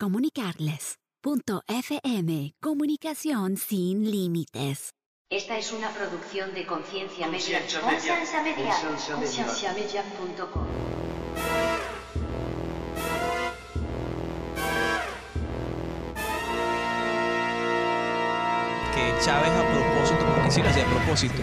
comunicarles. 0.00 0.96
Punto 1.22 1.62
FM, 1.68 2.54
comunicación 2.62 3.58
sin 3.58 4.10
límites. 4.10 4.92
Esta 5.30 5.58
es 5.58 5.72
una 5.72 5.90
producción 5.90 6.54
de 6.54 6.66
Conciencia 6.66 7.28
Media. 7.28 7.60
Conciencia 7.60 8.42
Media. 8.42 8.74
Conciencia 8.80 9.12
Media. 9.14 9.14
Conciencia 9.14 9.72
Media. 9.74 10.02
Chávez 19.24 19.50
a 19.50 19.62
propósito, 19.70 20.26
porque 20.34 20.50
sí 20.50 20.62
lo 20.62 20.68
hacía 20.70 20.82
a 20.84 20.86
propósito, 20.86 21.34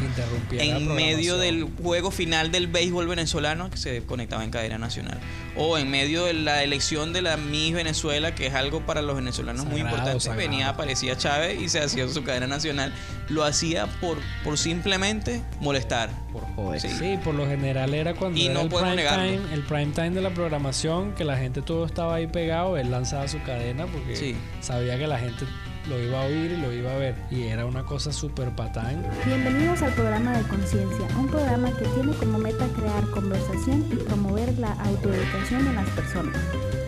en 0.52 0.88
medio 0.96 1.38
del 1.38 1.64
juego 1.82 2.10
final 2.12 2.52
del 2.52 2.68
béisbol 2.68 3.08
venezolano 3.08 3.70
que 3.70 3.78
se 3.78 4.04
conectaba 4.04 4.44
en 4.44 4.50
cadena 4.50 4.78
nacional, 4.80 5.20
o 5.56 5.78
en 5.78 5.90
medio 5.92 6.26
de 6.26 6.34
la 6.34 6.64
elección 6.64 7.14
de 7.14 7.22
la 7.22 7.38
Miss 7.38 7.74
Venezuela, 7.74 8.34
que 8.34 8.48
es 8.48 8.54
algo 8.56 8.82
para 8.82 9.02
los 9.04 9.16
venezolanos 9.16 9.66
muy 9.66 9.82
importante, 9.82 10.20
sagrado. 10.20 10.38
venía, 10.50 10.70
aparecía 10.70 11.16
Chávez 11.18 11.62
y 11.62 11.70
se 11.70 11.80
hacía 11.80 12.08
su 12.08 12.24
cadena 12.24 12.48
nacional, 12.48 12.92
lo 13.30 13.44
hacía 13.44 13.86
por, 14.02 14.18
por 14.44 14.58
simplemente 14.58 15.42
molestar. 15.60 16.10
Por 16.34 16.42
joder. 16.56 16.82
Sí. 16.82 16.90
Sí, 16.90 17.20
por 17.24 17.36
lo 17.36 17.46
general 17.46 17.94
era 17.94 18.14
cuando 18.16 18.40
Y 18.40 18.46
era 18.46 18.54
no 18.56 18.62
el, 18.62 18.70
podemos 18.70 18.94
prime 18.94 19.04
negarlo. 19.04 19.24
time, 19.44 19.54
el 19.54 19.62
prime 19.64 19.92
time 19.94 20.10
de 20.12 20.22
la 20.22 20.32
programación, 20.32 21.14
que 21.14 21.24
la 21.24 21.38
gente 21.38 21.62
todo 21.62 21.86
estaba 21.86 22.16
ahí 22.16 22.26
pegado, 22.28 22.76
él 22.78 22.90
lanzaba 22.90 23.28
su 23.28 23.42
cadena 23.44 23.86
porque 23.86 24.16
Sí. 24.16 24.36
sabía 24.62 24.98
que 24.98 25.06
la 25.08 25.20
gente 25.20 25.46
lo 25.88 26.00
iba 26.00 26.22
a 26.22 26.26
oír 26.26 26.52
y 26.52 26.58
lo 26.58 26.72
iba 26.74 26.92
a 26.92 26.98
ver. 26.98 27.16
Y 27.32 27.44
era 27.44 27.66
una 27.66 27.84
cosa 27.84 28.12
súper 28.12 28.50
patán. 28.56 29.04
Bienvenidos 29.26 29.82
al 29.82 29.94
programa 29.94 30.38
de 30.38 30.44
Conciencia, 30.48 31.08
un 31.18 31.28
programa 31.28 31.72
que 31.72 31.86
tiene 31.86 32.14
como 32.14 32.38
meta 32.38 32.68
crear 32.76 33.04
conversación 33.12 33.86
y 33.92 33.96
promover 33.96 34.58
la 34.60 34.74
autoeducación 34.74 35.68
en 35.68 35.76
las 35.76 35.90
personas, 35.92 36.38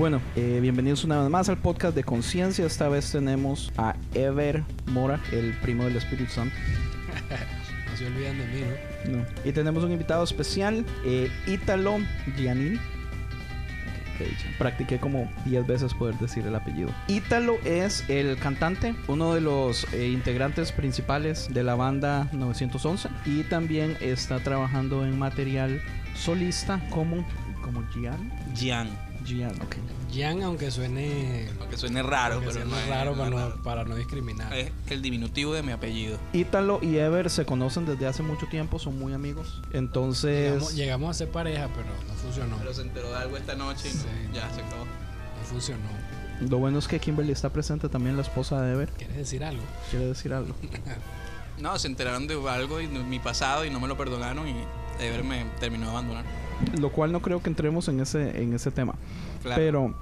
Bueno, 0.00 0.22
eh, 0.34 0.60
bienvenidos 0.62 1.04
una 1.04 1.20
vez 1.20 1.28
más 1.28 1.50
al 1.50 1.58
podcast 1.58 1.94
de 1.94 2.04
Conciencia. 2.04 2.64
Esta 2.64 2.88
vez 2.88 3.12
tenemos 3.12 3.70
a 3.76 3.94
Ever 4.14 4.64
Mora, 4.86 5.20
el 5.30 5.52
primo 5.58 5.84
del 5.84 5.96
Espíritu 5.96 6.32
Santo. 6.32 6.56
No 7.90 7.96
se 7.98 8.06
olviden 8.06 8.38
de 8.38 8.46
mí, 8.46 8.60
¿no? 9.10 9.18
No. 9.18 9.26
Y 9.44 9.52
tenemos 9.52 9.84
un 9.84 9.92
invitado 9.92 10.24
especial, 10.24 10.86
eh, 11.04 11.30
Ítalo 11.46 11.98
Giannini. 12.34 12.80
Practiqué 14.58 14.98
como 14.98 15.30
10 15.44 15.66
veces 15.66 15.92
poder 15.92 16.14
decir 16.18 16.46
el 16.46 16.54
apellido. 16.54 16.88
Ítalo 17.08 17.58
es 17.66 18.08
el 18.08 18.38
cantante, 18.38 18.94
uno 19.06 19.34
de 19.34 19.42
los 19.42 19.86
eh, 19.92 20.08
integrantes 20.08 20.72
principales 20.72 21.52
de 21.52 21.62
la 21.62 21.74
banda 21.74 22.26
911 22.32 23.10
y 23.26 23.42
también 23.42 23.98
está 24.00 24.38
trabajando 24.38 25.04
en 25.04 25.18
material 25.18 25.82
solista 26.14 26.80
como 26.88 27.26
como 27.60 27.82
Gian. 27.92 28.32
Gian, 28.54 28.88
Jan, 30.12 30.42
aunque 30.42 30.70
suene, 30.70 31.48
aunque 31.60 31.76
suene 31.76 32.02
raro, 32.02 32.34
aunque 32.36 32.48
pero 32.50 32.60
suene 32.60 32.70
no 32.70 32.78
es- 32.80 32.88
raro, 32.88 33.12
para, 33.12 33.24
es 33.24 33.30
no, 33.30 33.36
raro. 33.38 33.62
para 33.62 33.84
no 33.84 33.94
discriminar. 33.96 34.52
Es 34.54 34.72
el 34.88 35.02
diminutivo 35.02 35.54
de 35.54 35.62
mi 35.62 35.72
apellido. 35.72 36.18
Ítalo 36.32 36.78
y 36.82 36.96
Ever 36.96 37.30
se 37.30 37.44
conocen 37.44 37.86
desde 37.86 38.06
hace 38.06 38.22
mucho 38.22 38.46
tiempo, 38.46 38.78
son 38.78 38.98
muy 38.98 39.12
amigos. 39.12 39.60
Entonces, 39.72 40.50
Llegamos, 40.52 40.74
llegamos 40.74 41.10
a 41.10 41.14
ser 41.14 41.30
pareja, 41.30 41.68
pero 41.74 41.86
no 42.08 42.14
funcionó. 42.14 42.56
Pero 42.58 42.74
se 42.74 42.82
enteró 42.82 43.10
de 43.10 43.16
algo 43.16 43.36
esta 43.36 43.54
noche 43.54 43.88
y 43.90 43.96
no- 44.28 44.34
ya 44.34 44.48
se 44.54 44.60
acabó. 44.62 44.84
No 44.84 45.44
funcionó. 45.48 46.10
lo 46.48 46.56
bueno 46.58 46.78
es 46.78 46.88
que 46.88 46.98
Kimberly 46.98 47.32
está 47.32 47.50
presente 47.50 47.88
también, 47.88 48.16
la 48.16 48.22
esposa 48.22 48.60
de 48.62 48.72
Ever. 48.72 48.88
¿Quieres 48.90 49.16
decir 49.16 49.44
algo? 49.44 49.62
Quiere 49.90 50.06
decir 50.06 50.32
algo. 50.32 50.54
No, 51.58 51.78
se 51.78 51.88
enteraron 51.88 52.26
de 52.26 52.34
algo 52.48 52.78
de 52.78 52.86
mi 52.88 53.18
pasado 53.18 53.66
y 53.66 53.70
no 53.70 53.80
me 53.80 53.86
lo 53.86 53.94
perdonaron 53.98 54.48
y 54.48 54.54
Ever 54.98 55.22
me 55.22 55.44
terminó 55.60 55.84
de 55.86 55.90
abandonar. 55.90 56.24
Lo 56.78 56.90
cual 56.92 57.12
no 57.12 57.20
creo 57.22 57.42
que 57.42 57.48
entremos 57.48 57.88
en 57.88 58.00
ese, 58.00 58.42
en 58.42 58.52
ese 58.54 58.70
tema. 58.70 58.94
Claro. 59.42 59.60
Pero 59.60 59.94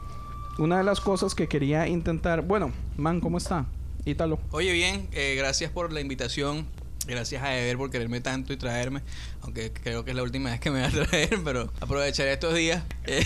una 0.58 0.78
de 0.78 0.84
las 0.84 1.00
cosas 1.00 1.34
que 1.34 1.46
quería 1.48 1.86
intentar. 1.88 2.42
Bueno, 2.42 2.72
man, 2.96 3.20
¿cómo 3.20 3.38
está? 3.38 3.66
Ítalo. 4.04 4.38
Oye, 4.50 4.72
bien, 4.72 5.08
eh, 5.12 5.34
gracias 5.36 5.70
por 5.70 5.92
la 5.92 6.00
invitación. 6.00 6.66
Gracias 7.06 7.42
a 7.42 7.56
Ever 7.58 7.78
por 7.78 7.90
quererme 7.90 8.20
tanto 8.20 8.52
y 8.52 8.56
traerme. 8.58 9.00
Aunque 9.42 9.72
creo 9.72 10.04
que 10.04 10.10
es 10.10 10.16
la 10.16 10.22
última 10.22 10.50
vez 10.50 10.60
que 10.60 10.70
me 10.70 10.80
va 10.82 10.88
a 10.88 10.90
traer, 10.90 11.38
pero 11.44 11.70
aprovecharé 11.80 12.32
estos 12.34 12.54
días. 12.54 12.82
eh, 13.06 13.24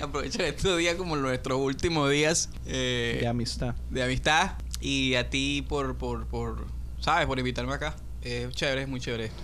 aprovecharé 0.02 0.48
estos 0.48 0.78
días 0.78 0.94
como 0.94 1.16
nuestros 1.16 1.58
últimos 1.60 2.10
días 2.10 2.48
eh, 2.66 3.18
De 3.20 3.26
amistad. 3.26 3.74
de 3.90 4.02
amistad. 4.02 4.52
Y 4.80 5.14
a 5.16 5.28
ti 5.28 5.64
por, 5.68 5.96
por, 5.96 6.26
por, 6.26 6.66
¿sabes? 7.00 7.26
Por 7.26 7.38
invitarme 7.38 7.74
acá. 7.74 7.94
Es 8.22 8.48
chévere, 8.54 8.82
es 8.82 8.88
muy 8.88 9.00
chévere 9.00 9.26
esto. 9.26 9.42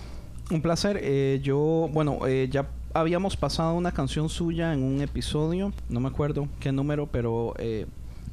Un 0.49 0.61
placer. 0.61 0.99
Eh, 1.01 1.39
yo, 1.43 1.87
bueno, 1.93 2.19
eh, 2.27 2.47
ya 2.51 2.67
habíamos 2.93 3.37
pasado 3.37 3.73
una 3.73 3.91
canción 3.91 4.29
suya 4.29 4.73
en 4.73 4.83
un 4.83 5.01
episodio. 5.01 5.73
No 5.89 5.99
me 5.99 6.09
acuerdo 6.09 6.47
qué 6.59 6.71
número, 6.71 7.07
pero 7.07 7.53
eh, 7.57 7.85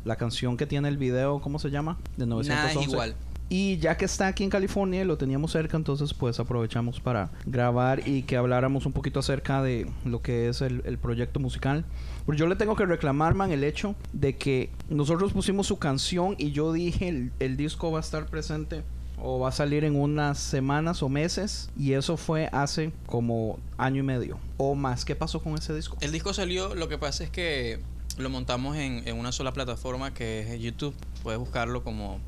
la 0.05 0.17
canción 0.17 0.57
que 0.57 0.67
tiene 0.67 0.89
el 0.89 0.97
video, 0.97 1.41
¿cómo 1.41 1.59
se 1.59 1.71
llama? 1.71 1.99
De 2.17 2.27
911. 2.27 2.49
Nada 2.49 2.73
es 2.73 2.89
igual. 2.89 3.15
Y 3.51 3.79
ya 3.79 3.97
que 3.97 4.05
está 4.05 4.27
aquí 4.27 4.45
en 4.45 4.51
California 4.51 5.01
y 5.01 5.05
lo 5.07 5.17
teníamos 5.17 5.53
cerca, 5.53 5.79
entonces 5.79 6.13
pues 6.13 6.39
aprovechamos 6.39 7.01
para 7.01 7.31
grabar 7.47 8.07
y 8.07 8.23
que 8.23 8.37
habláramos 8.37 8.85
un 8.85 8.93
poquito 8.93 9.21
acerca 9.21 9.63
de 9.63 9.91
lo 10.05 10.21
que 10.21 10.51
es 10.51 10.61
el, 10.61 10.83
el 10.85 10.99
proyecto 10.99 11.41
musical. 11.41 11.87
Porque 12.27 12.39
yo 12.39 12.47
le 12.47 12.57
tengo 12.57 12.77
que 12.77 12.85
reclamar, 12.85 13.33
man, 13.33 13.51
el 13.51 13.65
hecho 13.65 13.95
de 14.13 14.37
que 14.37 14.71
nosotros 14.91 15.33
pusimos 15.33 15.67
su 15.67 15.79
canción 15.79 16.35
y 16.37 16.51
yo 16.51 16.75
dije 16.75 17.09
el, 17.09 17.33
el 17.39 17.57
disco 17.57 17.91
va 17.91 17.99
a 17.99 18.03
estar 18.03 18.27
presente 18.27 18.83
o 19.23 19.39
va 19.39 19.49
a 19.49 19.53
salir 19.53 19.85
en 19.85 19.97
unas 19.97 20.39
semanas 20.39 21.03
o 21.03 21.09
meses 21.09 21.71
y 21.79 21.93
eso 21.93 22.17
fue 22.17 22.49
hace 22.53 22.93
como 23.07 23.59
año 23.77 24.01
y 24.01 24.05
medio 24.05 24.39
o 24.57 24.75
más. 24.75 25.05
¿Qué 25.05 25.17
pasó 25.17 25.43
con 25.43 25.55
ese 25.55 25.75
disco? 25.75 25.97
El 26.01 26.13
disco 26.13 26.33
salió, 26.33 26.75
lo 26.75 26.89
que 26.89 26.99
pasa 26.99 27.25
es 27.25 27.31
que 27.31 27.81
lo 28.17 28.31
montamos 28.31 28.77
en, 28.77 29.07
en 29.07 29.17
una 29.17 29.33
sola 29.33 29.53
plataforma 29.53 30.13
que 30.15 30.41
es 30.41 30.61
YouTube. 30.61 30.95
Puedes 31.23 31.39
buscarlo 31.39 31.83
como 31.85 32.21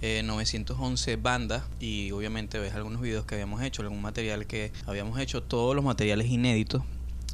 eh, 0.00 0.22
911 0.24 1.16
Banda 1.16 1.66
y 1.80 2.12
obviamente 2.12 2.58
ves 2.60 2.74
algunos 2.74 3.00
videos 3.00 3.24
que 3.24 3.34
habíamos 3.34 3.62
hecho, 3.62 3.82
algún 3.82 4.00
material 4.00 4.46
que 4.46 4.70
habíamos 4.86 5.18
hecho, 5.18 5.42
todos 5.42 5.74
los 5.74 5.84
materiales 5.84 6.28
inéditos. 6.28 6.82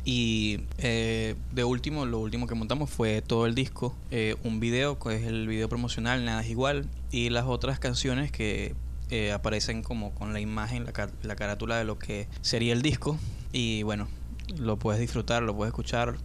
Y 0.06 0.60
eh, 0.78 1.34
de 1.52 1.64
último, 1.64 2.06
lo 2.06 2.20
último 2.20 2.46
que 2.46 2.54
montamos 2.54 2.90
fue 2.90 3.22
todo 3.22 3.46
el 3.46 3.54
disco, 3.54 3.94
eh, 4.10 4.36
un 4.44 4.60
video, 4.60 4.98
que 4.98 5.16
es 5.16 5.24
el 5.24 5.46
video 5.46 5.68
promocional, 5.68 6.24
nada 6.24 6.42
es 6.42 6.50
igual, 6.50 6.86
y 7.14 7.30
las 7.30 7.44
otras 7.46 7.78
canciones 7.78 8.32
que 8.32 8.74
eh, 9.10 9.30
aparecen 9.32 9.82
como 9.84 10.12
con 10.14 10.32
la 10.32 10.40
imagen, 10.40 10.84
la, 10.84 10.92
car- 10.92 11.12
la 11.22 11.36
carátula 11.36 11.76
de 11.78 11.84
lo 11.84 11.96
que 11.96 12.26
sería 12.40 12.72
el 12.72 12.82
disco. 12.82 13.16
Y 13.52 13.84
bueno, 13.84 14.08
lo 14.58 14.76
puedes 14.78 15.00
disfrutar, 15.00 15.42
lo 15.44 15.54
puedes 15.54 15.70
escuchar, 15.70 16.16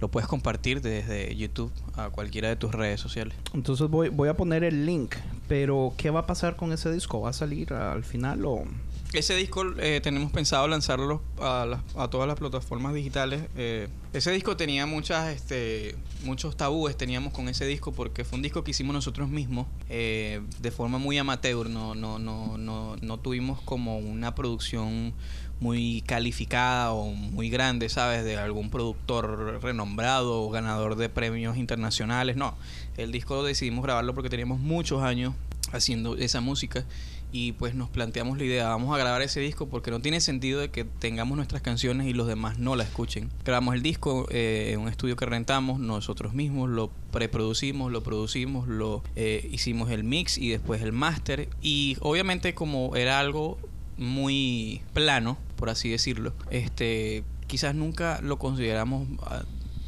lo 0.00 0.08
puedes 0.10 0.28
compartir 0.28 0.80
desde 0.80 1.36
YouTube 1.36 1.70
a 1.94 2.10
cualquiera 2.10 2.48
de 2.48 2.56
tus 2.56 2.72
redes 2.72 3.00
sociales. 3.00 3.36
Entonces 3.54 3.88
voy, 3.88 4.08
voy 4.08 4.28
a 4.28 4.36
poner 4.36 4.64
el 4.64 4.84
link, 4.84 5.14
pero 5.46 5.94
¿qué 5.96 6.10
va 6.10 6.20
a 6.20 6.26
pasar 6.26 6.56
con 6.56 6.72
ese 6.72 6.90
disco? 6.90 7.20
¿Va 7.20 7.30
a 7.30 7.32
salir 7.32 7.72
al 7.72 8.02
final 8.02 8.44
o...? 8.44 8.64
Ese 9.12 9.36
disco 9.36 9.62
eh, 9.78 10.00
tenemos 10.02 10.32
pensado 10.32 10.66
lanzarlo 10.68 11.22
a, 11.38 11.82
a 11.96 12.08
todas 12.08 12.26
las 12.26 12.38
plataformas 12.38 12.94
digitales. 12.94 13.42
Eh, 13.56 13.88
ese 14.14 14.30
disco 14.32 14.56
tenía 14.56 14.86
muchas, 14.86 15.34
este, 15.34 15.96
muchos 16.24 16.56
tabúes 16.56 16.96
teníamos 16.96 17.34
con 17.34 17.48
ese 17.50 17.66
disco 17.66 17.92
porque 17.92 18.24
fue 18.24 18.36
un 18.36 18.42
disco 18.42 18.64
que 18.64 18.70
hicimos 18.70 18.94
nosotros 18.94 19.28
mismos 19.28 19.66
eh, 19.90 20.40
de 20.60 20.70
forma 20.70 20.96
muy 20.96 21.18
amateur. 21.18 21.68
No, 21.68 21.94
no, 21.94 22.18
no, 22.18 22.56
no, 22.56 22.96
no 23.02 23.18
tuvimos 23.18 23.60
como 23.60 23.98
una 23.98 24.34
producción 24.34 25.12
muy 25.60 26.02
calificada 26.06 26.92
o 26.92 27.12
muy 27.12 27.50
grande, 27.50 27.90
¿sabes? 27.90 28.24
De 28.24 28.38
algún 28.38 28.70
productor 28.70 29.60
renombrado 29.62 30.42
o 30.42 30.50
ganador 30.50 30.96
de 30.96 31.10
premios 31.10 31.58
internacionales. 31.58 32.36
No, 32.36 32.56
el 32.96 33.12
disco 33.12 33.44
decidimos 33.44 33.84
grabarlo 33.84 34.14
porque 34.14 34.30
teníamos 34.30 34.58
muchos 34.58 35.02
años 35.02 35.34
haciendo 35.70 36.16
esa 36.16 36.40
música 36.40 36.84
y 37.32 37.52
pues 37.52 37.74
nos 37.74 37.88
planteamos 37.88 38.36
la 38.36 38.44
idea, 38.44 38.68
vamos 38.68 38.94
a 38.94 38.98
grabar 38.98 39.22
ese 39.22 39.40
disco 39.40 39.66
porque 39.68 39.90
no 39.90 40.00
tiene 40.00 40.20
sentido 40.20 40.60
de 40.60 40.70
que 40.70 40.84
tengamos 40.84 41.36
nuestras 41.36 41.62
canciones 41.62 42.06
y 42.06 42.12
los 42.12 42.26
demás 42.26 42.58
no 42.58 42.76
la 42.76 42.84
escuchen. 42.84 43.30
Grabamos 43.44 43.74
el 43.74 43.82
disco 43.82 44.26
eh, 44.30 44.70
en 44.74 44.80
un 44.80 44.88
estudio 44.88 45.16
que 45.16 45.24
rentamos 45.24 45.80
nosotros 45.80 46.34
mismos, 46.34 46.68
lo 46.68 46.90
preproducimos, 47.10 47.90
lo 47.90 48.02
producimos, 48.02 48.68
lo 48.68 49.02
eh, 49.16 49.48
hicimos 49.50 49.90
el 49.90 50.04
mix 50.04 50.36
y 50.36 50.50
después 50.50 50.82
el 50.82 50.92
máster 50.92 51.48
y 51.62 51.96
obviamente 52.00 52.54
como 52.54 52.94
era 52.96 53.18
algo 53.18 53.58
muy 53.96 54.82
plano, 54.92 55.38
por 55.56 55.70
así 55.70 55.88
decirlo, 55.88 56.34
este 56.50 57.24
quizás 57.46 57.74
nunca 57.74 58.18
lo 58.22 58.38
consideramos 58.38 59.06
ah, 59.22 59.42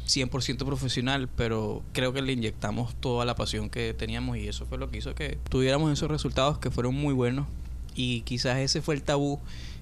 100% 0.05 0.65
profesional, 0.65 1.27
pero 1.35 1.83
creo 1.93 2.13
que 2.13 2.21
le 2.21 2.33
inyectamos 2.33 2.95
toda 2.95 3.25
la 3.25 3.35
pasión 3.35 3.69
que 3.69 3.93
teníamos 3.93 4.37
y 4.37 4.47
eso 4.47 4.65
fue 4.65 4.77
lo 4.77 4.89
que 4.89 4.99
hizo 4.99 5.15
que 5.15 5.37
tuviéramos 5.49 5.91
esos 5.91 6.09
resultados 6.09 6.59
que 6.59 6.71
fueron 6.71 6.95
muy 6.95 7.13
buenos. 7.13 7.47
Y 7.95 8.21
quizás 8.21 8.57
ese 8.57 8.81
fue 8.81 8.95
el 8.95 9.03
tabú 9.03 9.39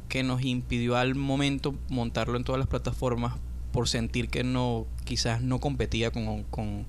que 0.08 0.24
nos 0.24 0.44
impidió 0.44 0.96
al 0.96 1.16
momento 1.16 1.76
montarlo 1.90 2.38
en 2.38 2.44
todas 2.44 2.60
las 2.60 2.68
plataformas 2.68 3.34
por 3.72 3.90
sentir 3.90 4.30
que 4.30 4.44
no 4.44 4.86
quizás 5.04 5.42
no 5.42 5.60
competía 5.60 6.12
con, 6.12 6.44
con 6.44 6.86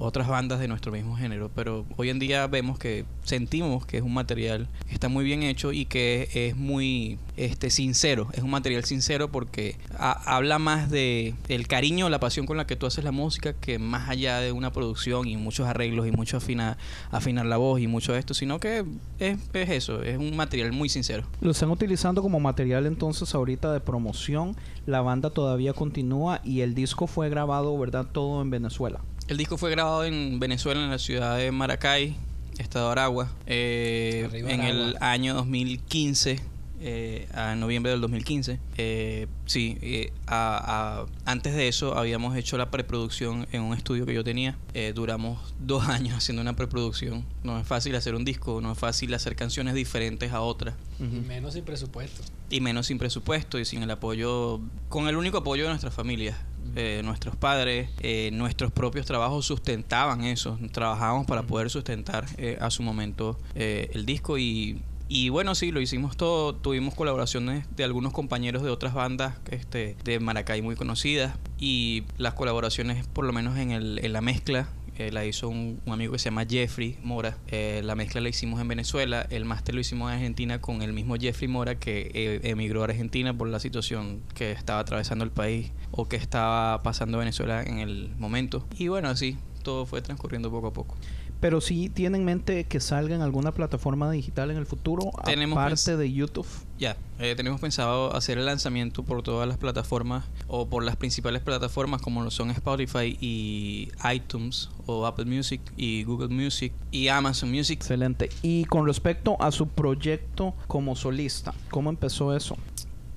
otras 0.00 0.26
bandas 0.28 0.58
de 0.60 0.66
nuestro 0.68 0.90
mismo 0.92 1.16
género, 1.16 1.50
pero 1.54 1.84
hoy 1.96 2.08
en 2.10 2.18
día 2.18 2.46
vemos 2.46 2.78
que 2.78 3.04
sentimos 3.22 3.84
que 3.86 3.98
es 3.98 4.02
un 4.02 4.14
material 4.14 4.66
que 4.88 4.94
está 4.94 5.08
muy 5.08 5.24
bien 5.24 5.42
hecho 5.42 5.72
y 5.72 5.84
que 5.84 6.28
es 6.32 6.56
muy 6.56 7.18
este 7.36 7.70
sincero, 7.70 8.28
es 8.32 8.42
un 8.42 8.50
material 8.50 8.84
sincero 8.84 9.30
porque 9.30 9.76
ha- 9.98 10.36
habla 10.36 10.58
más 10.58 10.90
de 10.90 11.34
el 11.48 11.66
cariño, 11.68 12.08
la 12.08 12.18
pasión 12.18 12.46
con 12.46 12.56
la 12.56 12.66
que 12.66 12.76
tú 12.76 12.86
haces 12.86 13.04
la 13.04 13.12
música 13.12 13.52
que 13.52 13.78
más 13.78 14.08
allá 14.08 14.40
de 14.40 14.52
una 14.52 14.72
producción 14.72 15.28
y 15.28 15.36
muchos 15.36 15.66
arreglos 15.66 16.06
y 16.06 16.10
mucho 16.12 16.38
afina, 16.38 16.78
afinar 17.10 17.46
la 17.46 17.56
voz 17.58 17.80
y 17.80 17.86
mucho 17.86 18.14
esto, 18.16 18.34
sino 18.34 18.58
que 18.58 18.84
es, 19.18 19.38
es 19.52 19.70
eso, 19.70 20.02
es 20.02 20.16
un 20.18 20.34
material 20.34 20.72
muy 20.72 20.88
sincero. 20.88 21.24
Lo 21.40 21.50
están 21.50 21.70
utilizando 21.70 22.22
como 22.22 22.40
material 22.40 22.86
entonces 22.86 23.34
ahorita 23.34 23.72
de 23.72 23.80
promoción. 23.80 24.56
La 24.86 25.02
banda 25.02 25.30
todavía 25.30 25.72
continúa 25.74 26.40
y 26.42 26.62
el 26.62 26.74
disco 26.74 27.06
fue 27.06 27.28
grabado, 27.28 27.78
¿verdad? 27.78 28.06
Todo 28.10 28.40
en 28.42 28.50
Venezuela. 28.50 29.00
El 29.30 29.36
disco 29.36 29.56
fue 29.56 29.70
grabado 29.70 30.04
en 30.04 30.40
Venezuela, 30.40 30.82
en 30.82 30.90
la 30.90 30.98
ciudad 30.98 31.36
de 31.38 31.52
Maracay, 31.52 32.16
estado 32.58 32.86
de 32.86 32.92
Aragua, 32.92 33.30
eh, 33.46 34.28
en 34.32 34.60
el 34.62 34.96
año 35.00 35.34
2015, 35.34 36.40
eh, 36.80 37.28
a 37.32 37.54
noviembre 37.54 37.92
del 37.92 38.00
2015. 38.00 38.58
Eh, 38.76 39.28
sí, 39.46 39.78
eh, 39.82 40.12
a- 40.26 41.04
a- 41.04 41.30
antes 41.30 41.54
de 41.54 41.68
eso 41.68 41.96
habíamos 41.96 42.36
hecho 42.36 42.58
la 42.58 42.72
preproducción 42.72 43.46
en 43.52 43.62
un 43.62 43.72
estudio 43.76 44.04
que 44.04 44.14
yo 44.14 44.24
tenía. 44.24 44.58
Eh, 44.74 44.92
duramos 44.96 45.54
dos 45.60 45.84
años 45.88 46.16
haciendo 46.16 46.42
una 46.42 46.56
preproducción. 46.56 47.24
No 47.44 47.56
es 47.60 47.64
fácil 47.68 47.94
hacer 47.94 48.16
un 48.16 48.24
disco, 48.24 48.60
no 48.60 48.72
es 48.72 48.78
fácil 48.78 49.14
hacer 49.14 49.36
canciones 49.36 49.74
diferentes 49.74 50.32
a 50.32 50.40
otras 50.40 50.74
Y 50.98 51.04
menos 51.04 51.54
sin 51.54 51.62
presupuesto. 51.64 52.22
y 52.50 52.60
menos 52.60 52.86
sin 52.88 52.98
presupuesto 52.98 53.60
y 53.60 53.64
sin 53.64 53.84
el 53.84 53.92
apoyo, 53.92 54.60
con 54.88 55.06
el 55.06 55.14
único 55.14 55.38
apoyo 55.38 55.62
de 55.62 55.68
nuestras 55.68 55.94
familias. 55.94 56.36
Eh, 56.76 57.02
nuestros 57.04 57.36
padres, 57.36 57.90
eh, 58.00 58.30
nuestros 58.32 58.70
propios 58.70 59.06
trabajos 59.06 59.46
sustentaban 59.46 60.24
eso. 60.24 60.58
Trabajábamos 60.72 61.26
para 61.26 61.42
poder 61.42 61.70
sustentar 61.70 62.26
eh, 62.38 62.58
a 62.60 62.70
su 62.70 62.82
momento 62.82 63.38
eh, 63.54 63.90
el 63.92 64.06
disco 64.06 64.38
y, 64.38 64.82
y 65.08 65.28
bueno, 65.28 65.56
sí, 65.56 65.72
lo 65.72 65.80
hicimos 65.80 66.16
todo. 66.16 66.54
Tuvimos 66.54 66.94
colaboraciones 66.94 67.66
de 67.74 67.82
algunos 67.82 68.12
compañeros 68.12 68.62
de 68.62 68.70
otras 68.70 68.94
bandas 68.94 69.34
este, 69.50 69.96
de 70.04 70.20
Maracay 70.20 70.62
muy 70.62 70.76
conocidas 70.76 71.36
y 71.58 72.04
las 72.16 72.34
colaboraciones, 72.34 73.06
por 73.08 73.24
lo 73.24 73.32
menos 73.32 73.58
en, 73.58 73.72
el, 73.72 73.98
en 74.04 74.12
la 74.12 74.20
mezcla, 74.20 74.68
eh, 75.00 75.12
la 75.12 75.24
hizo 75.24 75.48
un, 75.48 75.80
amigo 75.86 76.12
que 76.12 76.18
se 76.18 76.26
llama 76.26 76.44
Jeffrey 76.48 76.98
Mora. 77.02 77.38
Eh, 77.48 77.80
la 77.84 77.94
mezcla 77.94 78.20
la 78.20 78.28
hicimos 78.28 78.60
en 78.60 78.68
Venezuela. 78.68 79.26
El 79.30 79.44
máster 79.44 79.74
lo 79.74 79.80
hicimos 79.80 80.10
en 80.10 80.16
Argentina 80.16 80.60
con 80.60 80.82
el 80.82 80.92
mismo 80.92 81.16
Jeffrey 81.16 81.48
Mora 81.48 81.78
que 81.78 82.10
eh, 82.14 82.40
emigró 82.44 82.82
a 82.82 82.84
Argentina 82.84 83.36
por 83.36 83.48
la 83.48 83.60
situación 83.60 84.22
que 84.34 84.52
estaba 84.52 84.80
atravesando 84.80 85.24
el 85.24 85.30
país 85.30 85.72
o 85.90 86.08
que 86.08 86.16
estaba 86.16 86.82
pasando 86.82 87.18
Venezuela 87.18 87.62
en 87.62 87.78
el 87.78 88.14
momento. 88.18 88.66
Y 88.76 88.88
bueno, 88.88 89.08
así 89.08 89.38
todo 89.62 89.86
fue 89.86 90.02
transcurriendo 90.02 90.50
poco 90.50 90.68
a 90.68 90.72
poco. 90.72 90.96
Pero 91.40 91.60
sí 91.60 91.88
tiene 91.88 92.18
en 92.18 92.24
mente 92.24 92.64
que 92.64 92.80
salga 92.80 93.14
en 93.14 93.22
alguna 93.22 93.52
plataforma 93.52 94.10
digital 94.10 94.50
en 94.50 94.58
el 94.58 94.66
futuro, 94.66 95.10
Tenemos 95.24 95.58
aparte 95.58 95.96
de 95.96 96.12
YouTube. 96.12 96.46
Ya, 96.78 96.96
eh, 97.18 97.34
tenemos 97.34 97.60
pensado 97.60 98.14
hacer 98.14 98.38
el 98.38 98.46
lanzamiento 98.46 99.02
por 99.02 99.22
todas 99.22 99.48
las 99.48 99.58
plataformas 99.58 100.24
o 100.48 100.66
por 100.68 100.82
las 100.82 100.96
principales 100.96 101.42
plataformas 101.42 102.00
como 102.00 102.22
lo 102.22 102.30
son 102.30 102.50
Spotify 102.50 103.16
y 103.20 103.88
iTunes 104.12 104.70
o 104.86 105.06
Apple 105.06 105.26
Music 105.26 105.60
y 105.76 106.04
Google 106.04 106.28
Music 106.28 106.72
y 106.90 107.08
Amazon 107.08 107.50
Music. 107.50 107.78
Excelente. 107.80 108.30
Y 108.42 108.64
con 108.64 108.86
respecto 108.86 109.36
a 109.40 109.52
su 109.52 109.68
proyecto 109.68 110.54
como 110.66 110.96
solista, 110.96 111.54
¿cómo 111.70 111.90
empezó 111.90 112.34
eso? 112.36 112.56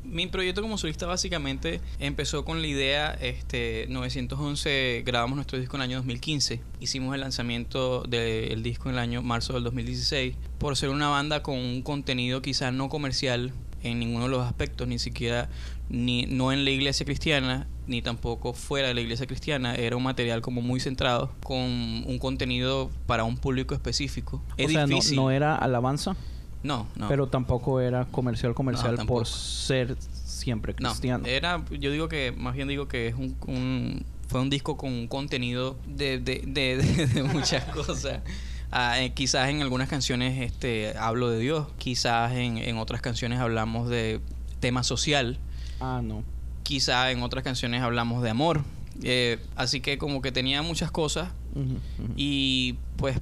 Mi 0.03 0.27
proyecto 0.27 0.61
como 0.61 0.77
solista 0.77 1.05
básicamente 1.05 1.79
empezó 1.99 2.43
con 2.43 2.61
la 2.61 2.67
idea, 2.67 3.13
este 3.13 3.85
911 3.89 5.03
grabamos 5.05 5.35
nuestro 5.35 5.57
disco 5.57 5.77
en 5.77 5.83
el 5.83 5.89
año 5.89 5.97
2015, 5.97 6.61
hicimos 6.79 7.15
el 7.15 7.21
lanzamiento 7.21 8.03
del 8.03 8.61
disco 8.63 8.89
en 8.89 8.95
el 8.95 8.99
año 8.99 9.21
marzo 9.21 9.53
del 9.53 9.63
2016, 9.63 10.35
por 10.59 10.75
ser 10.75 10.89
una 10.89 11.07
banda 11.07 11.41
con 11.41 11.57
un 11.57 11.81
contenido 11.81 12.41
quizás 12.41 12.73
no 12.73 12.89
comercial 12.89 13.53
en 13.81 13.99
ninguno 13.99 14.25
de 14.25 14.31
los 14.31 14.45
aspectos, 14.45 14.87
ni 14.87 14.99
siquiera 14.99 15.49
ni 15.89 16.25
no 16.25 16.51
en 16.51 16.65
la 16.65 16.71
iglesia 16.71 17.05
cristiana, 17.05 17.67
ni 17.87 18.01
tampoco 18.01 18.53
fuera 18.53 18.87
de 18.87 18.93
la 18.93 19.01
iglesia 19.01 19.25
cristiana, 19.27 19.75
era 19.75 19.95
un 19.95 20.03
material 20.03 20.41
como 20.41 20.61
muy 20.61 20.79
centrado 20.79 21.31
con 21.43 21.59
un 21.59 22.17
contenido 22.19 22.89
para 23.05 23.23
un 23.23 23.37
público 23.37 23.73
específico. 23.73 24.41
Es 24.57 24.67
o 24.67 24.69
sea, 24.69 24.81
no, 24.81 24.95
difícil. 24.95 25.15
no 25.15 25.31
era 25.31 25.55
alabanza, 25.55 26.15
no, 26.63 26.87
no. 26.95 27.07
pero 27.07 27.27
tampoco 27.27 27.79
era 27.81 28.05
comercial 28.05 28.53
comercial 28.55 28.95
por 29.05 29.27
ser 29.27 29.95
siempre 30.13 30.73
No, 30.79 30.89
cristiano. 30.89 31.25
era, 31.27 31.63
yo 31.69 31.91
digo 31.91 32.09
que, 32.09 32.31
más 32.35 32.55
bien 32.55 32.67
digo 32.67 32.87
que 32.87 33.07
es 33.07 33.15
un, 33.15 33.35
un- 33.47 34.05
fue 34.27 34.41
un 34.41 34.49
disco 34.49 34.77
con 34.77 34.91
un 34.91 35.07
contenido 35.07 35.75
de, 35.85 36.17
de, 36.19 36.41
de, 36.45 37.23
muchas 37.23 37.63
cosas. 37.75 38.21
Ah, 38.71 38.99
eh, 39.01 39.11
quizás 39.13 39.49
en 39.49 39.61
algunas 39.61 39.87
canciones 39.89 40.41
este 40.41 40.97
hablo 40.97 41.29
de 41.29 41.37
Dios, 41.39 41.67
quizás 41.77 42.31
en, 42.33 42.57
en 42.57 42.77
otras 42.77 43.01
canciones 43.01 43.39
hablamos 43.39 43.89
de 43.89 44.19
tema 44.59 44.81
social, 44.83 45.37
Ah, 45.79 46.01
no. 46.03 46.23
quizás 46.63 47.11
en 47.11 47.21
otras 47.21 47.43
canciones 47.43 47.81
hablamos 47.83 48.23
de 48.23 48.29
amor. 48.31 48.63
Eh, 49.03 49.39
así 49.55 49.81
que 49.81 49.97
como 49.97 50.21
que 50.21 50.31
tenía 50.31 50.61
muchas 50.61 50.89
cosas 50.91 51.29
y 52.15 52.75
pues 52.95 53.19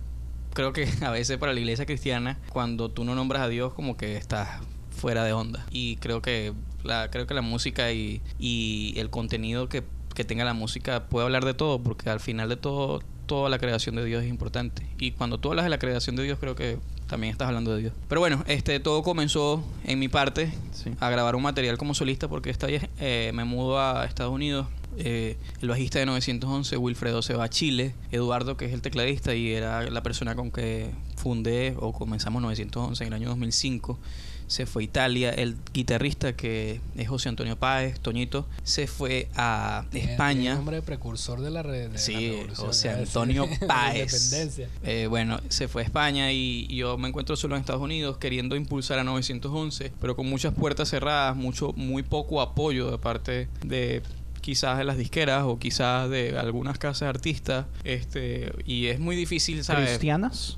creo 0.53 0.73
que 0.73 0.87
a 1.05 1.09
veces 1.11 1.37
para 1.37 1.53
la 1.53 1.59
iglesia 1.59 1.85
cristiana, 1.85 2.39
cuando 2.49 2.89
tú 2.89 3.03
no 3.03 3.15
nombras 3.15 3.41
a 3.43 3.47
Dios, 3.47 3.73
como 3.73 3.97
que 3.97 4.17
estás 4.17 4.61
fuera 4.95 5.23
de 5.23 5.33
onda. 5.33 5.65
Y 5.71 5.95
creo 5.97 6.21
que 6.21 6.53
la, 6.83 7.09
creo 7.11 7.27
que 7.27 7.33
la 7.33 7.41
música 7.41 7.91
y, 7.91 8.21
y 8.39 8.93
el 8.97 9.09
contenido 9.09 9.69
que, 9.69 9.83
que 10.13 10.23
tenga 10.25 10.43
la 10.45 10.53
música 10.53 11.05
puede 11.07 11.25
hablar 11.25 11.45
de 11.45 11.53
todo, 11.53 11.81
porque 11.81 12.09
al 12.09 12.19
final 12.19 12.49
de 12.49 12.57
todo, 12.57 13.01
toda 13.25 13.49
la 13.49 13.57
creación 13.59 13.95
de 13.95 14.05
Dios 14.05 14.23
es 14.23 14.29
importante. 14.29 14.85
Y 14.99 15.11
cuando 15.11 15.39
tú 15.39 15.49
hablas 15.49 15.65
de 15.65 15.69
la 15.69 15.79
creación 15.79 16.15
de 16.15 16.23
Dios, 16.23 16.37
creo 16.39 16.55
que 16.55 16.77
también 17.07 17.31
estás 17.31 17.47
hablando 17.47 17.73
de 17.73 17.81
Dios. 17.81 17.93
Pero 18.07 18.21
bueno, 18.21 18.43
este 18.47 18.79
todo 18.79 19.03
comenzó 19.03 19.63
en 19.85 19.99
mi 19.99 20.07
parte 20.07 20.53
Sí. 20.71 20.91
a 20.99 21.09
grabar 21.09 21.35
un 21.35 21.43
material 21.43 21.77
como 21.77 21.93
solista 21.93 22.27
porque 22.29 22.49
esta 22.49 22.67
vez 22.67 22.87
eh, 22.99 23.31
me 23.33 23.43
mudo 23.43 23.79
a 23.79 24.05
Estados 24.05 24.33
Unidos. 24.33 24.67
Eh, 24.97 25.37
el 25.61 25.69
bajista 25.69 25.99
de 25.99 26.05
911, 26.05 26.77
Wilfredo, 26.77 27.21
se 27.21 27.33
va 27.33 27.45
a 27.45 27.49
Chile. 27.49 27.93
Eduardo, 28.11 28.57
que 28.57 28.65
es 28.65 28.73
el 28.73 28.81
tecladista 28.81 29.33
y 29.35 29.51
era 29.51 29.89
la 29.89 30.03
persona 30.03 30.35
con 30.35 30.51
que 30.51 30.91
fundé 31.15 31.75
o 31.79 31.93
comenzamos 31.93 32.41
911 32.41 33.03
en 33.03 33.07
el 33.07 33.13
año 33.13 33.29
2005, 33.29 33.99
se 34.47 34.65
fue 34.65 34.81
a 34.81 34.85
Italia. 34.85 35.29
El 35.29 35.55
guitarrista, 35.73 36.35
que 36.35 36.81
es 36.97 37.07
José 37.07 37.29
Antonio 37.29 37.57
Páez, 37.57 37.99
Toñito, 38.01 38.47
se 38.63 38.85
fue 38.85 39.29
a 39.35 39.85
España. 39.93 40.55
nombre 40.55 40.81
precursor 40.81 41.39
de 41.39 41.51
la, 41.51 41.63
re- 41.63 41.87
de 41.87 41.89
la 41.93 41.97
Sí, 41.97 42.13
revolución, 42.31 42.55
José 42.67 42.89
¿sabes? 42.89 43.07
Antonio 43.07 43.47
la 43.61 43.67
Páez. 43.67 44.59
Eh, 44.83 45.07
bueno, 45.09 45.39
se 45.47 45.69
fue 45.69 45.83
a 45.83 45.85
España 45.85 46.33
y 46.33 46.67
yo 46.75 46.97
me 46.97 47.07
encuentro 47.07 47.37
solo 47.37 47.55
en 47.55 47.61
Estados 47.61 47.81
Unidos 47.81 48.17
queriendo 48.17 48.57
impulsar 48.57 48.99
a 48.99 49.03
911, 49.05 49.93
pero 50.01 50.17
con 50.17 50.27
muchas 50.27 50.53
puertas 50.53 50.89
cerradas, 50.89 51.35
mucho, 51.37 51.71
muy 51.77 52.03
poco 52.03 52.41
apoyo 52.41 52.91
de 52.91 52.97
parte 52.97 53.47
de 53.63 54.01
quizás 54.41 54.77
de 54.77 54.83
las 54.83 54.97
disqueras 54.97 55.43
o 55.45 55.57
quizás 55.59 56.09
de 56.09 56.37
algunas 56.37 56.77
casas 56.77 57.01
de 57.01 57.07
artistas, 57.07 57.65
este, 57.83 58.51
y 58.65 58.87
es 58.87 58.99
muy 58.99 59.15
difícil, 59.15 59.63
¿sabes? 59.63 59.89
¿Cristianas? 59.89 60.57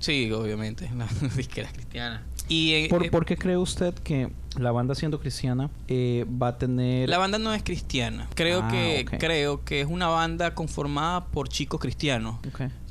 Sí, 0.00 0.30
obviamente, 0.32 0.90
las 0.96 1.36
disqueras 1.36 1.72
cristianas. 1.72 2.22
Y 2.48 2.72
eh, 2.74 2.86
¿Por, 2.90 3.06
eh, 3.06 3.10
por 3.10 3.24
qué 3.24 3.36
cree 3.36 3.56
usted 3.56 3.94
que 3.94 4.28
la 4.58 4.72
banda 4.72 4.96
siendo 4.96 5.20
cristiana 5.20 5.70
eh, 5.86 6.26
va 6.42 6.48
a 6.48 6.58
tener... 6.58 7.08
la 7.08 7.18
banda 7.18 7.38
no 7.38 7.54
es 7.54 7.62
cristiana. 7.62 8.28
Creo 8.34 8.62
Ah, 8.64 8.68
que 8.68 9.06
creo 9.20 9.64
que 9.64 9.80
es 9.80 9.86
una 9.86 10.08
banda 10.08 10.54
conformada 10.54 11.26
por 11.26 11.48
chicos 11.48 11.78
cristianos. 11.80 12.36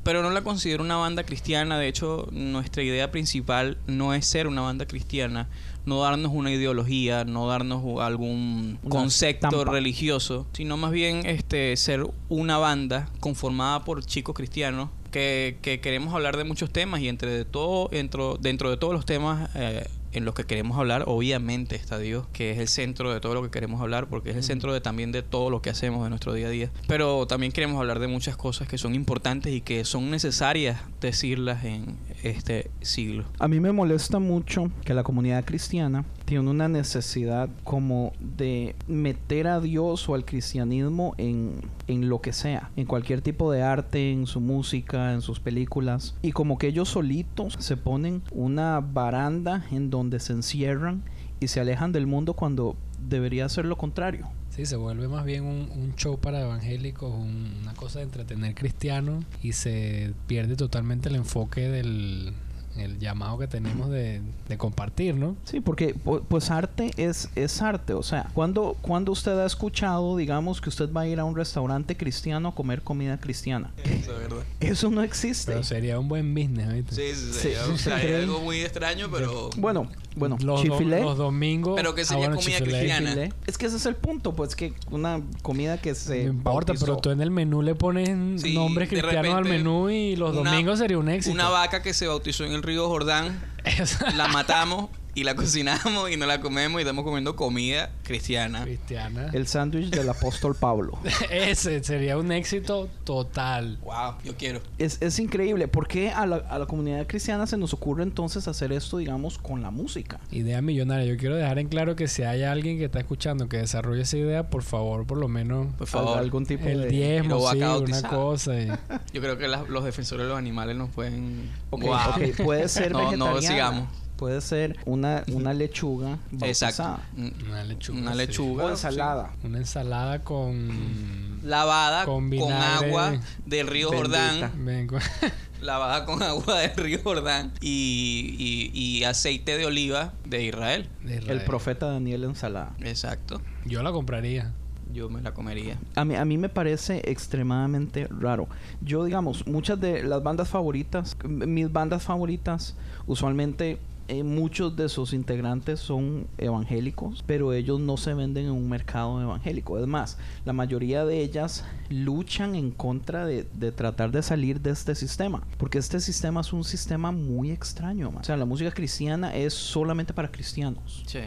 Pero 0.04 0.24
no 0.24 0.30
la 0.30 0.42
considero 0.42 0.82
una 0.82 0.96
banda 0.96 1.24
cristiana. 1.24 1.78
De 1.78 1.90
hecho, 1.90 2.30
nuestra 2.32 2.84
idea 2.84 3.12
principal 3.12 3.78
no 3.86 4.14
es 4.14 4.26
ser 4.26 4.48
una 4.48 4.62
banda 4.62 4.86
cristiana, 4.86 5.50
no 5.90 6.02
darnos 6.02 6.32
una 6.34 6.52
ideología, 6.52 7.26
no 7.26 7.48
darnos 7.48 7.84
algún 8.02 8.80
Una 8.84 8.90
concepto 8.90 9.48
estampa. 9.48 9.72
religioso, 9.72 10.48
sino 10.54 10.78
más 10.78 10.92
bien 10.92 11.26
este 11.26 11.76
ser 11.76 12.06
una 12.30 12.58
banda 12.58 13.10
conformada 13.20 13.84
por 13.84 14.06
chicos 14.06 14.36
cristianos 14.36 14.90
que, 15.12 15.58
que 15.62 15.82
queremos 15.82 16.14
hablar 16.14 16.38
de 16.38 16.44
muchos 16.44 16.72
temas 16.72 17.02
y 17.02 17.10
entre 17.10 17.32
de 17.32 17.44
todo, 17.44 17.90
dentro, 17.90 18.38
dentro 18.40 18.70
de 18.70 18.78
todos 18.78 18.94
los 18.94 19.06
temas 19.06 19.50
eh, 19.56 19.88
en 20.12 20.26
los 20.26 20.34
que 20.34 20.44
queremos 20.44 20.78
hablar, 20.78 21.04
obviamente 21.08 21.76
está 21.76 22.00
Dios, 22.00 22.28
que 22.34 22.52
es 22.52 22.60
el 22.60 22.68
centro 22.68 23.14
de 23.14 23.20
todo 23.20 23.34
lo 23.34 23.44
que 23.44 23.50
queremos 23.50 23.82
hablar, 23.82 24.08
porque 24.08 24.32
es 24.32 24.36
el 24.36 24.44
centro 24.44 24.74
de 24.74 24.82
también 24.82 25.12
de 25.12 25.22
todo 25.22 25.50
lo 25.50 25.62
que 25.62 25.70
hacemos 25.70 26.04
en 26.06 26.10
nuestro 26.10 26.34
día 26.34 26.48
a 26.48 26.50
día. 26.50 26.72
Pero 26.88 27.28
también 27.28 27.52
queremos 27.52 27.80
hablar 27.80 28.00
de 28.00 28.08
muchas 28.08 28.38
cosas 28.38 28.68
que 28.68 28.78
son 28.78 28.96
importantes 28.96 29.54
y 29.54 29.62
que 29.62 29.86
son 29.86 30.10
necesarias 30.12 30.82
decirlas 31.02 31.64
en 31.64 31.98
este 32.24 32.72
siglo. 32.82 33.26
A 33.40 33.48
mí 33.48 33.60
me 33.60 33.72
molesta 33.72 34.20
mucho 34.20 34.72
que 34.84 34.94
la 34.94 35.04
comunidad 35.04 35.46
cristiana 35.46 36.06
tiene 36.30 36.48
una 36.48 36.68
necesidad 36.68 37.50
como 37.64 38.14
de 38.20 38.76
meter 38.88 39.48
a 39.48 39.60
Dios 39.60 40.08
o 40.08 40.14
al 40.14 40.26
cristianismo 40.26 41.16
en, 41.18 41.56
en 41.88 42.08
lo 42.08 42.22
que 42.22 42.34
sea, 42.34 42.70
en 42.76 42.86
cualquier 42.86 43.22
tipo 43.22 43.52
de 43.52 43.64
arte, 43.64 44.12
en 44.12 44.28
su 44.28 44.40
música, 44.40 45.12
en 45.14 45.22
sus 45.22 45.40
películas, 45.40 46.14
y 46.22 46.32
como 46.32 46.60
que 46.60 46.68
ellos 46.68 46.88
solitos 46.90 47.56
se 47.58 47.78
ponen 47.78 48.22
una 48.32 48.80
baranda 48.80 49.66
en 49.72 49.90
donde 49.90 50.20
se 50.20 50.34
encierran 50.34 51.02
y 51.40 51.48
se 51.48 51.62
alejan 51.62 51.92
del 51.94 52.06
mundo 52.06 52.36
cuando 52.36 52.76
debería 53.10 53.50
ser 53.50 53.66
lo 53.66 53.76
contrario. 53.78 54.28
Sí, 54.52 54.68
se 54.68 54.76
vuelve 54.76 55.08
más 55.08 55.26
bien 55.26 55.46
un, 55.46 55.70
un 55.76 55.96
show 55.96 56.20
para 56.20 56.42
evangélicos, 56.42 57.12
un- 57.12 57.54
una 57.64 57.74
cosa 57.74 58.00
de 58.00 58.06
entretener 58.06 58.54
cristianos 58.54 59.24
y 59.42 59.54
se 59.54 60.14
pierde 60.28 60.56
totalmente 60.56 61.10
el 61.10 61.16
enfoque 61.16 61.70
del 61.70 62.34
el 62.80 63.00
llamado 63.00 63.38
que 63.38 63.48
tenemos 63.48 63.90
de, 63.90 64.22
de 64.48 64.58
compartir, 64.58 65.16
¿no? 65.16 65.36
Sí, 65.46 65.60
porque 65.60 65.96
pu- 65.96 66.22
pues 66.28 66.52
arte 66.52 66.92
es, 66.98 67.30
es 67.36 67.62
arte. 67.62 67.94
O 67.94 68.04
sea, 68.04 68.30
cuando, 68.34 68.76
cuando 68.82 69.12
usted 69.12 69.38
ha 69.40 69.46
escuchado, 69.46 70.16
digamos, 70.18 70.62
que 70.62 70.70
usted 70.70 70.92
va 70.92 71.02
a 71.02 71.08
ir 71.08 71.20
a 71.20 71.26
un 71.26 71.36
restaurante 71.36 71.96
cristiano 71.98 72.50
a 72.50 72.56
comer 72.56 72.82
comida 72.82 73.20
cristiana. 73.20 73.72
Eso 73.84 74.14
es 74.14 74.20
verdad. 74.20 74.44
Eso 74.60 74.90
no 74.90 75.02
existe. 75.04 75.52
Pero 75.52 75.64
sería 75.64 76.00
un 76.00 76.08
buen 76.08 76.34
business, 76.34 76.74
¿viste? 76.74 76.96
Sí, 76.96 77.20
sí, 77.20 77.34
Sí. 77.34 77.40
sería- 77.40 77.66
o 77.66 77.78
sea, 77.78 78.02
es 78.04 78.24
algo 78.24 78.40
muy 78.42 78.60
extraño, 78.62 79.08
pero... 79.12 79.50
Bueno, 79.58 79.88
bueno, 80.16 80.38
los, 80.42 80.64
los 80.66 81.18
domingos. 81.18 81.76
Pero 81.76 81.96
que 81.96 82.02
ah, 82.02 82.06
sería 82.06 82.28
bueno, 82.28 82.36
comida 82.42 82.58
chifilé. 82.58 82.78
cristiana. 82.80 83.10
chifilé. 83.12 83.34
Es 83.48 83.58
que 83.58 83.66
ese 83.68 83.78
es 83.78 83.86
el 83.86 83.96
punto, 83.96 84.36
pues 84.36 84.56
que 84.56 84.74
una 84.92 85.22
comida 85.42 85.78
que 85.80 85.96
se 85.96 86.24
No 86.26 86.32
importa, 86.32 86.74
bautizó. 86.74 86.86
pero 86.86 86.98
tú 86.98 87.10
en 87.12 87.22
el 87.22 87.32
menú 87.32 87.62
le 87.62 87.76
pones 87.76 88.42
Sí, 88.42 88.54
nombres 88.54 88.90
cristianos 88.90 89.34
al 89.36 89.46
menú 89.46 89.90
y 89.90 90.16
los 90.16 90.36
una- 90.36 90.52
domingos 90.52 90.80
sería 90.80 90.98
un 90.98 91.10
éxito. 91.10 91.34
Una 91.34 91.50
vaca 91.50 91.82
que 91.82 91.94
se 91.94 92.08
bautizó 92.08 92.44
en 92.44 92.54
el 92.54 92.62
río 92.70 92.88
Jordán, 92.88 93.42
la 94.16 94.28
matamos 94.28 94.90
y 95.16 95.24
la 95.24 95.36
cocinamos 95.38 96.10
y 96.12 96.18
nos 96.18 96.28
la 96.28 96.40
comemos 96.42 96.80
y 96.80 96.84
estamos 96.84 97.04
comiendo 97.04 97.36
comida 97.36 97.92
cristiana. 98.04 98.64
cristiana. 98.64 99.30
El 99.34 99.48
sándwich 99.48 99.90
del 99.90 100.10
apóstol 100.10 100.56
Pablo. 100.56 100.98
Ese 101.32 101.84
sería 101.84 102.18
un 102.18 102.32
éxito 102.32 102.90
total. 103.04 103.78
Wow, 103.84 104.16
yo 104.24 104.36
quiero. 104.38 104.62
Es, 104.78 105.02
es 105.02 105.20
increíble. 105.20 105.68
¿Por 105.68 105.88
qué 105.88 106.10
a 106.12 106.26
la, 106.26 106.38
a 106.38 106.60
la 106.60 106.66
comunidad 106.66 107.08
cristiana 107.08 107.48
se 107.48 107.58
nos 107.58 107.74
ocurre 107.74 108.04
entonces 108.04 108.48
hacer 108.48 108.72
esto, 108.72 108.98
digamos, 108.98 109.38
con 109.38 109.62
la 109.62 109.72
música? 109.72 110.20
Idea 110.32 110.62
millonaria. 110.62 111.06
Yo 111.06 111.18
quiero 111.18 111.36
dejar 111.36 111.60
en 111.60 111.68
claro 111.70 111.96
que 111.96 112.08
si 112.08 112.24
hay 112.24 112.44
alguien 112.44 112.78
que 112.78 112.86
está 112.86 113.00
escuchando 113.00 113.50
que 113.50 113.58
desarrolle 113.58 114.04
esa 114.04 114.18
idea, 114.18 114.50
por 114.50 114.64
favor, 114.64 115.06
por 115.06 115.18
lo 115.18 115.28
menos 115.28 115.68
Por 115.76 115.88
favor. 115.88 116.18
algún 116.18 116.46
tipo 116.46 116.68
el 116.68 116.82
de... 116.82 116.88
Diezmo, 116.90 117.42
va 117.42 117.52
a 117.52 117.54
sí, 117.54 117.62
una 117.62 118.02
cosa. 118.04 118.60
y- 118.60 118.68
Yo 119.14 119.22
creo 119.22 119.38
que 119.38 119.48
las- 119.48 119.68
los 119.70 119.84
defensores 119.84 120.24
de 120.26 120.30
los 120.30 120.38
animales 120.38 120.76
nos 120.76 120.90
pueden... 120.90 121.50
Ok, 121.70 121.84
Wow. 121.84 121.98
Puede 122.46 122.68
ser 122.70 122.92
No, 122.92 123.16
no, 123.18 123.42
sigamos. 123.42 123.88
Puede 124.20 124.42
ser 124.42 124.78
una, 124.86 125.24
una 125.32 125.54
lechuga 125.54 126.18
bautizada. 126.32 127.00
Una 127.48 127.64
lechuga. 127.64 128.00
Una 128.00 128.12
sí. 128.12 128.18
lechuga. 128.18 128.64
O 128.66 128.70
ensalada. 128.70 129.32
Una 129.44 129.58
ensalada 129.60 130.24
con. 130.24 131.40
Lavada 131.44 132.04
Con 132.06 132.34
agua 132.34 133.14
del 133.46 133.68
río 133.68 133.90
Bendita. 133.92 134.18
Jordán. 134.42 134.66
Ven, 134.66 134.88
con- 134.88 135.00
Lavada 135.62 136.06
con 136.06 136.22
agua 136.22 136.60
del 136.60 136.76
río 136.76 137.00
Jordán. 137.04 137.54
Y, 137.62 138.36
y- 138.38 138.78
y 138.78 139.04
aceite 139.06 139.58
de 139.58 139.66
oliva 139.66 140.14
de 140.26 140.44
Israel. 140.44 140.90
de 141.04 141.14
El 141.16 141.22
Israel. 141.24 141.42
profeta 141.46 141.86
Daniel 141.88 142.26
ensalada. 142.26 142.76
Exacto. 142.82 143.42
Yo 143.66 143.82
la 143.84 143.92
compraría. 143.94 144.52
Yo 144.92 145.08
me 145.08 145.22
la 145.22 145.34
comería. 145.34 145.78
A 145.96 146.04
mí, 146.04 146.16
a 146.16 146.26
mí 146.26 146.38
me 146.40 146.50
parece 146.50 147.04
extremadamente 147.10 148.08
raro. 148.10 148.48
Yo, 148.82 149.06
digamos, 149.06 149.46
muchas 149.48 149.80
de 149.80 150.02
las 150.04 150.24
bandas 150.24 150.50
favoritas, 150.50 151.16
mis 151.26 151.72
bandas 151.72 152.02
favoritas, 152.04 152.76
usualmente 153.06 153.78
eh, 154.10 154.24
muchos 154.24 154.76
de 154.76 154.90
sus 154.90 155.14
integrantes 155.14 155.80
son 155.80 156.28
evangélicos, 156.38 157.24
pero 157.26 157.54
ellos 157.54 157.80
no 157.80 157.96
se 157.96 158.14
venden 158.16 158.46
en 158.46 158.52
un 158.52 158.68
mercado 158.68 159.22
evangélico. 159.22 159.78
Es 159.78 159.86
más, 159.86 160.18
la 160.46 160.54
mayoría 160.54 161.06
de 161.06 161.22
ellas 161.22 161.64
luchan 161.90 162.56
en 162.56 162.72
contra 162.72 163.26
de, 163.26 163.48
de 163.54 163.72
tratar 163.72 164.12
de 164.12 164.24
salir 164.24 164.62
de 164.62 164.72
este 164.72 164.96
sistema, 164.96 165.44
porque 165.58 165.78
este 165.78 166.00
sistema 166.00 166.42
es 166.42 166.52
un 166.52 166.64
sistema 166.64 167.12
muy 167.12 167.52
extraño. 167.52 168.12
man. 168.12 168.22
O 168.22 168.24
sea, 168.24 168.36
la 168.36 168.46
música 168.46 168.72
cristiana 168.72 169.36
es 169.36 169.54
solamente 169.54 170.14
para 170.14 170.32
cristianos. 170.32 171.04
Sí. 171.06 171.20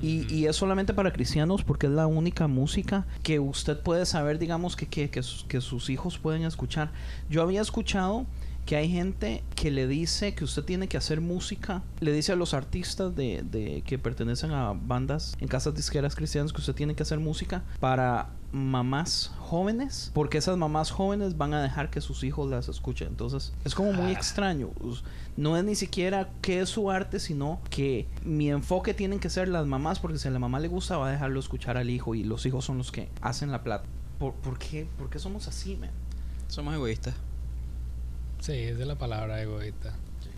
Y, 0.00 0.26
y 0.34 0.46
es 0.46 0.56
solamente 0.56 0.94
para 0.94 1.12
cristianos 1.12 1.62
porque 1.62 1.86
es 1.86 1.92
la 1.92 2.06
única 2.06 2.48
música 2.48 3.06
que 3.22 3.38
usted 3.38 3.78
puede 3.80 4.06
saber, 4.06 4.38
digamos, 4.38 4.76
que, 4.76 4.86
que, 4.86 5.10
que 5.10 5.22
sus, 5.22 5.44
que 5.44 5.60
sus 5.60 5.90
hijos 5.90 6.18
pueden 6.18 6.44
escuchar. 6.44 6.90
Yo 7.28 7.42
había 7.42 7.60
escuchado 7.60 8.24
que 8.70 8.76
hay 8.76 8.88
gente 8.88 9.42
que 9.56 9.72
le 9.72 9.88
dice 9.88 10.32
que 10.36 10.44
usted 10.44 10.62
tiene 10.62 10.86
que 10.86 10.96
hacer 10.96 11.20
música, 11.20 11.82
le 11.98 12.12
dice 12.12 12.30
a 12.30 12.36
los 12.36 12.54
artistas 12.54 13.16
de, 13.16 13.42
de 13.42 13.82
que 13.84 13.98
pertenecen 13.98 14.52
a 14.52 14.74
bandas 14.74 15.36
en 15.40 15.48
casas 15.48 15.74
disqueras 15.74 16.14
cristianas 16.14 16.52
que 16.52 16.60
usted 16.60 16.72
tiene 16.76 16.94
que 16.94 17.02
hacer 17.02 17.18
música 17.18 17.64
para 17.80 18.28
mamás 18.52 19.32
jóvenes, 19.40 20.12
porque 20.14 20.38
esas 20.38 20.56
mamás 20.56 20.92
jóvenes 20.92 21.36
van 21.36 21.52
a 21.52 21.60
dejar 21.60 21.90
que 21.90 22.00
sus 22.00 22.22
hijos 22.22 22.48
las 22.48 22.68
escuchen. 22.68 23.08
Entonces, 23.08 23.52
es 23.64 23.74
como 23.74 23.92
muy 23.92 24.12
extraño. 24.12 24.70
Us- 24.80 25.02
No 25.36 25.56
es 25.56 25.64
ni 25.64 25.74
siquiera 25.74 26.28
qué 26.40 26.60
es 26.60 26.68
su 26.68 26.92
arte, 26.92 27.18
sino 27.18 27.60
que 27.70 28.06
mi 28.24 28.50
enfoque 28.50 28.94
tienen 28.94 29.18
que 29.18 29.30
ser 29.30 29.48
las 29.48 29.66
mamás, 29.66 29.98
porque 29.98 30.18
si 30.18 30.28
a 30.28 30.30
la 30.30 30.38
mamá 30.38 30.60
le 30.60 30.68
gusta, 30.68 30.96
va 30.96 31.08
a 31.08 31.10
dejarlo 31.10 31.40
escuchar 31.40 31.76
al 31.76 31.90
hijo 31.90 32.14
y 32.14 32.22
los 32.22 32.46
hijos 32.46 32.66
son 32.66 32.78
los 32.78 32.92
que 32.92 33.08
hacen 33.20 33.50
la 33.50 33.64
plata. 33.64 33.88
¿Por, 34.20 34.34
por 34.34 34.60
qué? 34.60 34.86
¿Por 34.96 35.10
qué 35.10 35.18
somos 35.18 35.48
así, 35.48 35.76
man? 35.76 35.90
Somos 36.46 36.72
egoístas. 36.74 37.14
Sí, 38.40 38.52
esa 38.52 38.80
es 38.80 38.86
la 38.86 38.96
palabra 38.96 39.40
egoísta. 39.42 39.94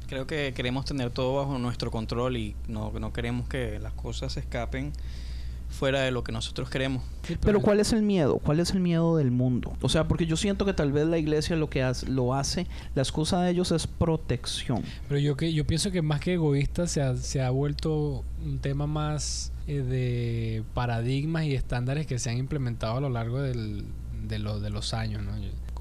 Creo 0.09 0.27
que 0.27 0.53
queremos 0.55 0.85
tener 0.85 1.11
todo 1.11 1.37
bajo 1.37 1.59
nuestro 1.59 1.91
control 1.91 2.37
y 2.37 2.55
no, 2.69 2.93
no 2.99 3.13
queremos 3.13 3.49
que 3.49 3.79
las 3.81 3.93
cosas 3.95 4.33
se 4.35 4.41
escapen 4.41 4.93
fuera 5.71 6.03
de 6.03 6.11
lo 6.11 6.23
que 6.23 6.33
nosotros 6.33 6.69
queremos. 6.69 7.03
Pero 7.41 7.61
¿cuál 7.63 7.81
es 7.81 7.95
el 7.95 8.03
miedo? 8.03 8.37
¿Cuál 8.39 8.61
es 8.61 8.73
el 8.73 8.81
miedo 8.81 9.17
del 9.17 9.31
mundo? 9.31 9.75
O 9.81 9.89
sea, 9.89 10.07
porque 10.07 10.27
yo 10.27 10.37
siento 10.37 10.67
que 10.67 10.75
tal 10.75 10.93
vez 10.93 11.07
la 11.07 11.17
iglesia 11.17 11.57
lo 11.57 11.71
que 11.71 11.83
hace, 11.83 12.07
lo 12.11 12.35
hace, 12.35 12.67
la 12.95 13.01
excusa 13.01 13.41
de 13.41 13.53
ellos 13.53 13.73
es 13.73 13.87
protección. 13.87 14.83
Pero 15.09 15.19
yo 15.19 15.35
que 15.37 15.51
yo 15.55 15.67
pienso 15.67 15.91
que 15.91 16.03
más 16.03 16.21
que 16.21 16.35
egoísta 16.35 16.87
se 16.87 17.01
ha, 17.01 17.17
se 17.17 17.41
ha 17.41 17.49
vuelto 17.49 18.23
un 18.45 18.59
tema 18.59 18.87
más 18.87 19.51
eh, 19.67 19.81
de 19.81 20.63
paradigmas 20.75 21.45
y 21.45 21.55
estándares 21.55 22.07
que 22.07 22.19
se 22.19 22.29
han 22.29 22.37
implementado 22.37 22.99
a 22.99 23.01
lo 23.01 23.09
largo 23.09 23.41
del- 23.41 23.87
de, 24.29 24.39
los 24.39 24.61
de 24.61 24.69
los 24.69 24.93
años, 24.93 25.23
¿no? 25.23 25.33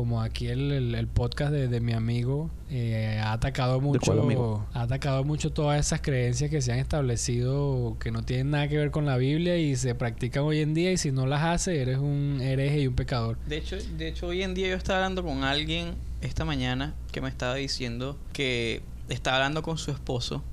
Como 0.01 0.19
aquí 0.23 0.47
el, 0.47 0.71
el- 0.71 0.95
el 0.95 1.05
podcast 1.07 1.51
de, 1.51 1.67
de 1.67 1.79
mi 1.79 1.93
amigo 1.93 2.49
eh, 2.71 3.21
ha 3.23 3.33
atacado 3.33 3.79
mucho, 3.79 4.13
amigo? 4.13 4.65
ha 4.73 4.81
atacado 4.81 5.23
mucho 5.23 5.53
todas 5.53 5.79
esas 5.79 6.01
creencias 6.01 6.49
que 6.49 6.59
se 6.63 6.71
han 6.73 6.79
establecido 6.79 7.97
que 7.99 8.09
no 8.09 8.23
tienen 8.23 8.49
nada 8.49 8.67
que 8.67 8.77
ver 8.77 8.89
con 8.89 9.05
la 9.05 9.17
Biblia 9.17 9.57
y 9.57 9.75
se 9.75 9.93
practican 9.93 10.41
hoy 10.43 10.59
en 10.61 10.73
día 10.73 10.91
y 10.91 10.97
si 10.97 11.11
no 11.11 11.27
las 11.27 11.43
haces 11.43 11.77
eres 11.77 11.99
un 11.99 12.39
hereje 12.41 12.81
y 12.81 12.87
un 12.87 12.95
pecador. 12.95 13.37
De 13.45 13.57
hecho, 13.57 13.75
de 13.95 14.07
hecho, 14.07 14.25
hoy 14.25 14.41
en 14.41 14.55
día 14.55 14.69
yo 14.69 14.75
estaba 14.75 14.97
hablando 14.97 15.23
con 15.23 15.43
alguien 15.43 15.93
esta 16.21 16.45
mañana 16.45 16.95
que 17.11 17.21
me 17.21 17.29
estaba 17.29 17.53
diciendo 17.53 18.17
que 18.33 18.81
estaba 19.07 19.37
hablando 19.37 19.61
con 19.61 19.77
su 19.77 19.91
esposo 19.91 20.43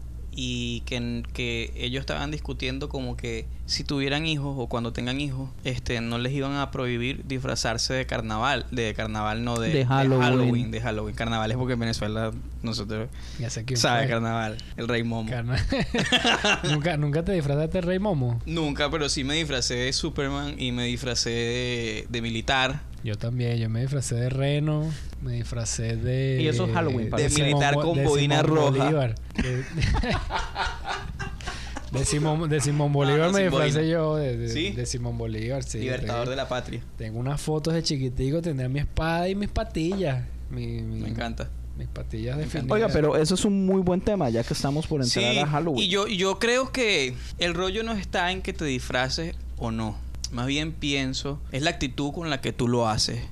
y 0.41 0.83
que, 0.87 1.25
que 1.33 1.73
ellos 1.77 1.99
estaban 2.01 2.31
discutiendo 2.31 2.89
como 2.89 3.17
que 3.17 3.47
si 3.67 3.83
tuvieran 3.83 4.25
hijos 4.25 4.55
o 4.57 4.69
cuando 4.69 4.93
tengan 4.93 5.21
hijos, 5.21 5.51
este, 5.65 6.01
no 6.01 6.17
les 6.19 6.33
iban 6.33 6.55
a 6.55 6.71
prohibir 6.71 7.25
disfrazarse 7.27 7.93
de 7.93 8.07
carnaval, 8.07 8.65
de 8.71 8.95
carnaval 8.95 9.43
no 9.43 9.59
de, 9.59 9.71
De 9.71 9.85
Halloween. 9.85 10.71
de 10.71 10.81
Halloween. 10.81 11.17
Carnaval 11.17 11.51
es 11.51 11.57
porque 11.57 11.73
en 11.73 11.81
Venezuela 11.81 12.31
nosotros 12.63 13.09
Ya 13.41 13.51
sé 13.51 13.65
quién 13.65 13.79
sabe 13.79 14.03
fue. 14.05 14.11
carnaval, 14.11 14.59
el 14.77 14.87
rey 14.87 15.03
momo. 15.03 15.29
Carna- 15.29 15.59
¿Nunca, 16.71 16.97
¿Nunca 16.97 17.25
te 17.25 17.33
disfrazaste 17.33 17.79
de 17.79 17.81
Rey 17.83 17.99
Momo? 17.99 18.41
Nunca, 18.47 18.91
pero 18.91 19.09
sí 19.09 19.25
me 19.25 19.35
disfracé 19.35 19.75
de 19.75 19.93
Superman 19.93 20.55
y 20.59 20.71
me 20.73 20.85
disfracé 20.85 21.31
de, 21.31 22.07
de 22.09 22.23
militar. 22.23 22.81
Yo 23.05 23.17
también, 23.17 23.59
yo 23.59 23.69
me 23.69 23.81
disfracé 23.81 24.17
de 24.17 24.29
reno, 24.29 24.85
me 25.23 25.35
disfracé 25.35 25.97
de... 25.97 26.41
Y 26.43 26.49
eso 26.49 26.67
es 26.67 26.73
Halloween, 26.73 27.11
De 27.11 27.31
Simón 27.31 27.47
militar 27.49 27.75
Bo- 27.77 27.83
con 27.83 27.95
de 27.99 28.05
boina 28.05 28.41
Simón 28.41 28.57
roja. 28.57 28.71
Bolívar. 28.85 29.15
De- 29.41 29.65
De 31.93 32.05
Simón, 32.05 32.51
de 32.51 32.61
Simón 32.61 32.93
Bolívar 32.93 33.29
no, 33.29 33.33
me 33.33 33.45
disfracé 33.45 33.89
yo. 33.89 34.17
De, 34.17 34.37
de- 34.37 34.49
¿Sí? 34.51 34.71
de 34.73 34.85
Simón 34.85 35.17
Bolívar, 35.17 35.63
sí. 35.63 35.79
Libertador 35.79 36.23
tengo, 36.25 36.31
de 36.31 36.37
la 36.37 36.49
patria. 36.49 36.83
tengo 36.99 37.19
unas 37.19 37.41
fotos 37.41 37.73
de 37.73 37.83
chiquitico, 37.83 38.43
tendría 38.43 38.69
mi 38.69 38.81
espada 38.81 39.27
y 39.29 39.35
mis 39.35 39.49
patillas. 39.49 40.23
Mi, 40.51 40.67
mi- 40.83 41.01
Me 41.01 41.09
encanta. 41.09 41.49
Mis 41.79 41.89
patillas 41.89 42.37
definidas. 42.37 42.71
Oiga, 42.73 42.89
pero 42.93 43.17
eso 43.17 43.37
es 43.37 43.45
un 43.45 43.65
muy 43.65 43.81
buen 43.81 44.01
tema, 44.03 44.29
ya 44.29 44.43
que 44.43 44.53
estamos 44.53 44.87
por 44.87 45.01
entrar 45.01 45.33
Sí, 45.33 45.39
a 45.39 45.47
Halloween. 45.47 45.83
y 45.83 45.89
yo, 45.89 46.07
yo 46.09 46.39
creo 46.39 46.73
que 46.73 47.15
el 47.39 47.55
rollo 47.55 47.83
no 47.85 47.93
está 47.93 48.33
en 48.33 48.43
que 48.43 48.53
te 48.53 48.65
disfraces 48.67 49.35
o 49.57 49.71
no. 49.71 49.97
Más 50.33 50.47
bien 50.47 50.73
pienso, 50.73 51.41
es 51.53 51.63
la 51.63 51.71
actitud 51.71 52.13
con 52.13 52.31
la 52.31 52.41
que 52.41 52.53
tú 52.53 52.69
lo 52.69 52.89
haces. 52.89 53.23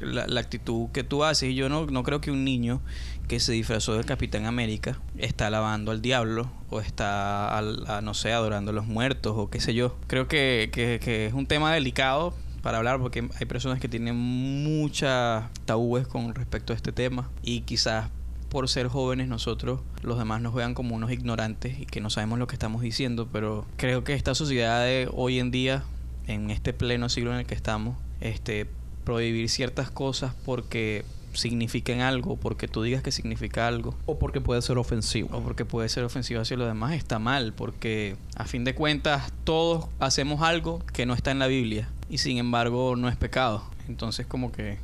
La, 0.00 0.40
actitud 0.40 0.90
que 0.90 1.02
tú 1.02 1.24
haces. 1.24 1.50
Y 1.50 1.54
yo 1.54 1.68
no, 1.70 1.86
no 1.86 2.02
creo 2.02 2.20
que 2.20 2.30
un 2.30 2.44
niño 2.44 2.82
que 3.26 3.40
se 3.40 3.52
disfrazó 3.52 3.94
del 3.94 4.04
Capitán 4.04 4.44
América 4.44 4.98
está 5.16 5.46
alabando 5.46 5.92
al 5.92 6.02
diablo 6.02 6.50
o 6.68 6.80
está, 6.80 7.56
al- 7.56 7.84
a, 7.88 8.02
no 8.02 8.12
sé, 8.12 8.32
adorando 8.32 8.70
a 8.72 8.74
los 8.74 8.86
muertos 8.86 9.32
o 9.36 9.48
qué 9.48 9.60
sé 9.60 9.72
yo. 9.72 9.96
Creo 10.08 10.28
que, 10.28 10.68
que- 10.72 11.00
que 11.02 11.26
es 11.26 11.32
un 11.32 11.46
tema 11.46 11.72
delicado 11.72 12.34
para 12.60 12.78
hablar 12.78 13.00
porque 13.00 13.26
hay 13.40 13.46
personas 13.46 13.80
que 13.80 13.88
tienen 13.88 14.14
muchas 14.16 15.44
tabúes 15.64 16.06
con 16.06 16.34
respecto 16.34 16.72
a 16.72 16.76
este 16.76 16.92
tema 16.92 17.30
y 17.42 17.62
quizás 17.62 18.10
por 18.50 18.68
ser 18.68 18.88
jóvenes 18.88 19.28
nosotros 19.28 19.80
los 20.02 20.18
demás 20.18 20.42
nos 20.42 20.52
vean 20.54 20.74
como 20.74 20.94
unos 20.94 21.10
ignorantes 21.10 21.78
y 21.80 21.86
que 21.86 22.00
no 22.02 22.10
sabemos 22.10 22.38
lo 22.38 22.46
que 22.46 22.54
estamos 22.54 22.82
diciendo, 22.82 23.26
pero 23.32 23.64
creo 23.76 24.04
que 24.04 24.12
esta 24.14 24.34
sociedad 24.34 24.84
de 24.84 25.08
hoy 25.12 25.38
en 25.38 25.50
día, 25.50 25.84
en 26.26 26.50
este 26.50 26.72
pleno 26.72 27.08
siglo 27.08 27.32
en 27.32 27.40
el 27.40 27.46
que 27.46 27.54
estamos, 27.54 27.96
este 28.20 28.66
prohibir 29.04 29.48
ciertas 29.48 29.90
cosas 29.90 30.34
porque 30.44 31.04
signifiquen 31.32 32.00
algo, 32.00 32.36
porque 32.36 32.68
tú 32.68 32.82
digas 32.82 33.02
que 33.02 33.10
significa 33.10 33.66
algo, 33.66 33.96
O 34.06 34.18
porque 34.18 34.40
puede 34.40 34.62
ser 34.62 34.78
ofensivo. 34.78 35.28
o 35.32 35.42
porque 35.42 35.64
puede 35.64 35.88
ser 35.88 36.04
ofensivo 36.04 36.40
hacia 36.40 36.56
los 36.56 36.68
demás, 36.68 36.92
está 36.92 37.18
mal, 37.18 37.52
porque 37.52 38.16
a 38.36 38.44
fin 38.44 38.64
de 38.64 38.74
cuentas 38.74 39.32
todos 39.44 39.86
hacemos 39.98 40.42
algo 40.42 40.80
que 40.92 41.06
no 41.06 41.14
está 41.14 41.30
en 41.30 41.38
la 41.38 41.46
Biblia 41.46 41.88
y 42.10 42.18
sin 42.18 42.38
embargo 42.38 42.96
no 42.96 43.08
es 43.08 43.16
pecado. 43.16 43.64
Entonces 43.88 44.26
como 44.26 44.52
que 44.52 44.78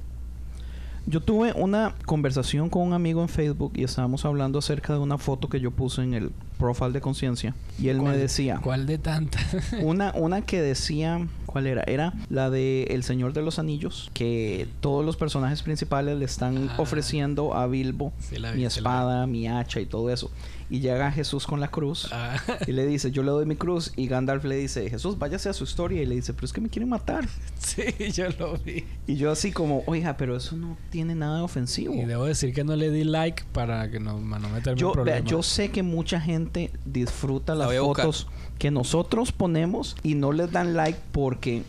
Yo 1.10 1.20
tuve 1.22 1.54
una 1.54 1.94
conversación 2.04 2.68
con 2.68 2.82
un 2.82 2.92
amigo 2.92 3.22
en 3.22 3.30
Facebook 3.30 3.72
y 3.74 3.84
estábamos 3.84 4.26
hablando 4.26 4.58
acerca 4.58 4.92
de 4.92 4.98
una 4.98 5.16
foto 5.16 5.48
que 5.48 5.58
yo 5.58 5.70
puse 5.70 6.02
en 6.02 6.12
el 6.12 6.30
profile 6.58 6.90
de 6.92 7.00
conciencia. 7.00 7.54
Y 7.78 7.88
él 7.88 7.96
me 7.96 8.02
¿Cuál- 8.10 8.18
decía, 8.18 8.60
¿Cuál 8.62 8.84
de 8.86 8.98
tantas? 8.98 9.42
una, 9.82 10.12
una 10.14 10.42
que 10.42 10.60
decía, 10.60 11.26
¿cuál 11.46 11.66
era? 11.66 11.82
Era 11.84 12.12
la 12.28 12.50
de 12.50 12.82
El 12.90 13.04
Señor 13.04 13.32
de 13.32 13.40
los 13.40 13.58
Anillos, 13.58 14.10
que 14.12 14.68
todos 14.80 15.02
los 15.02 15.16
personajes 15.16 15.62
principales 15.62 16.18
le 16.18 16.26
están 16.26 16.68
Ah. 16.68 16.74
ofreciendo 16.76 17.54
a 17.54 17.66
Bilbo 17.68 18.12
Sí, 18.20 18.36
la 18.36 18.50
vi, 18.52 18.58
mi 18.58 18.64
espada, 18.66 19.26
mi 19.26 19.48
hacha 19.48 19.80
y 19.80 19.86
todo 19.86 20.10
eso. 20.10 20.30
Y 20.70 20.80
llega 20.80 21.10
Jesús 21.10 21.46
con 21.46 21.60
la 21.60 21.68
cruz. 21.68 22.08
Ah, 22.12 22.36
Y 22.66 22.72
le 22.72 22.86
dice, 22.86 23.10
yo 23.10 23.22
le 23.22 23.30
doy 23.30 23.46
mi 23.46 23.56
cruz. 23.56 23.92
Y 23.96 24.06
Gandalf 24.06 24.44
le 24.44 24.56
dice, 24.56 24.90
Jesús, 24.90 25.18
váyase 25.18 25.48
a 25.48 25.52
su 25.54 25.64
historia. 25.64 26.02
Y 26.02 26.06
le 26.06 26.14
dice, 26.14 26.34
pero 26.34 26.44
es 26.44 26.52
que 26.52 26.60
me 26.60 26.68
quieren 26.68 26.90
matar. 26.90 27.26
sí, 27.58 27.82
yo 28.12 28.26
lo 28.38 28.58
vi. 28.58 28.84
Y 29.06 29.16
yo 29.16 29.30
así 29.30 29.50
como, 29.50 29.82
oiga, 29.86 30.16
pero 30.18 30.36
eso 30.36 30.56
no 30.56 30.76
tiene 30.90 31.14
nada 31.14 31.38
de 31.38 31.42
ofensivo. 31.42 31.94
Y 31.94 32.04
debo 32.04 32.26
decir 32.26 32.52
que 32.52 32.64
no 32.64 32.76
le 32.76 32.90
di 32.90 33.04
like 33.04 33.44
para 33.52 33.90
que 33.90 33.98
no, 33.98 34.20
no 34.20 34.48
meterme 34.50 34.78
Yo, 34.78 34.88
en 34.90 34.94
vea, 34.96 35.04
problemas. 35.04 35.30
yo 35.30 35.42
sé 35.42 35.70
que 35.70 35.82
mucha 35.82 36.20
gente 36.20 36.70
disfruta 36.84 37.54
La 37.54 37.66
las 37.66 37.78
fotos 37.78 38.26
que 38.58 38.70
nosotros 38.70 39.32
ponemos 39.32 39.96
y 40.02 40.16
no 40.16 40.32
les 40.32 40.50
dan 40.52 40.74
like 40.74 40.98
porque 41.12 41.62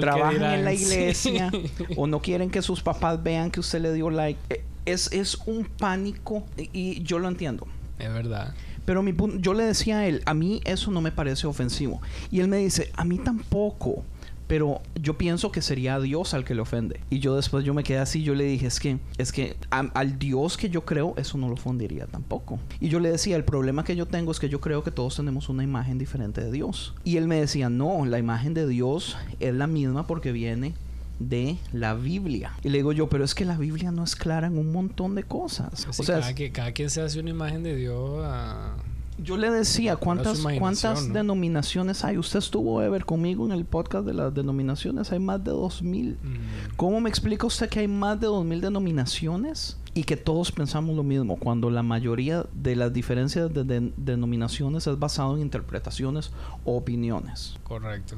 trabajan 0.00 0.54
en 0.54 0.64
la 0.64 0.72
sí. 0.74 0.82
iglesia 0.82 1.50
o 1.96 2.06
no 2.06 2.20
quieren 2.20 2.50
que 2.50 2.62
sus 2.62 2.82
papás 2.82 3.22
vean 3.22 3.50
que 3.50 3.60
usted 3.60 3.80
le 3.80 3.92
dio 3.92 4.10
like. 4.10 4.40
Eh, 4.50 4.64
Es, 4.84 5.12
es 5.12 5.36
un 5.46 5.64
pánico 5.66 6.44
y- 6.56 6.70
y 6.72 7.02
yo 7.04 7.18
lo 7.20 7.28
entiendo. 7.28 7.68
Es 8.02 8.12
verdad. 8.12 8.54
Pero 8.84 9.02
mi 9.02 9.14
yo 9.38 9.54
le 9.54 9.64
decía 9.64 9.98
a 9.98 10.06
él, 10.06 10.22
a 10.26 10.34
mí 10.34 10.60
eso 10.64 10.90
no 10.90 11.00
me 11.00 11.12
parece 11.12 11.46
ofensivo. 11.46 12.00
Y 12.30 12.40
él 12.40 12.48
me 12.48 12.58
dice, 12.58 12.90
a 12.96 13.04
mí 13.04 13.18
tampoco. 13.18 14.04
Pero 14.48 14.82
yo 15.00 15.16
pienso 15.16 15.50
que 15.50 15.62
sería 15.62 15.94
a 15.94 16.00
Dios 16.00 16.34
al 16.34 16.44
que 16.44 16.54
le 16.54 16.60
ofende. 16.60 17.00
Y 17.08 17.20
yo 17.20 17.36
después 17.36 17.64
yo 17.64 17.72
me 17.72 17.84
quedé 17.84 17.98
así, 17.98 18.22
yo 18.22 18.34
le 18.34 18.44
dije, 18.44 18.66
es 18.66 18.80
que, 18.80 18.98
es 19.16 19.32
que 19.32 19.56
al 19.70 20.18
Dios 20.18 20.58
que 20.58 20.68
yo 20.68 20.84
creo, 20.84 21.14
eso 21.16 21.38
no 21.38 21.48
lo 21.48 21.54
ofendería 21.54 22.06
tampoco. 22.06 22.58
Y 22.78 22.88
yo 22.88 23.00
le 23.00 23.10
decía, 23.10 23.36
el 23.36 23.44
problema 23.44 23.84
que 23.84 23.96
yo 23.96 24.06
tengo 24.06 24.30
es 24.30 24.40
que 24.40 24.50
yo 24.50 24.60
creo 24.60 24.82
que 24.82 24.90
todos 24.90 25.16
tenemos 25.16 25.48
una 25.48 25.62
imagen 25.62 25.96
diferente 25.96 26.42
de 26.42 26.50
Dios. 26.50 26.94
Y 27.04 27.16
él 27.16 27.28
me 27.28 27.40
decía, 27.40 27.70
no, 27.70 28.04
la 28.04 28.18
imagen 28.18 28.52
de 28.52 28.66
Dios 28.66 29.16
es 29.40 29.54
la 29.54 29.68
misma 29.68 30.06
porque 30.06 30.32
viene 30.32 30.74
de 31.28 31.56
la 31.72 31.94
Biblia. 31.94 32.52
Y 32.62 32.68
le 32.68 32.78
digo 32.78 32.92
yo, 32.92 33.08
pero 33.08 33.24
es 33.24 33.34
que 33.34 33.44
la 33.44 33.56
Biblia 33.56 33.90
no 33.90 34.04
es 34.04 34.16
clara 34.16 34.46
en 34.46 34.58
un 34.58 34.72
montón 34.72 35.14
de 35.14 35.22
cosas. 35.24 35.80
Sí, 35.80 35.86
o 35.88 35.92
sea, 36.04 36.20
cada, 36.20 36.34
que- 36.34 36.52
cada 36.52 36.72
quien 36.72 36.90
se 36.90 37.00
hace 37.00 37.20
una 37.20 37.30
imagen 37.30 37.62
de 37.62 37.76
Dios 37.76 38.20
a... 38.24 38.74
yo 39.22 39.36
le 39.36 39.50
decía, 39.50 39.96
¿cuántas, 39.96 40.40
¿cuántas 40.58 41.08
¿no? 41.08 41.14
denominaciones 41.14 42.04
hay? 42.04 42.18
Usted 42.18 42.38
estuvo, 42.38 42.82
Ever, 42.82 43.04
conmigo 43.04 43.46
en 43.46 43.52
el 43.52 43.64
podcast 43.64 44.04
de 44.06 44.14
las 44.14 44.34
denominaciones. 44.34 45.10
Hay 45.12 45.18
más 45.18 45.42
de 45.42 45.50
2000. 45.52 46.18
Mm, 46.22 46.76
¿Cómo 46.76 47.00
me 47.00 47.08
explica 47.08 47.46
usted 47.46 47.68
que 47.68 47.80
hay 47.80 47.88
más 47.88 48.20
de 48.20 48.26
2000 48.26 48.60
denominaciones 48.60 49.78
y 49.94 50.04
que 50.04 50.16
todos 50.16 50.50
pensamos 50.52 50.96
lo 50.96 51.02
mismo? 51.02 51.36
Cuando 51.36 51.70
la 51.70 51.82
mayoría 51.82 52.46
de 52.54 52.76
las 52.76 52.92
diferencias 52.92 53.52
de, 53.52 53.64
de- 53.64 53.92
denominaciones 53.96 54.86
es 54.86 54.98
basado 54.98 55.36
en 55.36 55.42
interpretaciones 55.42 56.30
o 56.64 56.76
opiniones. 56.76 57.56
correcto. 57.64 58.16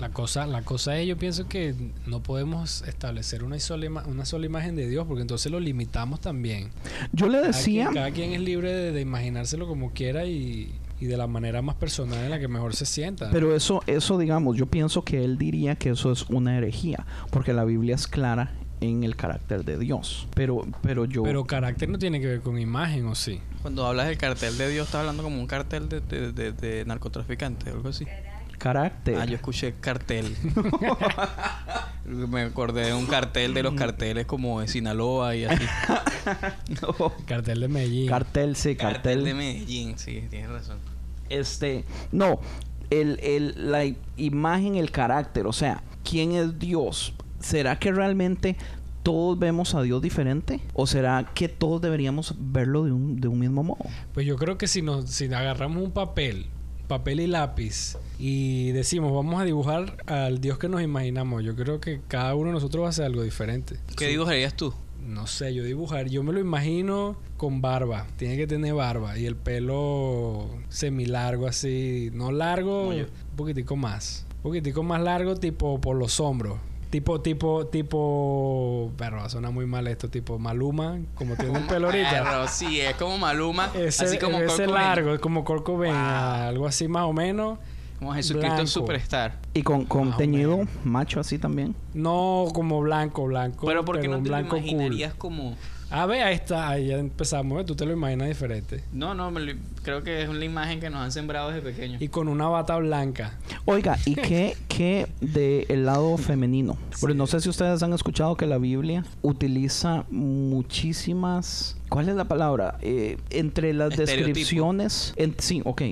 La 0.00 0.10
cosa, 0.10 0.46
la 0.46 0.62
cosa 0.62 0.98
es, 0.98 1.06
yo 1.08 1.16
pienso 1.16 1.48
que 1.48 1.74
no 2.06 2.22
podemos 2.22 2.82
establecer 2.82 3.42
una 3.44 3.58
sola, 3.58 3.86
ima- 3.86 4.06
una 4.06 4.24
sola 4.26 4.44
imagen 4.46 4.76
de 4.76 4.88
Dios 4.88 5.06
porque 5.06 5.22
entonces 5.22 5.50
lo 5.50 5.58
limitamos 5.58 6.20
también. 6.20 6.70
Yo 7.12 7.26
le 7.28 7.38
Cada 7.38 7.46
decía, 7.48 7.84
quien, 7.86 7.94
cada 7.94 8.10
quien 8.10 8.32
es 8.32 8.40
libre 8.40 8.72
de, 8.72 8.92
de 8.92 9.00
imaginárselo 9.00 9.66
como 9.66 9.92
quiera 9.92 10.26
y, 10.26 10.45
y 10.98 11.04
de 11.06 11.16
la 11.16 11.26
manera 11.26 11.60
más 11.60 11.74
personal 11.76 12.24
en 12.24 12.30
la 12.30 12.38
que 12.38 12.48
mejor 12.48 12.74
se 12.74 12.86
sienta. 12.86 13.30
pero 13.30 13.54
eso, 13.54 13.82
eso 13.86 14.16
digamos, 14.18 14.56
yo 14.56 14.66
pienso 14.66 15.04
que 15.04 15.22
él 15.24 15.36
diría 15.36 15.74
que 15.76 15.90
eso 15.90 16.10
es 16.12 16.22
una 16.30 16.56
herejía, 16.56 17.04
porque 17.30 17.52
la 17.52 17.64
Biblia 17.64 17.94
es 17.94 18.06
clara 18.06 18.52
en 18.80 19.04
el 19.04 19.16
carácter 19.16 19.64
de 19.64 19.78
Dios. 19.78 20.26
Pero, 20.34 20.66
pero 20.82 21.04
yo... 21.06 21.22
Pero 21.22 21.44
carácter 21.44 21.88
no 21.88 21.98
tiene 21.98 22.20
que 22.20 22.26
ver 22.26 22.40
con 22.40 22.58
imagen, 22.58 23.06
¿o 23.06 23.14
sí? 23.14 23.40
cuando 23.62 23.84
hablas 23.86 24.06
del 24.06 24.16
cartel 24.16 24.56
de 24.58 24.68
Dios 24.70 24.86
estás 24.86 25.00
hablando 25.00 25.22
como 25.22 25.40
un 25.40 25.46
cartel 25.46 25.88
de, 25.88 26.00
de, 26.00 26.32
de- 26.32 26.52
de 26.52 26.84
narcotraficante 26.84 27.70
algo 27.70 27.88
así. 27.88 28.06
Carácter. 28.56 29.16
Ah, 29.20 29.24
yo 29.24 29.34
escuché 29.36 29.74
cartel. 29.80 30.36
Me 32.04 32.42
acordé 32.42 32.86
de 32.86 32.94
un 32.94 33.06
cartel 33.06 33.52
de 33.54 33.62
los 33.62 33.74
carteles 33.74 34.26
como 34.26 34.60
de 34.60 34.68
Sinaloa 34.68 35.34
y 35.36 35.44
así. 35.44 35.64
No. 36.82 37.12
Cartel 37.26 37.60
de 37.60 37.68
Medellín. 37.68 38.08
Cartel, 38.08 38.56
sí, 38.56 38.74
Cartel 38.76 39.02
cartel. 39.02 39.24
de 39.24 39.34
Medellín, 39.34 39.98
sí, 39.98 40.24
tienes 40.28 40.50
razón. 40.50 40.78
Este, 41.28 41.84
no, 42.12 42.40
el, 42.90 43.18
el, 43.22 43.70
la 43.70 43.84
imagen, 44.16 44.76
el 44.76 44.90
carácter, 44.90 45.46
o 45.46 45.52
sea, 45.52 45.82
¿quién 46.08 46.32
es 46.32 46.58
Dios? 46.58 47.14
¿Será 47.40 47.78
que 47.78 47.92
realmente 47.92 48.56
todos 49.02 49.38
vemos 49.38 49.74
a 49.74 49.82
Dios 49.82 50.02
diferente? 50.02 50.60
¿O 50.74 50.86
será 50.86 51.30
que 51.34 51.48
todos 51.48 51.80
deberíamos 51.80 52.34
verlo 52.38 52.84
de 52.84 52.92
un, 52.92 53.20
de 53.20 53.28
un 53.28 53.38
mismo 53.38 53.62
modo? 53.62 53.84
Pues 54.12 54.26
yo 54.26 54.36
creo 54.36 54.58
que 54.58 54.66
si 54.66 54.82
nos 54.82 55.08
si 55.10 55.26
agarramos 55.26 55.82
un 55.82 55.92
papel, 55.92 56.46
papel 56.88 57.20
y 57.20 57.26
lápiz 57.26 57.96
y 58.18 58.70
decimos 58.72 59.12
vamos 59.12 59.40
a 59.40 59.44
dibujar 59.44 59.96
al 60.06 60.40
Dios 60.40 60.58
que 60.58 60.68
nos 60.68 60.82
imaginamos, 60.82 61.42
yo 61.44 61.54
creo 61.56 61.80
que 61.80 62.00
cada 62.08 62.34
uno 62.34 62.48
de 62.48 62.52
nosotros 62.54 62.82
va 62.82 62.86
a 62.86 62.90
hacer 62.90 63.04
algo 63.06 63.22
diferente. 63.22 63.76
¿Qué 63.96 64.04
Sí. 64.06 64.10
dibujarías 64.12 64.54
tú? 64.54 64.72
No 65.06 65.26
sé, 65.28 65.54
yo 65.54 65.62
dibujar, 65.62 66.08
yo 66.08 66.22
me 66.24 66.32
lo 66.32 66.40
imagino 66.40 67.16
con 67.36 67.60
barba, 67.60 68.06
tiene 68.16 68.36
que 68.36 68.46
tener 68.48 68.74
barba 68.74 69.16
y 69.18 69.26
el 69.26 69.36
pelo 69.36 70.48
semilargo 70.68 71.46
así, 71.46 72.10
no 72.12 72.32
largo, 72.32 72.88
un 72.88 73.06
poquitico 73.36 73.76
más, 73.76 74.26
un 74.38 74.42
poquitico 74.42 74.82
más 74.82 75.00
largo 75.00 75.36
tipo 75.36 75.80
por 75.80 75.96
los 75.96 76.18
hombros. 76.20 76.58
Tipo, 76.90 77.20
tipo, 77.20 77.66
tipo, 77.66 78.92
pero 78.96 79.16
va 79.16 79.24
a 79.24 79.28
sonar 79.28 79.50
muy 79.52 79.66
mal 79.66 79.86
esto, 79.88 80.08
tipo 80.08 80.38
Maluma, 80.38 80.98
como 81.14 81.34
tiene 81.36 81.58
el 81.58 81.66
pelo 81.66 81.86
ahorita. 81.88 82.10
Perro, 82.24 82.48
sí, 82.48 82.80
es 82.80 82.94
como 82.94 83.18
Maluma, 83.18 83.70
Ese, 83.74 84.04
así 84.04 84.18
como 84.18 84.38
ese 84.38 84.66
largo, 84.66 85.12
es 85.14 85.20
como 85.20 85.44
Wow. 85.44 85.84
algo 85.92 86.66
así 86.66 86.86
más 86.88 87.02
o 87.04 87.12
menos. 87.12 87.58
Como 87.98 88.12
Jesucristo. 88.14 88.66
Superstar. 88.66 89.38
Y 89.54 89.62
con, 89.62 89.84
con 89.86 90.16
teñido 90.16 90.60
macho 90.84 91.18
así 91.18 91.38
también. 91.38 91.74
No 91.94 92.46
como 92.52 92.80
blanco, 92.80 93.24
blanco. 93.24 93.66
Pero 93.66 93.84
¿por 93.84 94.00
qué 94.00 94.06
no 94.08 94.18
un 94.18 94.22
te 94.22 94.28
lo 94.28 94.36
blanco 94.36 94.56
imaginarías 94.56 95.14
como...? 95.14 95.56
A 95.88 96.04
ver, 96.06 96.22
ahí 96.24 96.34
está, 96.34 96.68
ahí 96.68 96.88
ya 96.88 96.98
empezamos, 96.98 97.60
¿eh? 97.60 97.64
tú 97.64 97.76
te 97.76 97.86
lo 97.86 97.92
imaginas 97.92 98.26
diferente. 98.28 98.82
No, 98.92 99.14
no, 99.14 99.30
me 99.30 99.40
lo- 99.40 99.52
creo 99.82 100.02
que 100.02 100.20
es 100.22 100.28
una 100.28 100.44
imagen 100.44 100.80
que 100.80 100.90
nos 100.90 101.00
han 101.00 101.12
sembrado 101.12 101.50
desde 101.50 101.62
pequeños. 101.62 102.02
Y 102.02 102.08
con 102.08 102.26
una 102.26 102.48
bata 102.48 102.76
blanca. 102.76 103.34
Oiga, 103.66 103.96
¿y 104.04 104.14
qué, 104.16 104.56
qué 104.66 105.06
del 105.20 105.86
lado 105.86 106.16
femenino? 106.18 106.76
Porque 107.00 107.14
no 107.14 107.28
sé 107.28 107.40
si 107.40 107.48
ustedes 107.48 107.82
han 107.84 107.92
escuchado 107.92 108.36
que 108.36 108.46
la 108.46 108.58
Biblia 108.58 109.04
utiliza 109.22 110.04
muchísimas... 110.10 111.76
¿Cuál 111.88 112.08
es 112.08 112.16
la 112.16 112.24
palabra? 112.24 112.78
Eh, 112.82 113.16
entre 113.30 113.72
las 113.72 113.96
descripciones... 113.96 115.14
en- 115.16 115.36
sí, 115.38 115.62
ok. 115.64 115.82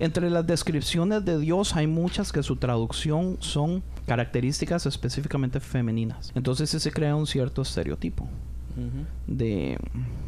Entre 0.00 0.28
las 0.30 0.44
descripciones 0.46 1.24
de 1.24 1.38
Dios 1.38 1.76
hay 1.76 1.86
muchas 1.86 2.32
que 2.32 2.42
su 2.42 2.56
traducción 2.56 3.36
son 3.38 3.84
características 4.06 4.84
específicamente 4.86 5.60
femeninas. 5.60 6.32
Entonces 6.34 6.70
sí 6.70 6.80
se 6.80 6.90
crea 6.90 7.14
un 7.14 7.28
cierto 7.28 7.62
estereotipo. 7.62 8.28
De 9.26 9.78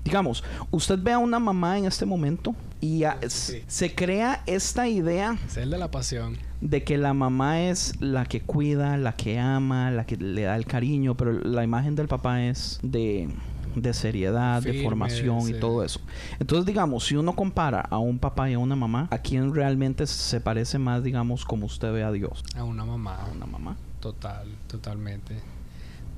digamos 0.05 0.45
usted 0.71 0.99
ve 1.03 1.13
a 1.13 1.19
una 1.19 1.39
mamá 1.39 1.79
en 1.79 1.85
este 1.87 2.07
momento 2.07 2.55
y 2.81 3.05
a- 3.05 3.19
se 3.29 3.95
crea 3.95 4.43
esta 4.47 4.89
idea 4.89 5.37
Es 5.47 5.57
el 5.57 5.71
de 5.71 5.79
la 5.79 5.91
pasión. 5.91 6.37
de 6.61 6.85
que 6.85 6.97
la 6.99 7.13
mamá 7.15 7.63
es 7.63 8.01
la 8.01 8.25
que 8.27 8.41
cuida, 8.41 8.97
la 8.99 9.17
que 9.17 9.39
ama, 9.39 9.91
la 9.91 10.05
que 10.07 10.17
le 10.17 10.43
da 10.43 10.57
el 10.57 10.67
cariño, 10.67 11.17
pero 11.17 11.33
la 11.33 11.65
imagen 11.65 11.95
del 11.97 12.07
papá 12.09 12.43
es 12.45 12.79
de, 12.83 13.29
de 13.75 13.93
seriedad, 13.95 14.63
de 14.63 14.83
formación 14.83 15.43
sí. 15.43 15.55
y 15.55 15.61
todo 15.61 15.83
eso. 15.85 16.01
Entonces, 16.39 16.67
digamos, 16.67 17.05
si 17.07 17.17
uno 17.17 17.35
compara 17.35 17.81
a 17.81 17.99
un 17.99 18.19
papá 18.19 18.49
y 18.51 18.55
a 18.55 18.59
una 18.59 18.77
mamá, 18.77 19.09
¿a 19.11 19.19
quién 19.19 19.55
realmente 19.55 20.07
se 20.07 20.41
parece 20.41 20.79
más, 20.79 21.03
digamos, 21.03 21.45
como 21.45 21.67
usted 21.67 21.93
ve 21.93 22.05
a 22.05 22.13
Dios? 22.13 22.45
A 22.55 22.63
una 22.65 22.85
mamá. 22.85 23.17
A 23.23 23.27
una 23.33 23.47
mamá. 23.47 23.77
Total, 24.01 24.47
totalmente. 24.69 25.35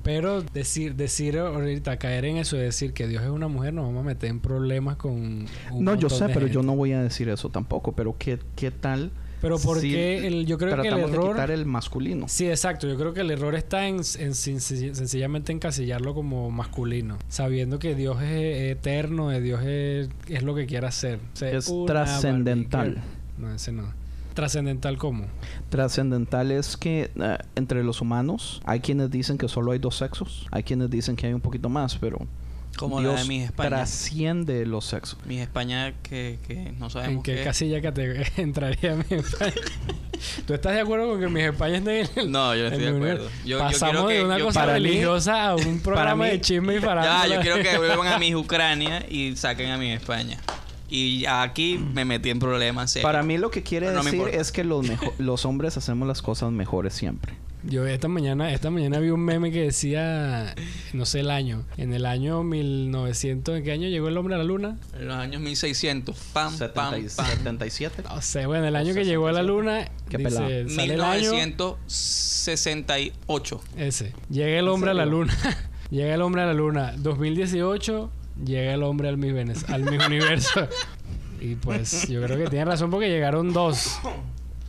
Pero 0.03 0.43
decir, 0.43 0.95
decir 0.95 1.39
ahorita, 1.39 1.97
caer 1.99 2.25
en 2.25 2.37
eso 2.39 2.57
de 2.57 2.63
decir 2.65 2.93
que 2.93 3.07
Dios 3.07 3.23
es 3.23 3.31
una 3.31 3.49
mujer, 3.49 3.75
nos 3.75 3.87
vamos 3.87 4.01
a 4.03 4.07
meter 4.07 4.31
en 4.31 4.41
problemas 4.41 4.97
con. 4.97 5.47
un 5.73 5.85
No, 5.85 5.95
yo 5.95 6.09
sé, 6.09 6.29
pero 6.29 6.47
yo 6.47 6.63
no 6.63 6.75
voy 6.77 6.93
a 6.93 7.03
decir 7.03 7.29
eso 7.29 7.49
tampoco. 7.51 7.93
Pero 7.93 8.17
¿qué, 8.19 8.39
qué 8.57 8.71
tal? 8.71 9.11
Pero 9.41 9.57
¿por 9.61 9.79
si 9.79 9.91
qué 9.93 10.27
el- 10.27 10.47
yo 10.47 10.59
creo 10.59 10.71
que 10.71 10.81
el 10.81 10.83
tratamos 10.83 11.11
de 11.13 11.17
error- 11.17 11.31
quitar 11.31 11.51
el 11.53 11.65
masculino. 11.65 12.27
Sí, 12.27 12.49
exacto. 12.49 12.89
Yo 12.89 12.97
creo 12.97 13.15
que 13.15 13.21
el 13.21 13.31
error 13.31 13.55
está 13.55 13.87
en, 13.87 13.97
en 13.97 14.01
sen- 14.01 14.59
sencillamente 14.59 15.53
encasillarlo 15.53 16.13
como 16.13 16.51
masculino. 16.51 17.19
Sabiendo 17.29 17.79
que 17.79 17.95
Dios 17.95 18.21
es 18.21 18.73
eterno, 18.73 19.29
que 19.31 19.41
Dios 19.41 19.63
es, 19.63 20.09
es 20.29 20.43
lo 20.43 20.57
que 20.57 20.67
quiere 20.67 20.89
hacer. 20.89 21.21
O 21.35 21.37
sea, 21.37 21.51
Es 21.53 21.73
trascendental. 21.87 22.99
No, 23.39 23.55
ese 23.55 23.71
no. 23.73 23.93
¿Trascendental 24.39 24.99
cómo? 24.99 25.25
Trascendental 25.69 26.53
es 26.53 26.77
que 26.77 27.11
eh, 27.21 27.39
entre 27.57 27.83
los 27.83 28.01
humanos 28.01 28.61
hay 28.65 28.79
quienes 28.79 29.11
dicen 29.11 29.37
que 29.37 29.49
solo 29.49 29.73
hay 29.73 29.81
dos 29.81 29.97
sexos, 29.97 30.47
hay 30.53 30.63
quienes 30.63 30.91
dicen 30.91 31.17
que 31.17 31.27
hay 31.27 31.33
un 31.33 31.41
poquito 31.41 31.69
más, 31.69 31.97
pero 31.97 32.19
Como 32.77 33.01
la 33.01 33.09
Dios 33.09 33.23
de 33.23 33.27
Miss 33.29 33.45
España. 33.47 33.69
trasciende 33.71 34.65
los 34.65 34.85
sexos. 34.85 35.19
Miss 35.27 35.41
España 35.41 35.93
que, 36.05 36.39
que 36.47 36.73
no 36.79 36.89
sabemos 36.89 37.17
¿En 37.17 37.23
qué 37.25 37.35
qué- 37.35 37.43
casilla 37.43 37.81
cate- 37.81 38.31
entraría 38.41 38.95
mi 38.95 39.17
España? 39.17 39.55
¿Tú 40.47 40.55
estás 40.55 40.73
de 40.75 40.81
acuerdo 40.81 41.09
con 41.11 41.21
que 41.21 41.27
mis 41.27 41.43
España 41.43 41.79
esté 41.79 42.01
en 42.03 42.09
el, 42.17 42.31
No, 42.31 42.55
yo 42.55 42.63
no 42.63 42.69
estoy 42.69 42.85
de 42.85 42.97
acuerdo. 42.97 43.29
Yo, 43.45 43.45
yo 43.45 43.59
Pasamos 43.59 43.91
quiero 43.91 44.07
que, 44.09 44.15
de 44.15 44.25
una 44.25 44.39
yo- 44.39 44.45
cosa 44.45 44.61
para 44.61 44.75
mí- 44.75 44.85
religiosa 44.85 45.49
a 45.49 45.57
un 45.57 45.81
programa 45.81 46.25
mí- 46.27 46.31
de 46.31 46.41
chisme 46.41 46.77
y 46.77 46.79
farándula. 46.79 47.27
Ya, 47.27 47.35
yo 47.35 47.41
quiero 47.41 47.57
que 47.61 47.77
vuelvan 47.77 48.07
a 48.07 48.19
Miss 48.21 48.37
Ucrania 48.37 49.05
y 49.11 49.35
saquen 49.35 49.71
a 49.73 49.77
Miss 49.79 49.95
España. 50.01 50.39
Y 50.89 51.25
aquí 51.27 51.79
me 51.95 52.05
metí 52.05 52.31
en 52.31 52.39
problemas 52.39 52.93
serios. 52.93 53.05
Para 53.09 53.23
mí 53.23 53.39
lo 53.39 53.51
que 53.51 53.63
quiere 53.63 53.93
no 53.93 54.03
decir 54.03 54.23
es 54.33 54.53
que 54.53 54.65
los, 54.65 54.87
mejo- 54.89 55.13
los 55.19 55.45
hombres 55.45 55.77
hacemos 55.77 56.09
las 56.09 56.23
cosas 56.23 56.51
mejores 56.53 56.95
siempre. 56.95 57.35
Yo 57.65 57.85
esta 57.89 58.07
mañana, 58.07 58.53
esta 58.53 58.71
mañana 58.71 59.01
vi 59.01 59.11
un 59.11 59.19
meme 59.21 59.51
que 59.51 59.63
decía, 59.63 60.55
no 60.93 61.05
sé 61.05 61.19
el 61.21 61.31
año, 61.31 61.65
en 61.77 61.93
el 61.93 62.07
año 62.07 62.45
1900, 62.45 63.57
¿en 63.59 63.65
qué 63.65 63.73
año 63.73 63.89
llegó 63.89 64.07
el 64.07 64.17
hombre 64.17 64.37
a 64.37 64.39
la 64.39 64.45
luna? 64.45 64.79
En 64.97 65.09
los 65.09 65.17
años 65.17 65.43
1600. 65.43 66.17
Pam, 66.33 66.53
pam, 66.73 66.93
70 66.93 66.99
y- 66.99 67.09
pam. 67.17 67.27
77. 67.27 68.03
No 68.05 68.23
sé, 68.23 68.47
bueno, 68.47 68.69
el 68.69 68.77
año 68.77 68.95
que 68.95 69.05
llegó 69.05 69.27
a 69.27 69.33
la 69.33 69.43
luna, 69.43 69.89
Qué 70.09 70.21
pelado. 70.21 70.47
dice, 70.49 70.69
sale 70.77 70.95
el 70.95 71.01
año 71.03 71.33
1968. 71.33 73.61
ese. 73.77 74.13
Llega 74.31 74.59
el 74.59 74.69
hombre 74.69 74.93
a 74.93 74.95
la 74.95 75.05
luna. 75.07 75.37
llega 75.91 76.15
el 76.15 76.23
hombre 76.23 76.43
a 76.43 76.47
la 76.47 76.55
luna. 76.55 76.95
2018, 76.97 78.11
llega 78.45 78.75
el 78.75 78.83
hombre 78.83 79.09
al 79.09 79.17
Venez- 79.19 79.69
al 79.69 79.83
Universo. 80.07 80.67
y 81.41 81.55
pues 81.57 82.09
yo 82.09 82.23
creo 82.23 82.37
que 82.39 82.49
tiene 82.51 82.65
razón 82.65 82.91
porque 82.91 83.09
llegaron 83.09 83.53
dos, 83.53 83.99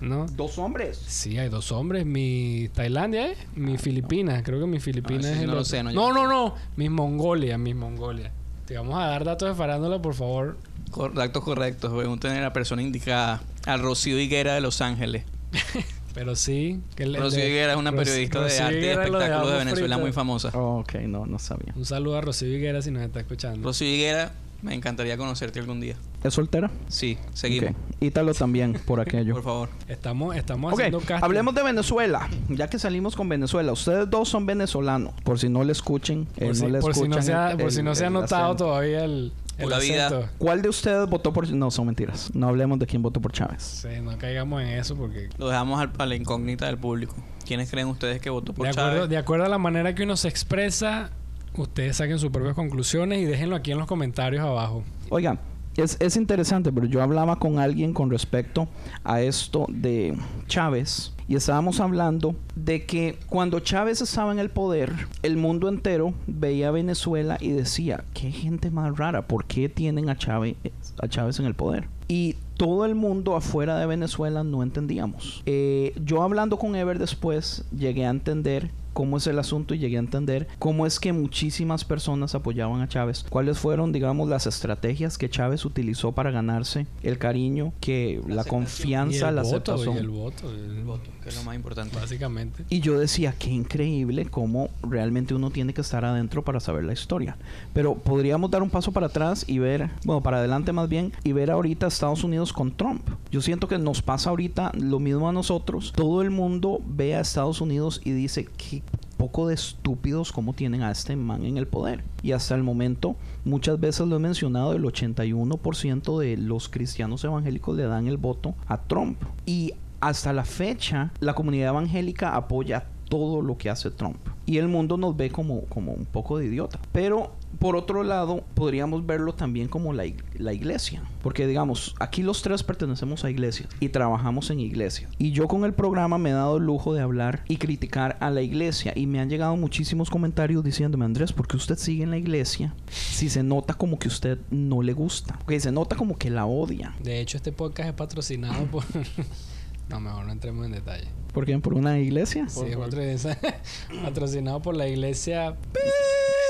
¿no? 0.02 0.26
Dos 0.28 0.58
hombres. 0.58 0.98
Sí, 1.08 1.38
hay 1.38 1.50
dos 1.50 1.72
hombres. 1.72 2.06
Mi 2.06 2.70
Tailandia, 2.74 3.32
¿eh? 3.32 3.38
Mi 3.56 3.78
Filipinas. 3.78 4.44
Creo 4.44 4.60
que 4.60 4.68
mi 4.68 4.80
Filipinas 4.80 5.26
Ah, 5.26 5.30
es 5.32 5.36
sí 5.38 5.42
el 5.42 5.48
no 5.48 5.54
lo 5.56 5.60
otro. 5.62 5.70
sé, 5.70 5.84
no, 5.84 5.92
no, 5.92 6.14
no 6.14 6.24
no, 6.28 6.28
no. 6.28 6.56
Mi 6.76 6.90
Mongolia, 6.90 7.58
mi 7.58 7.74
Mongolia. 7.74 8.32
Te 8.66 8.76
vamos 8.78 9.00
a 9.00 9.06
dar 9.08 9.24
datos 9.26 9.50
de 9.50 9.56
farándula, 9.56 10.02
por 10.02 10.14
favor. 10.14 10.58
Cor- 10.92 11.14
Datos 11.14 11.44
correctos. 11.44 11.92
Pregúntenle 11.92 12.38
a 12.38 12.42
la 12.42 12.54
persona 12.54 12.82
indicada. 12.82 13.42
Al 13.66 13.82
Rocío 13.82 14.20
Higuera 14.20 14.54
de 14.56 14.62
Los 14.62 14.82
Ángeles. 14.82 15.24
Pero 16.14 16.36
sí. 16.36 16.80
Que 16.96 17.04
el- 17.04 17.14
de- 17.14 17.48
Higuera 17.48 17.74
es 17.74 17.78
una 17.78 17.92
Ros- 17.92 18.00
periodista 18.04 18.42
de 18.44 18.60
arte 18.60 18.78
y 18.80 18.82
lo 18.96 19.02
espectáculos 19.04 19.52
de 19.52 19.58
Venezuela 19.60 19.96
Frito. 19.96 20.00
muy 20.00 20.12
famosa. 20.12 20.52
Oh, 20.54 20.80
ok, 20.80 20.96
no, 21.08 21.26
no 21.26 21.40
sabía. 21.40 21.74
Un 21.76 21.86
saludo 21.86 22.18
a 22.18 22.22
Rocío 22.22 22.48
Higuera 22.54 22.82
si 22.82 22.92
nos 22.92 23.04
está 23.04 23.20
escuchando. 23.20 23.68
Rocío 23.68 23.88
Higuera, 23.88 24.32
me 24.62 24.74
encantaría 24.74 25.16
conocerte 25.18 25.60
algún 25.60 25.80
día. 25.80 25.96
¿Es 26.24 26.34
soltera? 26.34 26.70
Sí, 26.90 27.18
seguimos. 27.34 27.72
Ok. 27.72 27.78
Ítalo 28.02 28.34
también, 28.34 28.74
por 28.86 29.00
aquello. 29.00 29.34
Por 29.36 29.44
favor. 29.44 29.70
Estamos, 29.88 30.36
estamos 30.36 30.74
Ok, 30.74 30.80
haciendo 30.80 31.00
casting. 31.00 31.24
hablemos 31.24 31.56
de 31.56 31.64
Venezuela. 31.64 32.28
Ya 32.50 32.70
que 32.70 32.78
salimos 32.78 33.16
con 33.16 33.30
Venezuela. 33.30 33.72
Ustedes 33.72 34.10
dos 34.10 34.28
son 34.28 34.46
venezolanos. 34.46 35.14
Por 35.24 35.40
si 35.40 35.48
no 35.48 35.64
le 35.64 35.72
escuchen. 35.72 36.28
eh, 36.36 36.48
Por, 36.48 36.56
si, 36.56 36.62
no 36.64 36.70
le 36.70 36.80
por 36.80 36.94
si 36.94 37.00
no 37.02 37.06
escuchan 37.06 37.24
se 37.24 37.34
ha, 37.34 37.52
el- 37.52 37.58
por 37.58 37.72
si 37.72 37.80
el- 37.80 37.86
no 37.86 37.96
se 37.96 38.06
ha 38.06 38.10
notado 38.10 38.46
acento. 38.48 38.66
todavía 38.66 39.06
el, 39.06 39.32
el 39.60 39.66
Pura 39.66 39.80
vida. 39.80 40.32
¿Cuál 40.38 40.62
de 40.62 40.70
ustedes 40.70 41.08
votó 41.10 41.32
por... 41.34 41.50
No, 41.52 41.70
son 41.72 41.86
mentiras. 41.88 42.32
No 42.34 42.48
hablemos 42.48 42.80
de 42.80 42.86
quién 42.86 43.02
votó 43.02 43.22
por 43.22 43.32
Chávez. 43.32 43.62
Sí, 43.62 43.88
no 44.02 44.18
caigamos 44.18 44.62
en 44.62 44.70
eso 44.70 44.96
porque... 44.96 45.30
Lo 45.38 45.48
dejamos 45.50 45.80
al- 45.80 45.92
a 45.98 46.06
la 46.06 46.16
incógnita 46.16 46.66
del 46.68 46.78
público. 46.78 47.16
¿Quiénes 47.46 47.70
creen 47.70 47.88
ustedes 47.88 48.22
que 48.22 48.30
votó 48.30 48.54
por 48.54 48.66
De 48.66 48.72
acuerdo, 48.72 48.92
Chávez? 48.96 49.10
de 49.10 49.18
acuerdo 49.18 49.46
a 49.46 49.50
la 49.50 49.58
manera 49.58 49.94
que 49.96 50.04
uno 50.04 50.16
se 50.18 50.28
expresa, 50.28 51.10
ustedes 51.56 51.98
saquen 51.98 52.20
sus 52.20 52.30
propias 52.32 52.56
conclusiones 52.56 53.20
y 53.20 53.26
déjenlo 53.26 53.56
aquí 53.56 53.72
en 53.72 53.78
los 53.80 53.88
comentarios 53.88 54.44
abajo. 54.44 54.84
Oiga, 55.10 55.38
es, 55.82 55.98
es 56.00 56.16
interesante, 56.16 56.72
pero 56.72 56.86
yo 56.86 57.02
hablaba 57.02 57.38
con 57.38 57.60
alguien 57.60 57.94
con 57.94 58.10
respecto 58.10 58.68
a 59.04 59.22
esto 59.22 59.66
de 59.70 60.18
Chávez 60.48 61.14
y 61.30 61.36
estábamos 61.36 61.80
hablando 61.80 62.36
de 62.56 62.88
que 62.88 63.20
cuando 63.28 63.60
Chávez 63.60 64.02
estaba 64.02 64.32
en 64.32 64.40
el 64.40 64.50
poder, 64.50 64.92
el 65.22 65.38
mundo 65.38 65.70
entero 65.70 66.16
veía 66.26 66.70
a 66.70 66.72
Venezuela 66.72 67.38
y 67.40 67.52
decía, 67.52 68.04
qué 68.16 68.32
gente 68.32 68.72
más 68.72 68.98
rara, 68.98 69.28
¿por 69.28 69.46
qué 69.46 69.70
tienen 69.70 70.10
a 70.10 70.18
Chávez, 70.18 70.56
a 71.00 71.08
Chávez 71.08 71.40
en 71.40 71.46
el 71.46 71.54
poder? 71.54 71.88
Y 72.08 72.36
todo 72.58 72.84
el 72.86 72.96
mundo 72.96 73.36
afuera 73.36 73.78
de 73.78 73.86
Venezuela 73.86 74.44
no 74.44 74.64
entendíamos. 74.64 75.44
Eh, 75.46 75.94
yo 76.04 76.24
hablando 76.24 76.58
con 76.58 76.76
Ever 76.76 76.98
después, 76.98 77.64
llegué 77.78 78.08
a 78.08 78.10
entender 78.10 78.72
cómo 79.00 79.16
es 79.16 79.28
el 79.28 79.40
asunto 79.40 79.74
y 79.74 79.80
llegué 79.80 79.96
a 79.96 80.02
entender 80.02 80.50
cómo 80.60 80.86
es 80.86 81.00
que 81.00 81.14
muchísimas 81.14 81.86
personas 81.86 82.36
apoyaban 82.36 82.82
a 82.82 82.90
Chávez. 82.90 83.26
¿Cuáles 83.30 83.58
fueron, 83.58 83.94
digamos, 83.94 84.28
las 84.28 84.46
estrategias 84.46 85.18
que 85.18 85.30
Chávez 85.30 85.64
utilizó 85.64 86.12
para 86.12 86.32
ganarse 86.32 86.86
el 87.02 87.18
cariño, 87.18 87.72
que 87.80 88.22
la, 88.28 88.42
Y 88.42 88.50
confianza, 88.50 89.30
el 89.30 89.36
la 89.38 89.44
voto, 89.44 89.72
aceptación? 89.72 89.96
y 89.96 90.00
el 90.00 90.10
voto, 90.10 90.52
el 90.52 90.80
El 90.80 90.84
voto, 90.84 91.10
que 91.24 91.30
es 91.30 91.36
lo 91.38 91.44
más 91.44 91.56
importante. 91.56 91.96
básicamente. 91.96 92.66
Y 92.70 92.82
yo 92.82 93.00
decía, 93.00 93.34
qué 93.40 93.50
increíble 93.50 94.26
cómo 94.26 94.68
realmente 94.84 95.34
uno 95.34 95.50
tiene 95.50 95.74
que 95.74 95.80
estar 95.80 96.04
adentro 96.04 96.44
para 96.44 96.60
saber 96.60 96.84
la 96.84 96.92
historia. 96.92 97.38
Pero 97.74 97.96
podríamos 97.96 98.52
dar 98.52 98.62
un 98.62 98.70
paso 98.70 98.92
para 98.92 99.06
atrás 99.06 99.46
y 99.48 99.60
ver, 99.60 99.92
bueno, 100.04 100.22
para 100.22 100.40
adelante 100.40 100.74
más 100.74 100.90
bien, 100.90 101.14
y 101.24 101.32
ver 101.32 101.52
ahorita 101.52 101.88
Estados 101.88 102.26
Unidos 102.26 102.52
con 102.52 102.76
Trump. 102.76 103.08
Yo 103.32 103.40
siento 103.40 103.70
que 103.70 103.78
nos 103.78 104.02
pasa 104.02 104.30
ahorita 104.30 104.74
lo 104.78 105.00
mismo 105.00 105.30
a 105.30 105.32
nosotros. 105.32 105.94
Todo 105.96 106.22
el 106.22 106.32
mundo 106.32 106.82
ve 106.86 107.16
a 107.16 107.22
Estados 107.22 107.62
Unidos 107.62 108.02
y 108.04 108.12
dice, 108.12 108.46
qué 108.58 108.82
poco 109.18 109.48
de 109.48 109.54
estúpidos 109.54 110.32
cómo 110.32 110.54
tienen 110.54 110.82
a 110.82 110.92
este 110.92 111.16
man 111.16 111.44
en 111.44 111.58
el 111.58 111.68
poder. 111.68 112.04
Y 112.24 112.32
hasta 112.32 112.56
el 112.56 112.64
momento, 112.64 113.16
muchas 113.44 113.80
veces 113.80 114.08
lo 114.08 114.16
he 114.16 114.20
mencionado, 114.20 114.74
el 114.74 114.84
81% 114.84 116.20
de 116.20 116.38
los 116.38 116.70
cristianos 116.70 117.24
evangélicos 117.24 117.76
le 117.76 117.84
dan 117.84 118.08
el 118.08 118.18
voto 118.18 118.56
a 118.68 118.82
Trump. 118.82 119.22
Y 119.46 119.74
hasta 120.00 120.32
la 120.32 120.46
fecha, 120.46 121.12
la 121.20 121.34
comunidad 121.34 121.70
evangélica 121.70 122.36
apoya 122.36 122.86
todo 123.10 123.42
lo 123.42 123.58
que 123.58 123.70
hace 123.70 123.92
Trump. 123.92 124.18
Y 124.46 124.58
el 124.58 124.68
mundo 124.68 124.98
nos 124.98 125.18
ve 125.18 125.30
como, 125.30 125.66
como 125.66 125.92
un 125.92 126.06
poco 126.06 126.38
de 126.38 126.46
idiota. 126.46 126.80
Pero 126.92 127.34
por 127.58 127.76
otro 127.76 128.04
lado, 128.04 128.44
podríamos 128.54 129.06
verlo 129.06 129.34
también 129.34 129.68
como 129.68 129.92
la, 129.92 130.04
la 130.38 130.54
iglesia. 130.54 131.04
Porque 131.22 131.46
digamos, 131.46 131.96
aquí 132.00 132.24
los 132.24 132.42
tres 132.42 132.64
pertenecemos 132.64 133.26
a 133.26 133.30
iglesias 133.30 133.70
y 133.80 133.90
trabajamos 133.90 134.50
en 134.50 134.60
iglesias. 134.60 135.12
Y 135.18 135.32
yo 135.32 135.48
con 135.48 135.66
el 135.66 135.74
programa 135.74 136.18
me 136.18 136.30
he 136.30 136.34
dado 136.34 136.58
el 136.58 136.64
lujo 136.64 136.94
de 136.94 137.02
hablar 137.02 137.44
y 137.48 137.58
criticar 137.58 138.18
a 138.22 138.30
la 138.30 138.42
iglesia. 138.42 138.94
Y 138.96 139.08
me 139.08 139.20
han 139.20 139.30
llegado 139.30 139.58
muchísimos 139.58 140.10
comentarios 140.10 140.64
diciéndome, 140.64 141.06
Andrés, 141.06 141.34
¿por 141.34 141.48
qué 141.48 141.58
usted 141.58 141.78
sigue 141.78 142.04
en 142.04 142.12
la 142.12 142.18
iglesia 142.18 142.74
si 142.90 143.30
se 143.30 143.44
nota 143.44 143.74
como 143.74 144.00
que 144.00 144.08
usted 144.08 144.40
no 144.52 144.82
le 144.82 144.94
gusta? 144.94 145.38
Porque 145.40 145.60
se 145.60 145.72
nota 145.72 145.96
como 145.96 146.18
que 146.18 146.30
la 146.30 146.46
odia. 146.46 146.96
De 147.04 147.20
hecho, 147.20 147.38
este 147.38 147.52
podcast 147.52 147.90
es 147.90 147.96
patrocinado 147.96 148.66
por... 148.68 148.84
no, 149.90 150.00
mejor 150.00 150.26
no 150.26 150.32
entremos 150.32 150.66
en 150.66 150.72
detalle. 150.74 151.08
¿Por 151.34 151.46
qué? 151.46 151.58
¿Por 151.60 151.74
una 151.74 152.00
iglesia? 152.00 152.48
Sí, 152.50 152.62
patro- 152.78 153.02
patrocinado 154.04 154.62
por 154.62 154.76
la 154.76 154.88
iglesia... 154.88 155.56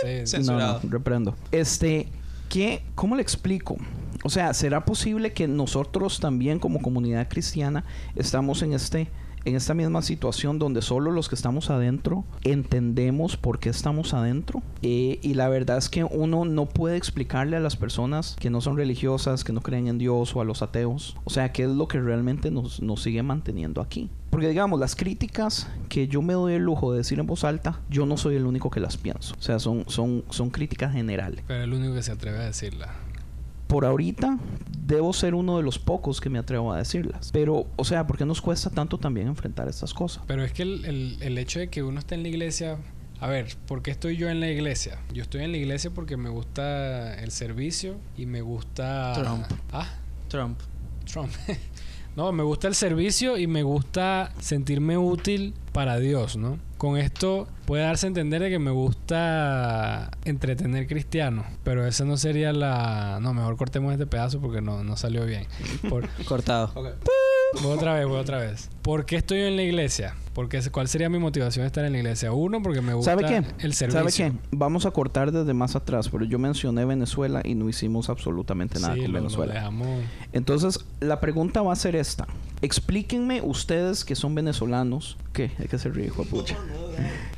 Sí, 0.02 0.25
Censurado. 0.28 0.75
No, 0.75 0.84
no, 0.84 0.89
reprendo. 0.93 1.36
Este, 1.52 2.08
¿qué, 2.47 2.84
¿cómo 2.95 3.17
le 3.17 3.21
explico? 3.21 3.75
O 4.23 4.30
sea, 4.30 4.54
¿será 4.54 4.86
posible 4.86 5.34
que 5.34 5.45
nosotros 5.45 6.21
también 6.21 6.58
como 6.58 6.82
comunidad 6.82 7.28
cristiana 7.28 7.84
estamos 8.15 8.62
en 8.62 8.71
este 8.71 9.10
en 9.45 9.56
esta 9.56 9.73
misma 9.73 10.02
situación 10.02 10.60
donde 10.60 10.82
solo 10.82 11.12
los 11.12 11.30
que 11.30 11.36
estamos 11.36 11.69
adentro 11.69 12.25
entendemos 12.43 13.38
por 13.38 13.60
qué 13.60 13.69
estamos 13.69 14.13
adentro. 14.13 14.62
Eh, 14.82 15.19
y 15.21 15.34
la 15.34 15.49
verdad 15.49 15.78
es 15.78 15.89
que 15.89 16.04
uno 16.04 16.45
no 16.45 16.65
puede 16.65 16.97
explicarle 16.97 17.58
a 17.58 17.60
las 17.60 17.75
personas 17.75 18.36
que 18.39 18.49
no 18.49 18.62
son 18.62 18.78
religiosas, 18.78 19.43
que 19.43 19.54
no 19.54 19.62
creen 19.62 19.88
en 19.88 19.97
Dios 19.97 20.36
o 20.36 20.41
a 20.41 20.45
los 20.45 20.62
ateos, 20.62 21.17
o 21.23 21.30
sea, 21.30 21.52
qué 21.52 21.63
es 21.63 21.69
lo 21.69 21.88
que 21.88 21.99
realmente 21.99 22.52
nos, 22.52 22.82
nos 22.82 23.02
sigue 23.02 23.23
manteniendo 23.23 23.82
aquí. 23.82 24.10
Porque 24.30 24.47
digamos, 24.47 24.80
las 24.80 24.95
críticas 24.95 25.67
que 25.89 26.08
yo 26.08 26.21
me 26.21 26.34
doy 26.34 26.54
el 26.54 26.63
lujo 26.63 26.91
de 26.91 26.99
decir 26.99 27.19
en 27.19 27.25
voz 27.25 27.43
alta, 27.43 27.80
yo 27.89 28.06
no 28.06 28.15
soy 28.15 28.36
el 28.36 28.45
único 28.45 28.69
que 28.69 28.80
las 28.80 28.97
pienso. 28.97 29.36
O 29.38 29.41
sea, 29.41 29.60
son, 29.60 29.86
son, 29.88 30.23
son 30.30 30.49
críticas 30.52 30.93
generales. 30.93 31.43
Pero 31.47 31.63
el 31.63 31.73
único 31.73 31.95
que 31.95 32.04
se 32.04 32.12
atreve 32.12 32.38
a 32.38 32.45
decirla. 32.45 32.93
Por 33.69 33.86
ahorita, 33.86 34.38
debo 34.86 35.13
ser 35.13 35.36
uno 35.36 35.55
de 35.58 35.63
los 35.63 35.77
pocos 35.79 36.19
que 36.19 36.29
me 36.29 36.39
atrevo 36.39 36.73
a 36.73 36.77
decirlas. 36.77 37.29
Pero, 37.32 37.67
o 37.75 37.86
sea, 37.86 38.05
¿por 38.08 38.17
qué 38.17 38.25
nos 38.25 38.41
cuesta 38.41 38.71
tanto 38.71 38.97
también 38.97 39.27
enfrentar 39.27 39.69
estas 39.69 39.93
cosas? 39.93 40.23
Pero 40.27 40.43
es 40.43 40.51
que 40.51 40.63
el, 40.63 40.84
el- 40.86 41.17
el 41.21 41.38
hecho 41.38 41.60
de 41.60 41.69
que 41.69 41.84
uno 41.84 41.99
esté 41.99 42.15
en 42.15 42.23
la 42.23 42.29
iglesia... 42.29 42.77
A 43.21 43.27
ver, 43.27 43.55
¿por 43.67 43.82
qué 43.84 43.91
estoy 43.91 44.17
yo 44.17 44.27
en 44.29 44.39
la 44.39 44.49
iglesia? 44.49 44.97
Yo 45.13 45.21
estoy 45.21 45.43
en 45.43 45.51
la 45.51 45.58
iglesia 45.58 45.91
porque 45.91 46.17
me 46.17 46.29
gusta 46.29 47.13
el 47.21 47.32
servicio 47.32 47.97
y 48.17 48.25
me 48.25 48.41
gusta... 48.41 49.13
Trump. 49.13 49.45
Ah, 49.71 49.88
Trump. 50.29 50.58
Trump. 51.05 51.29
no, 52.19 52.34
me 52.34 52.43
gusta 52.43 52.67
el 52.67 52.75
servicio 52.75 53.38
y 53.38 53.47
me 53.47 53.63
gusta 53.63 54.34
sentirme 54.41 54.97
útil 54.97 55.53
para 55.71 55.99
Dios, 55.99 56.36
¿no? 56.36 56.60
Con 56.77 56.97
esto 56.97 57.47
puede 57.65 57.84
darse 57.84 58.08
a 58.08 58.10
entender 58.10 58.41
de 58.41 58.49
que 58.49 58.60
me 58.60 58.71
gusta 58.71 60.12
entretener 60.25 60.86
cristianos, 60.88 61.45
pero 61.63 61.88
esa 61.88 62.03
no 62.03 62.17
sería 62.17 62.51
la... 62.51 63.19
No, 63.21 63.34
mejor 63.34 63.55
cortemos 63.55 63.93
este 63.93 64.05
pedazo 64.05 64.41
porque 64.41 64.60
no, 64.62 64.84
no 64.84 64.97
salió 64.97 65.25
bien. 65.25 65.45
Por- 65.89 66.10
Cortado. 66.25 66.71
Voy 67.63 67.71
otra 67.75 67.95
vez, 67.95 68.05
voy 68.07 68.19
otra 68.19 68.38
vez. 68.38 68.69
¿Por 68.81 69.05
qué 69.05 69.17
estoy 69.17 69.39
en 69.41 69.55
la 69.55 69.63
iglesia? 69.63 70.15
Porque 70.33 70.62
¿Cuál 70.71 70.88
sería 70.88 71.09
mi 71.09 71.19
motivación 71.19 71.63
de 71.63 71.67
estar 71.67 71.83
en 71.83 71.91
la 71.91 71.97
iglesia? 71.97 72.31
Uno, 72.31 72.62
porque 72.62 72.79
me 72.81 72.93
gusta 72.93 73.12
¿Sabe 73.12 73.25
qué? 73.25 73.38
el 73.65 73.73
servicio. 73.73 73.99
¿Sabe 73.99 74.12
qué? 74.13 74.31
Vamos 74.51 74.85
a 74.85 74.91
cortar 74.91 75.31
desde 75.31 75.53
más 75.53 75.75
atrás, 75.75 76.07
pero 76.09 76.23
yo 76.25 76.39
mencioné 76.39 76.85
Venezuela 76.85 77.41
y 77.43 77.55
no 77.55 77.67
hicimos 77.67 78.09
absolutamente 78.09 78.79
nada 78.79 78.93
Sí, 78.93 79.01
con 79.01 79.12
lo- 79.12 79.19
Venezuela. 79.19 79.53
dejamos- 79.55 80.01
Entonces, 80.31 80.79
la 81.01 81.19
pregunta 81.19 81.62
va 81.62 81.73
a 81.73 81.75
ser 81.75 81.95
esta. 81.95 82.27
Explíquenme 82.62 83.41
ustedes 83.41 84.05
que 84.05 84.15
son 84.15 84.35
venezolanos. 84.35 85.17
¿Qué? 85.33 85.51
Hay 85.59 85.67
que 85.67 85.77
ser 85.77 85.93
de 85.93 86.09
pucha. 86.12 86.55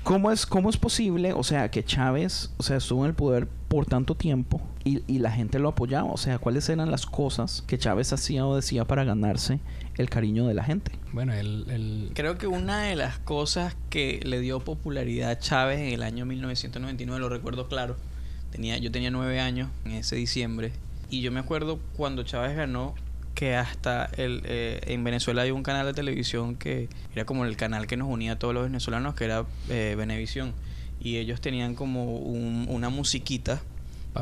¿Cómo 0.03 0.31
es, 0.31 0.45
¿Cómo 0.45 0.69
es 0.69 0.77
posible, 0.77 1.33
o 1.33 1.43
sea, 1.43 1.71
que 1.71 1.83
Chávez, 1.83 2.51
o 2.57 2.63
sea, 2.63 2.77
estuvo 2.77 3.03
en 3.05 3.09
el 3.09 3.15
poder 3.15 3.47
por 3.71 3.85
tanto 3.85 4.15
tiempo 4.15 4.61
y, 4.83 5.01
y 5.07 5.19
la 5.19 5.31
gente 5.31 5.57
lo 5.57 5.69
apoyaba? 5.69 6.11
O 6.11 6.17
sea, 6.17 6.39
¿cuáles 6.39 6.67
eran 6.67 6.91
las 6.91 7.05
cosas 7.05 7.63
que 7.65 7.77
Chávez 7.77 8.11
hacía 8.11 8.45
o 8.45 8.53
decía 8.53 8.83
para 8.83 9.05
ganarse 9.05 9.59
el 9.97 10.09
cariño 10.09 10.45
de 10.45 10.53
la 10.53 10.65
gente? 10.65 10.91
Bueno, 11.13 11.33
el, 11.33 11.65
el- 11.69 12.11
Creo 12.13 12.37
que 12.37 12.47
una 12.47 12.81
de 12.83 12.97
las 12.97 13.17
cosas 13.19 13.77
que 13.89 14.19
le 14.25 14.41
dio 14.41 14.59
popularidad 14.59 15.31
a 15.31 15.39
Chávez 15.39 15.79
en 15.79 15.93
el 15.93 16.03
año 16.03 16.25
1999, 16.25 17.17
lo 17.21 17.29
recuerdo 17.29 17.69
claro, 17.69 17.95
tenía, 18.51 18.77
yo 18.77 18.91
tenía 18.91 19.09
nueve 19.09 19.39
años 19.39 19.69
en 19.85 19.93
ese 19.93 20.17
diciembre, 20.17 20.73
y 21.09 21.21
yo 21.21 21.31
me 21.31 21.39
acuerdo 21.39 21.79
cuando 21.95 22.23
Chávez 22.23 22.57
ganó 22.57 22.93
que 23.35 23.55
hasta 23.55 24.09
el, 24.17 24.41
eh, 24.43 24.81
en 24.87 25.05
Venezuela 25.05 25.43
hay 25.43 25.51
un 25.51 25.63
canal 25.63 25.85
de 25.85 25.93
televisión 25.93 26.55
que 26.57 26.89
era 27.15 27.23
como 27.23 27.45
el 27.45 27.55
canal 27.55 27.87
que 27.87 27.95
nos 27.95 28.09
unía 28.09 28.33
a 28.33 28.35
todos 28.37 28.53
los 28.53 28.63
venezolanos, 28.63 29.15
que 29.15 29.23
era 29.23 29.45
eh, 29.69 29.95
Venevisión, 29.97 30.51
y 31.03 31.17
ellos 31.17 31.41
tenían 31.41 31.75
como 31.75 32.15
un- 32.17 32.67
una 32.69 32.89
musiquita 32.89 33.61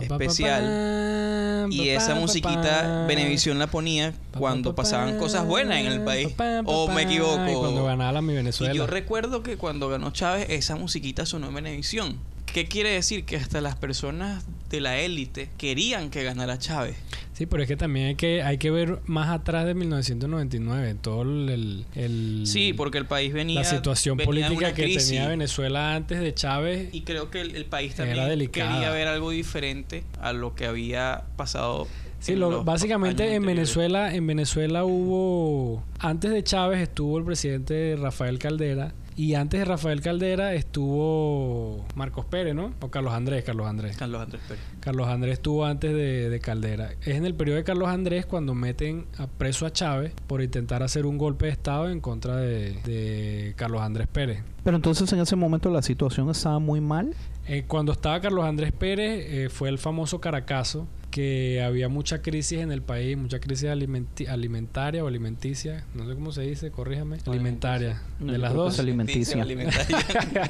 especial. 0.01 1.67
Y 1.71 1.89
esa 1.89 2.15
musiquita 2.15 2.81
pa. 2.81 3.05
Venevisión 3.07 3.59
la 3.59 3.67
ponía 3.67 4.13
cuando 4.37 4.71
pa, 4.71 4.77
pa, 4.77 4.83
pasaban 4.83 5.17
cosas 5.17 5.45
buenas 5.45 5.79
en 5.79 5.87
el 5.87 6.01
país. 6.01 6.29
pa, 6.29 6.61
pa, 6.63 6.71
O 6.71 6.87
me 6.89 7.03
equivoco. 7.03 7.47
y 7.49 7.53
cuando 7.53 7.83
ganaba 7.85 8.21
mi 8.21 8.33
Venezuela. 8.33 8.73
Y 8.73 8.77
yo 8.77 8.87
recuerdo 8.87 9.43
que 9.43 9.57
cuando 9.57 9.89
ganó 9.89 10.11
Chávez, 10.11 10.47
esa 10.49 10.75
musiquita 10.75 11.25
sonó 11.25 11.47
en 11.49 11.55
Venevisión. 11.55 12.17
¿Qué 12.53 12.65
quiere 12.67 12.89
decir? 12.91 13.25
Que 13.25 13.37
hasta 13.37 13.61
las 13.61 13.75
personas 13.75 14.45
de 14.69 14.81
la 14.81 14.97
élite 14.99 15.49
querían 15.57 16.09
que 16.09 16.23
ganara 16.23 16.57
Chávez. 16.57 16.95
Sí, 17.33 17.45
pero 17.45 17.63
es 17.63 17.67
que 17.69 17.77
también 17.77 18.07
hay 18.07 18.15
que, 18.15 18.43
hay 18.43 18.57
que 18.57 18.69
ver 18.69 18.99
más 19.05 19.29
atrás 19.29 19.65
de 19.65 19.73
1999, 19.73 20.95
todo 21.01 21.21
el... 21.21 21.85
el- 21.95 22.41
Sí, 22.45 22.73
porque 22.73 22.97
el 22.97 23.05
país 23.05 23.31
venía. 23.33 23.61
la 23.61 23.65
situación 23.65 24.17
venía 24.17 24.47
política 24.47 24.73
que 24.73 24.83
crisis. 24.83 25.07
tenía 25.09 25.27
Venezuela 25.29 25.95
antes 25.95 26.19
de 26.19 26.33
Chávez. 26.33 26.89
Y 26.93 27.01
creo 27.01 27.29
que 27.31 27.41
el, 27.41 27.55
el 27.55 27.65
país 27.65 27.95
también 27.95 28.49
quería 28.51 28.89
ver 28.91 29.07
algo 29.07 29.29
diferente 29.31 30.03
a 30.19 30.33
lo 30.33 30.53
que 30.55 30.65
había 30.65 31.23
pasado. 31.37 31.87
Sí, 32.19 32.35
lo- 32.35 32.63
básicamente 32.65 33.33
en. 33.35 33.45
Venezuela, 33.45 34.13
en 34.13 34.27
Venezuela 34.27 34.83
hubo 34.83 35.81
antes 35.99 36.31
de 36.31 36.43
Chávez 36.43 36.81
estuvo 36.81 37.17
el 37.17 37.23
presidente 37.23 37.95
Rafael 37.97 38.37
Caldera 38.39 38.91
y 39.19 39.35
antes 39.35 39.59
de 39.59 39.65
Rafael 39.65 39.99
Caldera 39.99 40.53
estuvo 40.53 41.85
Marcos 41.93 42.23
Pérez, 42.23 42.55
¿no? 42.55 42.71
O 42.79 42.87
Carlos 42.87 43.11
Andrés, 43.11 43.43
Carlos 43.43 43.67
Andrés. 43.67 43.97
Carlos 43.97 44.21
Andrés 44.21 44.41
Pérez. 44.47 44.63
Carlos 44.79 45.09
Andrés 45.09 45.33
estuvo 45.33 45.65
antes 45.65 45.91
de, 45.91 46.29
de 46.29 46.39
Caldera. 46.39 46.91
Es 47.01 47.17
en 47.17 47.25
el 47.25 47.35
periodo 47.35 47.57
de 47.57 47.65
Carlos 47.65 47.89
Andrés 47.89 48.25
cuando 48.25 48.55
meten 48.55 49.07
a 49.17 49.27
preso 49.27 49.65
a 49.65 49.73
Chávez 49.73 50.13
por 50.25 50.41
intentar 50.41 50.83
hacer 50.83 51.05
un 51.05 51.17
golpe 51.17 51.47
de 51.47 51.51
estado 51.51 51.89
en 51.89 51.99
contra 51.99 52.37
de, 52.37 52.75
de 52.85 53.55
Carlos 53.57 53.81
Andrés 53.81 54.07
Pérez. 54.07 54.41
Pero 54.63 54.77
entonces 54.77 55.11
en 55.11 55.19
ese 55.19 55.35
momento 55.35 55.69
la 55.69 55.81
situación 55.81 56.29
estaba 56.29 56.59
muy 56.59 56.79
mal. 56.79 57.13
Eh, 57.45 57.65
cuando 57.67 57.91
estaba 57.91 58.21
Carlos 58.21 58.45
Andrés 58.45 58.71
Pérez, 58.71 59.25
eh, 59.27 59.49
fue 59.49 59.67
el 59.67 59.79
famoso 59.79 60.21
Caracazo, 60.21 60.87
que 61.11 61.61
había 61.63 61.89
mucha 61.89 62.21
crisis 62.21 62.59
en 62.59 62.71
el 62.71 62.81
país, 62.81 63.17
mucha 63.17 63.39
crisis 63.39 63.69
alimenti- 63.69 64.27
alimentaria 64.27 65.03
o 65.03 65.07
alimenticia, 65.07 65.85
no 65.95 66.07
sé 66.07 66.13
cómo 66.15 66.31
se 66.31 66.41
dice, 66.43 66.71
corríjame, 66.71 67.17
alimentaria, 67.25 68.01
No, 68.19 68.31
de 68.31 68.37
las 68.37 68.53
dos. 68.53 68.79
alimenticia. 68.79 69.41
Alimentaria. 69.41 69.97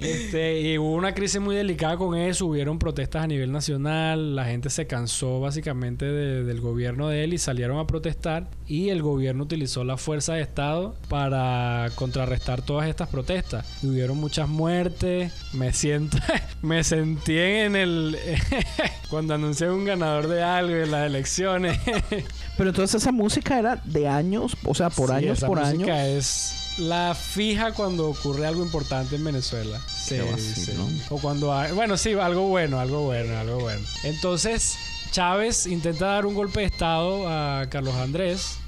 Este, 0.00 0.60
y 0.60 0.78
hubo 0.78 0.94
una 0.94 1.14
crisis 1.14 1.40
muy 1.40 1.54
delicada 1.54 1.96
con 1.96 2.16
eso, 2.16 2.46
hubieron 2.46 2.78
protestas 2.78 3.22
a 3.24 3.26
nivel 3.26 3.52
nacional, 3.52 4.34
la 4.34 4.44
gente 4.46 4.68
se 4.70 4.86
cansó 4.86 5.38
básicamente 5.40 6.04
de- 6.06 6.42
del 6.44 6.60
gobierno 6.60 7.08
de 7.08 7.24
él 7.24 7.34
y 7.34 7.38
salieron 7.38 7.78
a 7.78 7.86
protestar 7.86 8.48
y 8.66 8.88
el 8.88 9.02
gobierno 9.02 9.44
utilizó 9.44 9.84
la 9.84 9.96
fuerza 9.96 10.34
de 10.34 10.42
Estado 10.42 10.96
para 11.08 11.88
contrarrestar 11.94 12.62
todas 12.62 12.88
estas 12.88 13.08
protestas. 13.08 13.66
Y 13.82 13.86
hubieron 13.88 14.16
muchas 14.18 14.48
muertes, 14.48 15.32
me 15.52 15.72
siento, 15.72 16.18
me 16.62 16.82
sentí 16.82 17.38
en 17.38 17.76
el, 17.76 18.16
cuando 19.10 19.34
anuncié 19.34 19.70
un 19.70 19.84
ganador 19.84 20.01
de 20.02 20.42
algo 20.42 20.76
en 20.76 20.90
las 20.90 21.06
elecciones. 21.06 21.78
Pero 22.56 22.70
entonces 22.70 23.02
esa 23.02 23.12
música 23.12 23.58
era 23.58 23.80
de 23.84 24.08
años, 24.08 24.56
o 24.64 24.74
sea, 24.74 24.90
por 24.90 25.08
Sí, 25.10 25.14
años, 25.16 25.38
esa 25.38 25.46
por 25.46 25.60
música 25.60 25.94
años. 25.94 26.16
es 26.18 26.78
la 26.78 27.14
fija 27.14 27.72
cuando 27.72 28.08
ocurre 28.08 28.46
algo 28.46 28.64
importante 28.64 29.16
en 29.16 29.24
Venezuela. 29.24 29.78
Sí, 29.86 30.16
sí. 30.36 30.72
O 31.10 31.18
cuando 31.18 31.54
hay, 31.54 31.72
bueno, 31.72 31.96
sí, 31.96 32.12
algo 32.12 32.48
bueno, 32.48 32.80
algo 32.80 33.02
bueno, 33.02 33.36
algo 33.38 33.60
bueno. 33.60 33.82
Entonces, 34.04 34.76
Chávez 35.10 35.66
intenta 35.66 36.06
dar 36.06 36.26
un 36.26 36.34
golpe 36.34 36.60
de 36.60 36.66
estado 36.66 37.28
a 37.28 37.66
Carlos 37.68 37.94
Andrés 37.96 38.58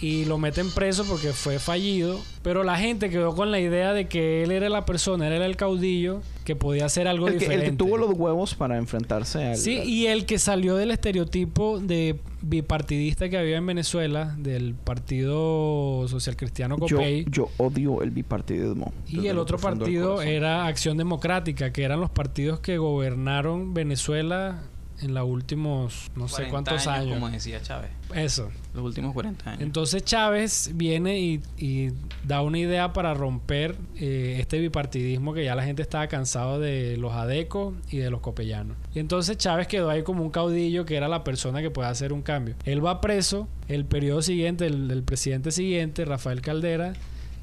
y 0.00 0.24
lo 0.26 0.38
meten 0.38 0.70
preso 0.70 1.04
porque 1.04 1.32
fue 1.32 1.58
fallido, 1.58 2.20
pero 2.42 2.62
la 2.62 2.78
gente 2.78 3.10
quedó 3.10 3.34
con 3.34 3.50
la 3.50 3.58
idea 3.58 3.92
de 3.92 4.06
que 4.06 4.44
él 4.44 4.52
era 4.52 4.68
la 4.68 4.84
persona, 4.84 5.26
él 5.26 5.32
era 5.32 5.46
el 5.46 5.56
caudillo 5.56 6.22
que 6.48 6.56
podía 6.56 6.86
hacer 6.86 7.06
algo 7.06 7.28
El 7.28 7.34
que, 7.34 7.44
el 7.44 7.50
diferente. 7.50 7.70
que 7.72 7.76
tuvo 7.76 7.98
los 7.98 8.18
huevos 8.18 8.54
para 8.54 8.78
enfrentarse 8.78 9.48
al... 9.48 9.56
Sí, 9.58 9.82
y 9.84 10.06
el 10.06 10.24
que 10.24 10.38
salió 10.38 10.76
del 10.76 10.90
estereotipo 10.92 11.78
de 11.78 12.20
bipartidista 12.40 13.28
que 13.28 13.36
había 13.36 13.58
en 13.58 13.66
Venezuela, 13.66 14.34
del 14.38 14.74
Partido 14.74 16.08
Social 16.08 16.36
Cristiano 16.36 16.78
yo, 16.86 16.96
Copey, 16.96 17.26
yo 17.28 17.50
odio 17.58 18.00
el 18.00 18.12
bipartidismo. 18.12 18.94
y 19.06 19.26
el 19.26 19.36
otro 19.36 19.58
partido 19.58 20.22
era 20.22 20.66
Acción 20.66 20.96
Democrática, 20.96 21.70
que 21.70 21.82
eran 21.82 22.00
los 22.00 22.08
partidos 22.08 22.60
que 22.60 22.78
gobernaron 22.78 23.74
Venezuela 23.74 24.62
en 25.00 25.14
los 25.14 25.24
últimos 25.24 26.10
no 26.14 26.28
sé 26.28 26.48
40 26.48 26.50
cuántos 26.50 26.86
años. 26.86 27.14
Como 27.14 27.28
decía 27.30 27.60
Chávez. 27.62 27.90
Eso. 28.14 28.50
Los 28.74 28.84
últimos 28.84 29.12
40 29.14 29.50
años. 29.50 29.62
Entonces 29.62 30.04
Chávez 30.04 30.70
viene 30.74 31.18
y, 31.20 31.42
y 31.56 31.92
da 32.24 32.42
una 32.42 32.58
idea 32.58 32.92
para 32.92 33.14
romper 33.14 33.76
eh, 33.96 34.36
este 34.40 34.58
bipartidismo 34.58 35.34
que 35.34 35.44
ya 35.44 35.54
la 35.54 35.64
gente 35.64 35.82
estaba 35.82 36.06
cansado 36.08 36.58
de 36.58 36.96
los 36.96 37.12
adecos 37.12 37.74
y 37.90 37.98
de 37.98 38.10
los 38.10 38.20
copellanos. 38.20 38.76
Y 38.94 38.98
entonces 38.98 39.36
Chávez 39.36 39.66
quedó 39.66 39.90
ahí 39.90 40.02
como 40.02 40.22
un 40.22 40.30
caudillo 40.30 40.84
que 40.84 40.96
era 40.96 41.08
la 41.08 41.24
persona 41.24 41.62
que 41.62 41.70
puede 41.70 41.88
hacer 41.88 42.12
un 42.12 42.22
cambio. 42.22 42.54
Él 42.64 42.84
va 42.84 43.00
preso, 43.00 43.48
el 43.68 43.84
periodo 43.84 44.22
siguiente, 44.22 44.66
el, 44.66 44.90
el 44.90 45.02
presidente 45.02 45.50
siguiente, 45.50 46.04
Rafael 46.04 46.40
Caldera, 46.40 46.94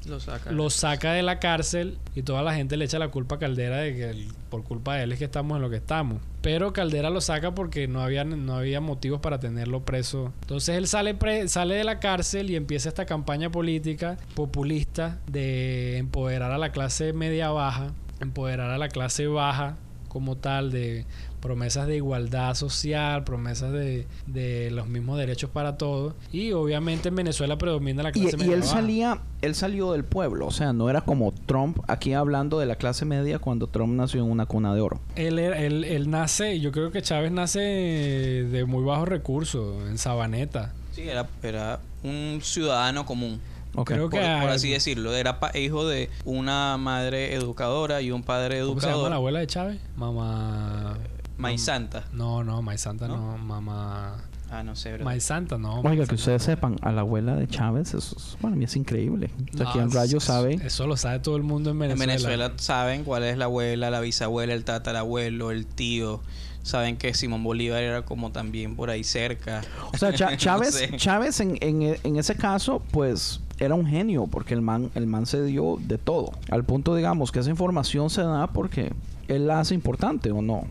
lo 0.06 0.20
saca. 0.20 0.50
lo 0.52 0.70
saca 0.70 1.12
de 1.12 1.22
la 1.22 1.38
cárcel 1.38 1.98
y 2.14 2.22
toda 2.22 2.42
la 2.42 2.54
gente 2.54 2.76
le 2.76 2.84
echa 2.84 2.98
la 2.98 3.08
culpa 3.08 3.36
a 3.36 3.38
Caldera 3.38 3.78
de 3.78 3.94
que 3.94 4.28
por 4.50 4.62
culpa 4.64 4.94
de 4.96 5.04
él 5.04 5.12
es 5.12 5.18
que 5.18 5.24
estamos 5.26 5.56
en 5.56 5.62
lo 5.62 5.70
que 5.70 5.76
estamos. 5.76 6.20
Pero 6.42 6.72
Caldera 6.72 7.10
lo 7.10 7.20
saca 7.20 7.54
porque 7.54 7.88
no 7.88 8.00
había, 8.00 8.24
no 8.24 8.54
había 8.56 8.80
motivos 8.80 9.20
para 9.20 9.40
tenerlo 9.40 9.84
preso. 9.84 10.32
Entonces 10.42 10.76
él 10.76 10.86
sale, 10.86 11.14
pre- 11.14 11.48
sale 11.48 11.74
de 11.74 11.84
la 11.84 11.98
cárcel 11.98 12.50
y 12.50 12.56
empieza 12.56 12.88
esta 12.88 13.04
campaña 13.06 13.50
política 13.50 14.16
populista 14.34 15.18
de 15.26 15.96
empoderar 15.98 16.52
a 16.52 16.58
la 16.58 16.70
clase 16.72 17.12
media 17.12 17.50
baja, 17.50 17.92
empoderar 18.20 18.70
a 18.70 18.78
la 18.78 18.88
clase 18.88 19.26
baja 19.26 19.76
como 20.16 20.36
tal, 20.36 20.70
de 20.72 21.04
promesas 21.40 21.86
de 21.86 21.96
igualdad 21.96 22.54
social, 22.54 23.22
promesas 23.22 23.70
de, 23.70 24.06
de 24.26 24.70
los 24.70 24.88
mismos 24.88 25.18
derechos 25.18 25.50
para 25.50 25.76
todos. 25.76 26.14
Y 26.32 26.52
obviamente 26.52 27.10
en 27.10 27.16
Venezuela 27.16 27.58
predomina 27.58 28.02
la 28.02 28.08
Y, 28.08 28.12
clase 28.12 28.36
y 28.36 28.38
media 28.40 28.54
él 28.54 28.60
baja. 28.62 28.72
salía, 28.72 29.20
él 29.42 29.54
salió 29.54 29.92
del 29.92 30.04
pueblo, 30.04 30.46
o 30.46 30.50
sea, 30.50 30.72
no 30.72 30.88
era 30.88 31.02
como 31.02 31.32
Trump 31.44 31.78
aquí 31.86 32.14
hablando 32.14 32.58
de 32.58 32.66
la 32.66 32.76
clase 32.76 33.04
media 33.04 33.38
cuando 33.38 33.66
Trump 33.66 33.92
nació 33.94 34.24
en 34.24 34.30
una 34.30 34.46
cuna 34.46 34.74
de 34.74 34.80
oro. 34.80 35.00
Él, 35.14 35.38
era- 35.38 35.58
él, 35.60 35.84
él 35.84 36.08
nace, 36.10 36.58
yo 36.58 36.72
creo 36.72 36.90
que 36.90 37.02
Chávez 37.02 37.30
nace 37.30 37.60
de 37.60 38.64
muy 38.66 38.82
bajos 38.84 39.06
recursos, 39.08 39.88
en 39.88 39.98
Sabaneta. 39.98 40.72
Sí, 40.92 41.02
era, 41.02 41.28
era 41.42 41.78
un 42.02 42.40
ciudadano 42.42 43.04
común. 43.04 43.38
Creo 43.84 44.08
Por, 44.10 44.20
que 44.20 44.26
por 44.40 44.50
a- 44.50 44.52
así 44.52 44.70
decirlo. 44.70 45.14
Era 45.14 45.38
pa- 45.40 45.56
hijo 45.56 45.86
de 45.86 46.10
una 46.24 46.76
madre 46.78 47.34
educadora 47.34 48.00
y 48.02 48.10
un 48.10 48.22
padre 48.22 48.60
¿Cómo 48.60 48.80
se 48.80 48.86
llama 48.86 48.92
la 48.92 48.96
educador. 48.96 49.12
abuela 49.14 49.38
de 49.40 49.46
Chávez? 49.46 49.80
Mamá. 49.96 50.96
Maíz 51.38 51.64
Santa. 51.64 52.04
No, 52.12 52.42
no, 52.44 52.62
Maíz 52.62 52.80
Santa 52.80 53.08
¿No? 53.08 53.16
no. 53.32 53.38
Mamá. 53.38 54.16
Ah, 54.50 54.62
no 54.62 54.76
sé, 54.76 54.94
bro. 54.94 55.04
Maíz 55.04 55.24
Santa 55.24 55.58
no. 55.58 55.80
Oiga, 55.80 56.06
que 56.06 56.14
ustedes 56.14 56.42
sepan, 56.42 56.76
a 56.82 56.92
la 56.92 57.00
abuela 57.00 57.34
de 57.34 57.48
Chávez, 57.48 57.92
eso 57.94 58.14
es, 58.16 58.36
para 58.40 58.54
mí 58.54 58.64
es 58.64 58.76
increíble. 58.76 59.28
O 59.52 59.56
sea, 59.56 59.64
No, 59.64 59.70
aquí 59.70 59.78
en 59.80 59.90
Rayo 59.90 60.20
sabe. 60.20 60.54
Eso 60.64 60.86
lo 60.86 60.96
sabe 60.96 61.18
todo 61.18 61.36
el 61.36 61.42
mundo 61.42 61.70
en 61.70 61.74
En 61.82 61.98
Venezuela. 61.98 62.06
Venezuela 62.28 62.52
saben 62.56 63.02
cuál 63.04 63.24
es 63.24 63.36
la 63.38 63.46
abuela, 63.46 63.90
la 63.90 64.00
bisabuela, 64.00 64.54
el 64.54 64.64
tatarabuelo, 64.64 65.50
el 65.50 65.66
tío. 65.66 66.20
Saben 66.62 66.96
que 66.96 67.12
Simón 67.14 67.42
Bolívar 67.44 67.82
era 67.82 68.02
como 68.02 68.30
también 68.32 68.76
por 68.76 68.88
ahí 68.90 69.02
cerca. 69.04 69.62
O 69.92 69.98
sea, 69.98 70.10
No 70.30 70.36
Chávez, 70.36 70.74
sé. 70.74 70.96
Chávez 70.96 71.40
en, 71.40 71.58
en- 71.60 71.96
en 72.02 72.16
ese 72.16 72.36
caso, 72.36 72.82
pues 72.92 73.40
era 73.58 73.74
un 73.74 73.86
genio 73.86 74.26
porque 74.26 74.54
el 74.54 74.60
man, 74.62 74.90
el 74.94 75.06
man 75.06 75.26
se 75.26 75.42
dio 75.44 75.78
de 75.80 75.98
todo. 75.98 76.32
Al 76.50 76.64
punto, 76.64 76.94
digamos, 76.94 77.32
que 77.32 77.38
esa 77.40 77.50
información 77.50 78.10
se 78.10 78.22
da 78.22 78.48
porque 78.48 78.92
él 79.28 79.46
la 79.46 79.60
hace 79.60 79.74
importante 79.74 80.30
o 80.30 80.42
no. 80.42 80.64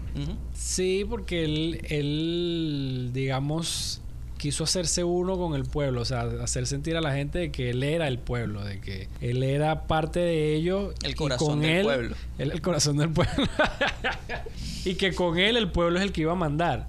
Sí, 0.54 1.06
porque 1.10 1.43
él, 1.45 1.82
él, 1.89 3.10
digamos, 3.13 4.02
quiso 4.38 4.63
hacerse 4.65 5.04
uno 5.04 5.38
con 5.38 5.56
el 5.56 5.63
pueblo, 5.63 6.02
o 6.02 6.06
sea, 6.06 6.21
hacer 6.43 6.67
sentir 6.67 6.95
a 6.98 7.02
la 7.02 7.13
gente 7.13 7.39
de 7.39 7.52
que 7.52 7.71
él 7.71 7.82
era 7.84 8.08
el 8.08 8.19
pueblo, 8.19 8.63
de 8.63 8.80
que 8.80 9.08
él 9.21 9.43
era 9.43 9.88
parte 9.88 10.19
de 10.19 10.56
ello. 10.56 10.93
El 11.04 11.12
y 11.12 11.13
corazón 11.15 11.48
con 11.48 11.62
del 11.62 11.71
él- 11.78 11.84
pueblo. 11.86 12.15
Él 12.38 12.52
el 12.52 12.62
corazón 12.62 12.98
del 12.98 13.10
pueblo. 13.10 13.34
y 14.86 14.95
que 14.95 15.13
con 15.13 15.38
él 15.39 15.58
el 15.58 15.71
pueblo 15.71 15.98
es 16.00 16.06
el 16.06 16.12
que 16.12 16.21
iba 16.21 16.34
a 16.34 16.36
mandar. 16.36 16.88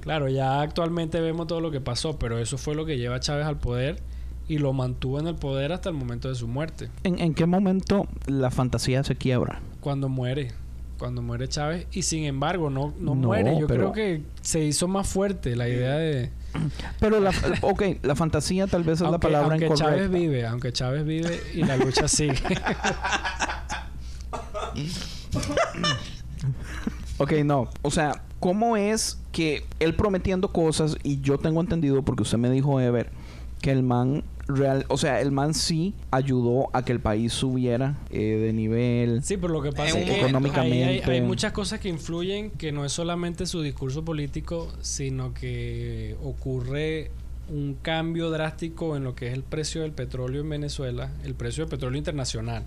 Claro, 0.00 0.28
ya 0.28 0.60
actualmente 0.60 1.20
vemos 1.20 1.46
todo 1.46 1.60
lo 1.60 1.70
que 1.70 1.80
pasó, 1.80 2.18
pero 2.18 2.40
eso 2.40 2.58
fue 2.58 2.74
lo 2.74 2.84
que 2.84 2.98
lleva 2.98 3.14
a 3.14 3.20
Chávez 3.20 3.46
al 3.46 3.58
poder 3.60 4.00
y 4.48 4.58
lo 4.58 4.72
mantuvo 4.72 5.20
en 5.20 5.26
el 5.28 5.34
poder 5.34 5.72
hasta 5.72 5.88
el 5.90 5.94
momento 5.94 6.28
de 6.28 6.34
su 6.34 6.48
muerte. 6.48 6.88
¿En, 7.04 7.18
en 7.18 7.34
qué 7.34 7.46
momento 7.46 8.06
la 8.26 8.50
fantasía 8.50 9.04
se 9.04 9.14
quiebra? 9.16 9.60
Cuando 9.80 10.08
muere, 10.08 10.52
cuando 10.98 11.22
muere 11.22 11.48
Chávez 11.48 11.86
y 11.92 12.02
sin 12.02 12.24
embargo 12.24 12.70
no, 12.70 12.92
no, 12.98 13.14
No, 13.14 13.28
muere. 13.28 13.58
Yo 13.60 13.66
pero- 13.66 13.92
creo 13.92 13.92
que 13.92 14.22
se 14.40 14.64
hizo 14.64 14.88
más 14.88 15.06
fuerte 15.08 15.54
la 15.54 15.68
idea 15.68 15.94
de... 15.96 16.30
Pero, 17.00 17.20
la, 17.20 17.30
ok, 17.60 17.82
la 18.02 18.16
fantasía 18.16 18.66
tal 18.66 18.82
vez 18.82 19.00
es 19.02 19.08
la 19.10 19.18
palabra 19.18 19.50
aunque 19.52 19.66
incorrecta. 19.66 19.90
Chávez 19.94 20.10
vive, 20.10 20.46
aunque 20.46 20.72
Chávez 20.72 21.04
vive 21.04 21.40
y 21.54 21.62
la 21.62 21.76
lucha 21.76 22.08
sigue. 22.08 22.34
Ok, 27.20 27.32
no. 27.44 27.68
O 27.82 27.90
sea, 27.90 28.22
¿cómo 28.38 28.76
es 28.76 29.18
que 29.32 29.64
él 29.80 29.94
prometiendo 29.94 30.52
cosas 30.52 30.96
y 31.02 31.20
yo 31.20 31.36
tengo 31.38 31.60
entendido, 31.60 32.02
porque 32.02 32.22
usted 32.22 32.38
me 32.38 32.48
dijo, 32.50 32.80
Ever, 32.80 33.10
que 33.60 33.72
el 33.72 33.82
man 33.82 34.22
real, 34.48 34.84
o 34.88 34.96
sea, 34.96 35.20
el 35.20 35.30
man 35.30 35.54
sí 35.54 35.94
ayudó 36.10 36.70
a 36.72 36.84
que 36.84 36.92
el 36.92 37.00
país 37.00 37.32
subiera 37.32 37.96
eh, 38.10 38.18
de 38.40 38.52
nivel. 38.52 39.22
Sí, 39.22 39.36
pero 39.36 39.52
lo 39.52 39.62
que 39.62 39.70
pasa 39.72 39.90
En 39.90 39.98
es 39.98 40.04
que 40.04 40.10
ahí 40.10 40.10
hay, 40.10 40.14
hay 40.14 40.20
Económicamente. 40.20 41.20
muchas 41.22 41.52
cosas 41.52 41.80
que 41.80 41.88
influyen 41.88 42.50
que 42.50 42.72
no 42.72 42.84
es 42.84 42.92
solamente 42.92 43.46
su 43.46 43.60
discurso 43.62 44.04
político, 44.04 44.72
sino 44.80 45.34
que 45.34 46.16
ocurre 46.24 47.10
un 47.50 47.76
cambio 47.80 48.28
drástico 48.30 48.94
en 48.96 49.04
lo 49.04 49.14
que 49.14 49.28
es 49.28 49.32
el 49.32 49.42
precio 49.42 49.80
del 49.82 49.92
petróleo 49.92 50.42
en 50.42 50.50
Venezuela, 50.50 51.10
el 51.24 51.34
precio 51.34 51.64
del 51.64 51.70
petróleo 51.70 51.96
internacional. 51.98 52.64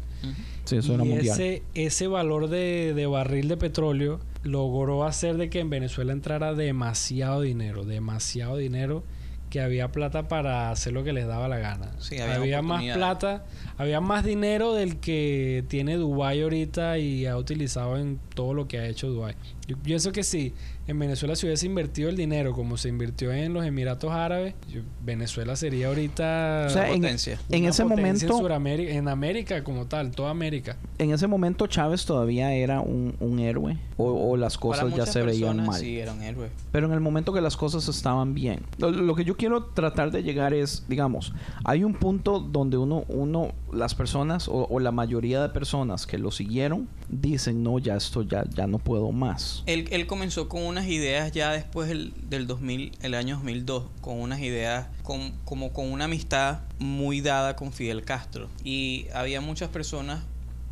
Sí, 0.65 0.77
eso 0.77 0.95
era 0.95 1.05
y 1.05 1.09
mundial. 1.09 1.35
ese, 1.35 1.61
ese 1.75 2.07
valor 2.07 2.47
de, 2.49 2.93
de 2.95 3.05
barril 3.05 3.47
de 3.47 3.57
petróleo 3.57 4.19
logró 4.43 5.03
hacer 5.03 5.37
de 5.37 5.49
que 5.51 5.59
en 5.59 5.69
Venezuela 5.69 6.13
entrara 6.13 6.55
demasiado 6.55 7.41
dinero, 7.41 7.83
demasiado 7.85 8.57
dinero 8.57 9.03
que 9.51 9.61
había 9.61 9.91
plata 9.91 10.29
para 10.29 10.71
hacer 10.71 10.93
lo 10.93 11.03
que 11.03 11.11
les 11.11 11.27
daba 11.27 11.47
la 11.49 11.59
gana. 11.59 11.91
Sí, 11.99 12.17
había 12.17 12.61
más 12.61 12.81
plata, 12.95 13.43
había 13.77 13.99
más 13.99 14.23
dinero 14.23 14.73
del 14.73 14.97
que 14.97 15.65
tiene 15.67 15.97
Dubái 15.97 16.41
ahorita 16.41 16.97
y 16.97 17.25
ha 17.25 17.35
utilizado 17.37 17.97
en 17.97 18.17
todo 18.33 18.53
lo 18.53 18.67
que 18.69 18.79
ha 18.79 18.87
hecho 18.87 19.09
Dubái. 19.09 19.35
Yo 19.67 19.77
pienso 19.77 20.13
que 20.13 20.23
si 20.23 20.53
en 20.91 20.99
Venezuela 20.99 21.35
se 21.35 21.45
hubiese 21.47 21.65
invertido 21.65 22.09
el 22.09 22.15
dinero 22.15 22.53
como 22.53 22.77
se 22.77 22.89
invirtió 22.89 23.31
en 23.33 23.53
los 23.53 23.65
Emiratos 23.65 24.11
Árabes, 24.11 24.53
yo- 24.71 24.81
Venezuela 25.03 25.55
sería 25.55 25.87
ahorita 25.87 26.65
O 26.67 26.69
sea, 26.69 26.89
en, 26.89 27.01
potencia. 27.01 27.39
en 27.49 27.61
una 27.61 27.69
ese 27.69 27.83
potencia 27.83 28.03
momento, 28.03 28.25
en, 28.35 28.39
Suramérica, 28.41 28.91
en 28.93 29.07
América 29.07 29.63
como 29.63 29.85
tal, 29.87 30.11
toda 30.11 30.29
América. 30.29 30.77
en 30.99 31.11
ese 31.11 31.27
momento 31.27 31.67
Chávez 31.67 32.05
todavía 32.05 32.53
era 32.53 32.81
un, 32.81 33.15
un 33.19 33.39
héroe 33.39 33.77
o, 33.97 34.31
o 34.31 34.37
las 34.37 34.57
Para 34.57 34.83
cosas 34.83 34.95
ya 34.95 35.05
se 35.05 35.21
veían 35.23 35.65
mal. 35.65 35.79
Sí, 35.79 35.99
era 35.99 36.13
un 36.13 36.21
héroe. 36.21 36.49
Pero 36.71 36.87
en 36.87 36.93
el 36.93 36.99
momento 36.99 37.33
que 37.33 37.41
las 37.41 37.55
cosas 37.57 37.87
estaban 37.87 38.33
bien. 38.33 38.61
Lo, 38.77 38.91
lo 38.91 39.15
que 39.15 39.23
yo 39.25 39.37
quiero 39.37 39.65
tratar 39.65 40.11
de 40.11 40.23
llegar 40.23 40.53
es, 40.53 40.85
digamos, 40.87 41.33
hay 41.63 41.83
un 41.83 41.93
punto 41.93 42.39
donde 42.39 42.77
uno, 42.77 43.05
uno 43.09 43.49
las 43.73 43.95
personas 43.95 44.47
o, 44.47 44.79
la 44.79 44.91
mayoría 44.91 45.41
de 45.41 45.49
personas 45.49 46.05
que 46.05 46.17
lo 46.17 46.31
siguieron 46.31 46.87
dicen, 47.09 47.63
no, 47.63 47.79
ya 47.79 47.95
esto 47.95 48.23
ya, 48.23 48.43
ya 48.49 48.67
no 48.67 48.79
puedo 48.79 49.11
más. 49.11 49.63
Él, 49.65 49.87
él 49.91 50.07
comenzó 50.07 50.49
con 50.49 50.63
unas 50.63 50.87
ideas 50.87 51.31
ya 51.31 51.51
después 51.51 51.87
del, 51.87 52.13
del 52.29 52.47
2000, 52.47 52.93
el 53.01 53.13
año 53.13 53.35
2002, 53.35 53.85
con 54.01 54.19
unas 54.19 54.39
ideas 54.39 54.87
con, 55.03 55.33
como 55.45 55.73
con 55.73 55.91
una 55.91 56.05
amistad 56.05 56.59
muy 56.79 57.21
dada 57.21 57.55
con 57.55 57.71
Fidel 57.71 58.03
Castro. 58.03 58.49
Y 58.63 59.07
había 59.13 59.41
muchas 59.41 59.69
personas 59.69 60.23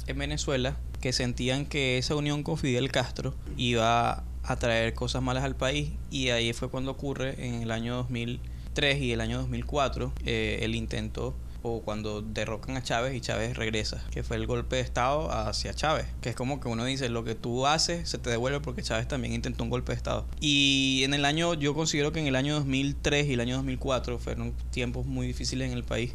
en 0.07 0.17
Venezuela 0.17 0.77
que 1.01 1.13
sentían 1.13 1.65
que 1.65 1.97
esa 1.97 2.15
unión 2.15 2.43
con 2.43 2.57
Fidel 2.57 2.91
Castro 2.91 3.33
iba 3.57 4.23
a 4.43 4.55
traer 4.55 4.93
cosas 4.93 5.21
malas 5.21 5.43
al 5.43 5.55
país 5.55 5.91
y 6.09 6.29
ahí 6.29 6.53
fue 6.53 6.69
cuando 6.69 6.91
ocurre 6.91 7.35
en 7.45 7.61
el 7.61 7.71
año 7.71 7.95
2003 7.95 9.01
y 9.01 9.11
el 9.11 9.21
año 9.21 9.37
2004 9.39 10.11
eh, 10.25 10.59
el 10.61 10.75
intento 10.75 11.35
o 11.61 11.81
cuando 11.81 12.21
derrocan 12.21 12.77
a 12.77 12.83
Chávez 12.83 13.13
y 13.13 13.21
Chávez 13.21 13.57
regresa, 13.57 14.03
que 14.11 14.23
fue 14.23 14.37
el 14.37 14.47
golpe 14.47 14.77
de 14.77 14.81
Estado 14.81 15.31
hacia 15.31 15.73
Chávez, 15.73 16.07
que 16.21 16.29
es 16.29 16.35
como 16.35 16.59
que 16.59 16.67
uno 16.67 16.85
dice, 16.85 17.09
lo 17.09 17.23
que 17.23 17.35
tú 17.35 17.67
haces 17.67 18.09
se 18.09 18.17
te 18.17 18.29
devuelve 18.29 18.59
porque 18.61 18.81
Chávez 18.81 19.07
también 19.07 19.33
intentó 19.33 19.63
un 19.63 19.69
golpe 19.69 19.91
de 19.91 19.97
Estado. 19.97 20.25
Y 20.39 21.01
en 21.03 21.13
el 21.13 21.25
año, 21.25 21.53
yo 21.53 21.73
considero 21.73 22.11
que 22.11 22.19
en 22.19 22.27
el 22.27 22.35
año 22.35 22.55
2003 22.55 23.27
y 23.27 23.33
el 23.33 23.39
año 23.41 23.55
2004 23.57 24.19
fueron 24.19 24.53
tiempos 24.71 25.05
muy 25.05 25.27
difíciles 25.27 25.69
en 25.71 25.77
el 25.77 25.83
país 25.83 26.13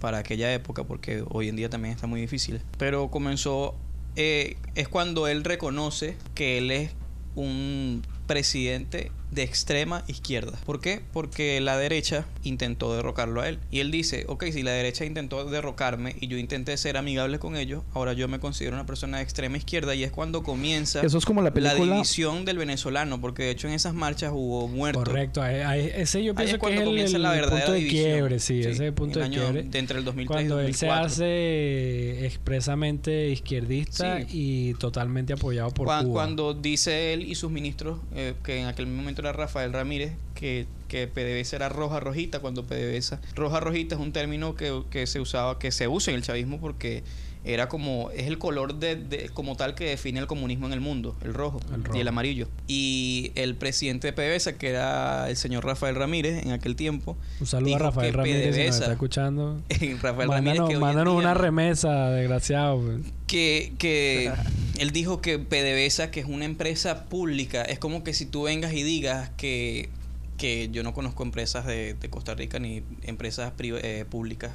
para 0.00 0.18
aquella 0.18 0.52
época, 0.52 0.84
porque 0.84 1.24
hoy 1.30 1.48
en 1.48 1.56
día 1.56 1.70
también 1.70 1.94
está 1.94 2.06
muy 2.06 2.20
difícil. 2.20 2.60
Pero 2.78 3.10
comenzó, 3.10 3.74
eh, 4.14 4.56
es 4.74 4.88
cuando 4.88 5.26
él 5.26 5.44
reconoce 5.44 6.16
que 6.34 6.58
él 6.58 6.70
es 6.70 6.92
un 7.34 8.02
presidente 8.26 9.12
de 9.36 9.42
extrema 9.44 10.02
izquierda. 10.08 10.58
¿Por 10.66 10.80
qué? 10.80 11.02
Porque 11.12 11.60
la 11.60 11.76
derecha 11.78 12.24
intentó 12.42 12.96
derrocarlo 12.96 13.42
a 13.42 13.48
él. 13.48 13.58
Y 13.70 13.78
él 13.80 13.90
dice, 13.92 14.24
ok, 14.28 14.46
si 14.50 14.62
la 14.64 14.72
derecha 14.72 15.04
intentó 15.04 15.44
derrocarme 15.44 16.16
y 16.20 16.26
yo 16.26 16.38
intenté 16.38 16.76
ser 16.76 16.96
amigable 16.96 17.38
con 17.38 17.54
ellos, 17.56 17.82
ahora 17.94 18.14
yo 18.14 18.26
me 18.28 18.40
considero 18.40 18.74
una 18.76 18.86
persona 18.86 19.18
de 19.18 19.22
extrema 19.22 19.56
izquierda 19.58 19.94
y 19.94 20.02
es 20.02 20.10
cuando 20.10 20.42
comienza 20.42 21.02
Eso 21.02 21.18
es 21.18 21.24
como 21.24 21.42
la 21.42 21.52
película... 21.52 21.94
división 21.94 22.44
del 22.44 22.58
venezolano, 22.58 23.20
porque 23.20 23.44
de 23.44 23.50
hecho 23.50 23.68
en 23.68 23.74
esas 23.74 23.94
marchas 23.94 24.32
hubo 24.34 24.66
muertos. 24.68 25.04
Correcto, 25.04 25.42
ahí- 25.42 25.60
ahí- 25.60 25.90
ese 25.94 26.24
yo 26.24 26.32
Ahí 26.32 26.36
pienso 26.36 26.42
es 26.42 26.48
que 26.48 26.54
es 26.54 26.58
cuando 26.58 26.80
el, 26.80 26.86
comienza 26.86 27.16
el 27.16 27.22
la 27.22 27.30
verdadera 27.32 27.56
punto 27.66 27.72
de 27.72 27.78
división. 27.78 28.04
quiebre, 28.04 28.38
sí, 28.40 28.60
ese 28.60 28.86
es 28.88 28.92
punto 28.94 29.18
de 29.18 29.24
año 29.26 29.40
quiebre. 29.42 29.62
de 29.64 29.78
entre 29.78 29.98
el 29.98 30.04
2003 30.04 30.24
y 30.24 30.48
Cuando 30.48 30.60
él 30.66 30.74
se 30.74 30.86
2004. 30.86 31.06
hace 31.06 32.26
expresamente 32.26 33.28
izquierdista 33.28 34.18
Sí. 34.20 34.26
y 34.30 34.74
totalmente 34.74 35.32
apoyado 35.34 35.70
por 35.72 35.86
Cuan- 35.86 36.04
Cuba. 36.06 36.14
Cuando 36.22 36.54
dice 36.54 37.12
él 37.12 37.22
y 37.22 37.34
sus 37.34 37.50
ministros, 37.50 37.98
eh, 38.14 38.34
que 38.42 38.60
en 38.60 38.66
aquel 38.66 38.86
momento 38.86 39.20
Rafael 39.32 39.72
Ramírez, 39.72 40.12
que, 40.34 40.66
que 40.88 41.06
PDVSA 41.06 41.56
era 41.56 41.68
roja 41.68 42.00
rojita, 42.00 42.40
cuando 42.40 42.64
PDVSA... 42.64 43.20
Roja 43.34 43.60
rojita 43.60 43.94
es 43.94 44.00
un 44.00 44.12
término 44.12 44.54
que, 44.54 44.82
que 44.90 45.06
se 45.06 45.20
usaba, 45.20 45.58
que 45.58 45.70
se 45.70 45.88
usa 45.88 46.12
en 46.12 46.16
el 46.16 46.22
chavismo 46.22 46.60
porque 46.60 47.02
era 47.48 47.68
como, 47.68 48.10
es 48.10 48.26
el 48.26 48.38
color 48.38 48.74
de, 48.74 48.96
de- 48.96 49.28
como 49.30 49.56
tal 49.56 49.74
que 49.74 49.84
define 49.84 50.18
el 50.20 50.26
comunismo 50.26 50.66
en 50.66 50.72
el 50.72 50.80
mundo, 50.80 51.16
el 51.24 51.32
rojo, 51.32 51.60
El 51.72 51.84
rojo. 51.84 51.96
y 51.96 52.00
el 52.00 52.08
amarillo. 52.08 52.48
Y 52.66 53.30
el 53.36 53.54
presidente 53.54 54.10
de 54.10 54.12
PDVSA, 54.12 54.58
que 54.58 54.68
era 54.70 55.30
el 55.30 55.36
señor 55.36 55.64
Rafael 55.64 55.94
Ramírez 55.94 56.44
en 56.44 56.50
aquel 56.52 56.74
tiempo, 56.76 57.16
Un 57.40 57.46
saludo 57.46 57.76
a 57.76 57.78
Rafael 57.78 58.12
Ramírez 58.14 58.42
si 58.42 58.48
nos 58.48 58.56
PDVSA 58.68 58.78
está 58.84 58.92
escuchando. 58.92 59.60
Rafael 60.02 60.28
Ramírez 60.28 60.28
Mándanos, 60.28 60.68
que 60.68 60.74
en 60.74 60.80
mándanos 60.80 61.14
día- 61.14 61.20
una 61.22 61.34
remesa, 61.34 62.10
desgraciado. 62.10 62.80
pues. 62.82 62.98
que, 63.28 63.72
que 63.78 64.32
él 64.78 64.90
dijo 64.90 65.20
que 65.20 65.38
PDVSA, 65.38 66.10
que 66.10 66.20
es 66.20 66.26
una 66.26 66.44
empresa 66.46 67.04
pública, 67.04 67.62
es 67.62 67.78
como 67.78 68.02
que 68.02 68.12
si 68.12 68.26
tú 68.26 68.42
vengas 68.42 68.72
y 68.72 68.82
digas 68.82 69.30
que, 69.36 69.88
que 70.36 70.68
yo 70.72 70.82
no 70.82 70.92
conozco 70.94 71.22
empresas 71.22 71.64
de, 71.64 71.94
de 71.94 72.10
Costa 72.10 72.34
Rica 72.34 72.58
ni 72.58 72.82
empresas 73.04 73.52
eh, 73.58 74.04
públicas 74.10 74.50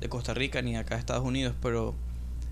de 0.00 0.08
Costa 0.08 0.34
Rica 0.34 0.62
ni 0.62 0.76
acá 0.76 0.94
de 0.96 1.00
Estados 1.00 1.24
Unidos, 1.24 1.54
pero 1.62 1.94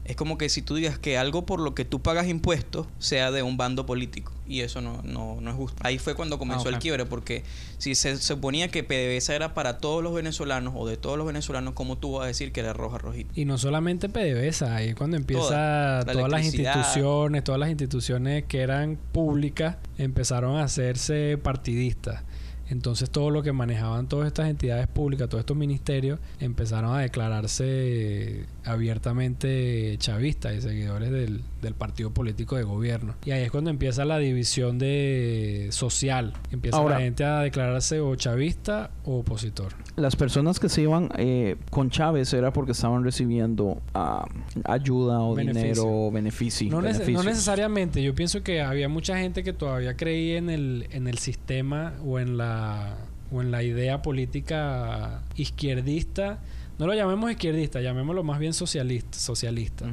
Es 0.09 0.17
como 0.17 0.39
que 0.39 0.49
si 0.49 0.63
tú 0.63 0.77
digas 0.77 0.99
que 0.99 1.19
algo 1.19 1.45
por 1.47 1.61
lo 1.61 1.75
que 1.75 1.85
tú 1.85 2.01
pagas 2.01 2.29
impuestos 2.29 2.87
sea 2.99 3.31
de 3.31 3.43
un 3.43 3.57
bando 3.57 3.87
político. 3.87 4.33
Y 4.49 4.61
eso 4.61 4.81
no, 4.81 5.03
no, 5.03 5.41
no 5.41 5.51
es 5.51 5.57
justo. 5.57 5.83
Ahí 5.85 5.99
fue 5.99 6.15
cuando 6.15 6.39
comenzó 6.39 6.69
Ah, 6.69 6.71
ok. 6.71 6.75
el 6.75 6.79
quiebre, 6.79 7.07
porque 7.07 7.43
si 7.79 7.97
se 7.97 8.17
suponía 8.17 8.69
que 8.69 8.85
PDVSA 8.85 9.35
era 9.35 9.55
para 9.55 9.79
todos 9.79 10.05
los 10.05 10.15
venezolanos 10.15 10.73
o 10.77 10.87
de 10.87 10.97
todos 10.97 11.19
los 11.19 11.27
venezolanos, 11.27 11.75
¿cómo 11.75 11.99
tú 11.99 12.13
vas 12.13 12.25
a 12.25 12.27
decir 12.29 12.53
que 12.53 12.61
era 12.61 12.73
roja 12.73 12.99
rojita? 12.99 13.33
Y 13.35 13.45
no 13.45 13.59
solamente 13.59 14.09
PDVSA, 14.09 14.77
ahí 14.77 14.95
cuando 14.95 15.17
empieza 15.17 15.43
Toda. 15.43 16.05
La 16.05 16.13
todas 16.13 16.31
las 16.31 16.45
instituciones, 16.45 17.43
todas 17.43 17.59
las 17.59 17.71
instituciones 17.71 18.45
que 18.45 18.61
eran 18.61 18.99
públicas 19.13 19.77
empezaron 19.99 20.57
a 20.57 20.63
hacerse 20.63 21.37
partidistas. 21.43 22.23
Entonces 22.69 23.11
todo 23.11 23.31
lo 23.31 23.43
que 23.45 23.53
manejaban 23.53 24.09
todas 24.09 24.27
estas 24.27 24.49
entidades 24.49 24.89
públicas, 24.89 25.29
todos 25.29 25.41
estos 25.43 25.57
ministerios, 25.57 26.19
empezaron 26.41 26.97
a 26.97 27.01
declararse 27.01 28.45
abiertamente 28.67 29.95
chavistas 29.99 30.55
y 30.57 30.61
seguidores 30.61 31.11
del, 31.11 31.43
del 31.63 31.75
partido 31.75 32.11
político 32.13 32.57
de 32.57 32.63
gobierno. 32.65 33.15
Y 33.25 33.31
ahí 33.31 33.43
es 33.45 33.51
cuando 33.51 33.71
empieza 33.71 34.05
la 34.05 34.19
división 34.19 34.79
de 34.79 35.69
social. 35.71 36.33
Empieza 36.51 36.77
Ahora- 36.79 36.97
la 36.97 37.01
gente 37.03 37.25
a 37.25 37.41
declararse 37.41 38.01
o 38.01 38.15
chavista 38.17 38.91
o 39.05 39.19
opositor. 39.21 39.73
Las 39.97 40.17
personas 40.17 40.61
que 40.61 40.69
se 40.69 40.83
iban 40.83 41.09
eh, 41.17 41.57
con 41.71 41.91
Chávez 41.91 42.33
era 42.35 42.53
porque 42.53 42.73
estaban 42.73 43.03
recibiendo 43.05 43.81
ah, 43.95 44.27
ayuda 44.65 45.21
o 45.21 45.35
Beneficio. 45.35 45.63
dinero, 45.85 46.11
beneficio. 46.11 46.71
No, 46.71 46.83
nece- 46.83 47.13
no 47.13 47.23
necesariamente. 47.23 48.03
Yo 48.03 48.15
pienso 48.15 48.43
que 48.43 48.61
había 48.61 48.89
mucha 48.89 49.19
gente 49.19 49.43
que 49.43 49.53
todavía 49.53 49.97
creía 49.97 50.39
en 50.39 50.51
el, 50.51 50.87
en 50.91 51.07
el 51.09 51.19
sistema 51.19 51.95
o 52.05 52.19
en 52.19 52.37
la 52.37 52.95
o 53.33 53.43
en 53.43 53.51
la 53.51 53.65
idea 53.65 54.03
política 54.03 55.23
izquierdista. 55.35 56.39
No 56.79 56.87
lo 56.87 56.95
llamemos 56.95 57.31
izquierdista, 57.31 57.81
llamémoslo 57.81 58.23
más 58.23 58.39
bien 58.39 58.53
socialista, 58.53 59.19
socialista. 59.19 59.87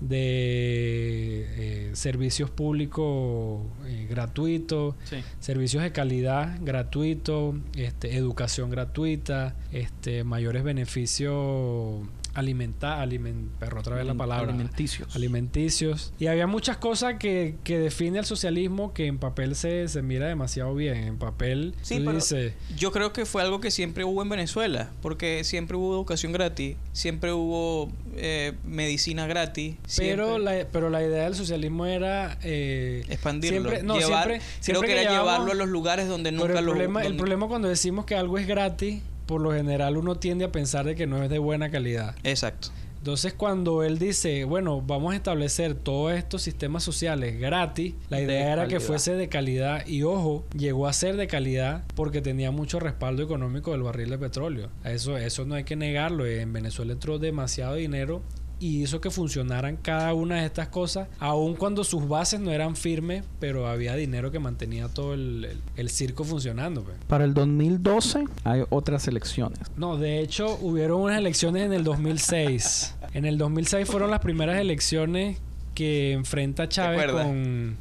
De 0.00 1.88
eh, 1.88 1.90
servicios 1.94 2.50
públicos 2.50 3.60
eh, 3.86 4.06
gratuitos, 4.08 4.94
Sí. 5.04 5.16
servicios 5.40 5.82
de 5.82 5.92
calidad 5.92 6.56
gratuitos, 6.62 7.54
este, 7.76 8.16
educación 8.16 8.70
gratuita, 8.70 9.54
este, 9.72 10.24
mayores 10.24 10.62
beneficios 10.64 12.06
alimenta, 12.34 13.00
aliment, 13.00 13.50
perro 13.58 13.80
otra 13.80 13.96
vez 13.96 14.06
la 14.06 14.14
palabra, 14.14 14.48
Alimenticios. 14.52 15.14
alimenticios. 15.16 16.12
Y 16.18 16.26
había 16.28 16.46
muchas 16.46 16.76
cosas 16.76 17.14
que, 17.18 17.56
que 17.64 17.78
define 17.78 18.18
el 18.20 18.24
socialismo 18.24 18.92
que 18.94 19.06
en 19.06 19.18
papel 19.18 19.54
se, 19.56 19.88
se 19.88 20.02
mira 20.02 20.26
demasiado 20.28 20.74
bien. 20.74 20.96
En 20.96 21.18
papel 21.18 21.74
Sí, 21.82 21.98
tú 21.98 22.04
pero 22.04 22.16
dices, 22.16 22.54
yo 22.76 22.92
creo 22.92 23.12
que 23.12 23.26
fue 23.26 23.42
algo 23.42 23.60
que 23.60 23.70
siempre 23.70 24.04
hubo 24.04 24.22
en 24.22 24.28
Venezuela, 24.28 24.90
porque 25.02 25.44
siempre 25.44 25.76
hubo 25.76 25.94
educación 25.94 26.32
gratis, 26.32 26.76
siempre 26.92 27.32
hubo 27.32 27.90
eh, 28.16 28.52
medicina 28.64 29.26
gratis, 29.26 29.76
pero 29.96 30.26
siempre 30.36 30.38
la, 30.62 30.68
pero 30.70 30.90
la 30.90 31.02
idea 31.02 31.24
del 31.24 31.34
socialismo 31.34 31.86
era 31.86 32.38
eh, 32.42 33.04
expandirlo, 33.08 33.70
siempre- 33.70 33.82
no, 33.82 33.98
llevar, 33.98 34.28
siempre- 34.28 34.46
creo 34.64 34.80
que 34.82 34.86
que 34.86 35.00
era 35.02 35.10
llevarlo 35.10 35.52
a 35.52 35.54
los 35.54 35.68
lugares 35.68 36.08
donde 36.08 36.30
Pero 36.30 36.44
nunca 36.46 36.58
el 36.60 36.64
lo 36.64 36.72
problema, 36.72 37.02
el 37.02 37.16
problema 37.16 37.48
cuando 37.48 37.68
decimos 37.68 38.04
que 38.04 38.14
algo 38.14 38.38
es 38.38 38.46
gratis, 38.46 39.02
por 39.30 39.40
lo 39.40 39.52
general 39.52 39.96
uno 39.96 40.16
tiende 40.16 40.44
a 40.44 40.50
pensar 40.50 40.84
de 40.84 40.96
que 40.96 41.06
no 41.06 41.22
es 41.22 41.30
de 41.30 41.38
buena 41.38 41.70
calidad. 41.70 42.16
Exacto. 42.24 42.70
Entonces 42.98 43.32
cuando 43.32 43.84
él 43.84 43.96
dice, 43.96 44.42
bueno, 44.44 44.82
vamos 44.82 45.12
a 45.12 45.16
establecer 45.16 45.74
todos 45.74 46.12
estos 46.14 46.42
sistemas 46.42 46.82
sociales 46.82 47.38
gratis, 47.38 47.94
la 48.08 48.16
De 48.16 48.24
idea 48.24 48.52
era 48.52 48.66
que 48.66 48.80
fuese 48.80 49.14
de 49.14 49.28
calidad 49.28 49.86
y 49.86 50.02
ojo, 50.02 50.44
llegó 50.58 50.88
a 50.88 50.92
ser 50.92 51.16
de 51.16 51.28
calidad 51.28 51.84
porque 51.94 52.20
tenía 52.20 52.50
mucho 52.50 52.80
respaldo 52.80 53.22
económico 53.22 53.70
del 53.70 53.84
barril 53.84 54.10
de 54.10 54.18
petróleo. 54.18 54.68
Eso, 54.84 55.16
eso 55.16 55.44
no 55.44 55.54
hay 55.54 55.62
que 55.62 55.76
negarlo. 55.76 56.26
En 56.26 56.52
Venezuela 56.52 56.92
entró 56.92 57.20
demasiado 57.20 57.76
dinero 57.76 58.22
y 58.60 58.82
hizo 58.82 59.00
que 59.00 59.10
funcionaran 59.10 59.76
cada 59.78 60.12
una 60.14 60.36
de 60.36 60.44
estas 60.46 60.68
cosas, 60.68 61.08
aun 61.18 61.54
cuando 61.54 61.82
sus 61.82 62.06
bases 62.06 62.38
no 62.40 62.50
eran 62.50 62.76
firmes, 62.76 63.24
pero 63.40 63.66
había 63.66 63.96
dinero 63.96 64.30
que 64.30 64.38
mantenía 64.38 64.88
todo 64.88 65.14
el, 65.14 65.46
el- 65.46 65.58
el 65.76 65.88
circo 65.90 66.24
funcionando. 66.24 66.82
pues. 66.82 66.96
Para 67.08 67.24
el 67.24 67.32
2012 67.34 68.24
hay 68.44 68.62
otras 68.68 69.08
elecciones. 69.08 69.58
No, 69.76 69.96
de 69.96 70.20
hecho, 70.20 70.58
hubieron 70.60 71.00
unas 71.00 71.18
elecciones 71.18 71.64
en 71.64 71.72
el 71.72 71.84
2006. 71.84 72.94
En 73.14 73.24
el 73.24 73.38
2006 73.38 73.88
fueron 73.88 74.10
las 74.10 74.20
primeras 74.20 74.58
elecciones 74.60 75.38
que 75.74 76.12
enfrenta 76.12 76.68
Chávez 76.68 77.06
con... 77.10 77.76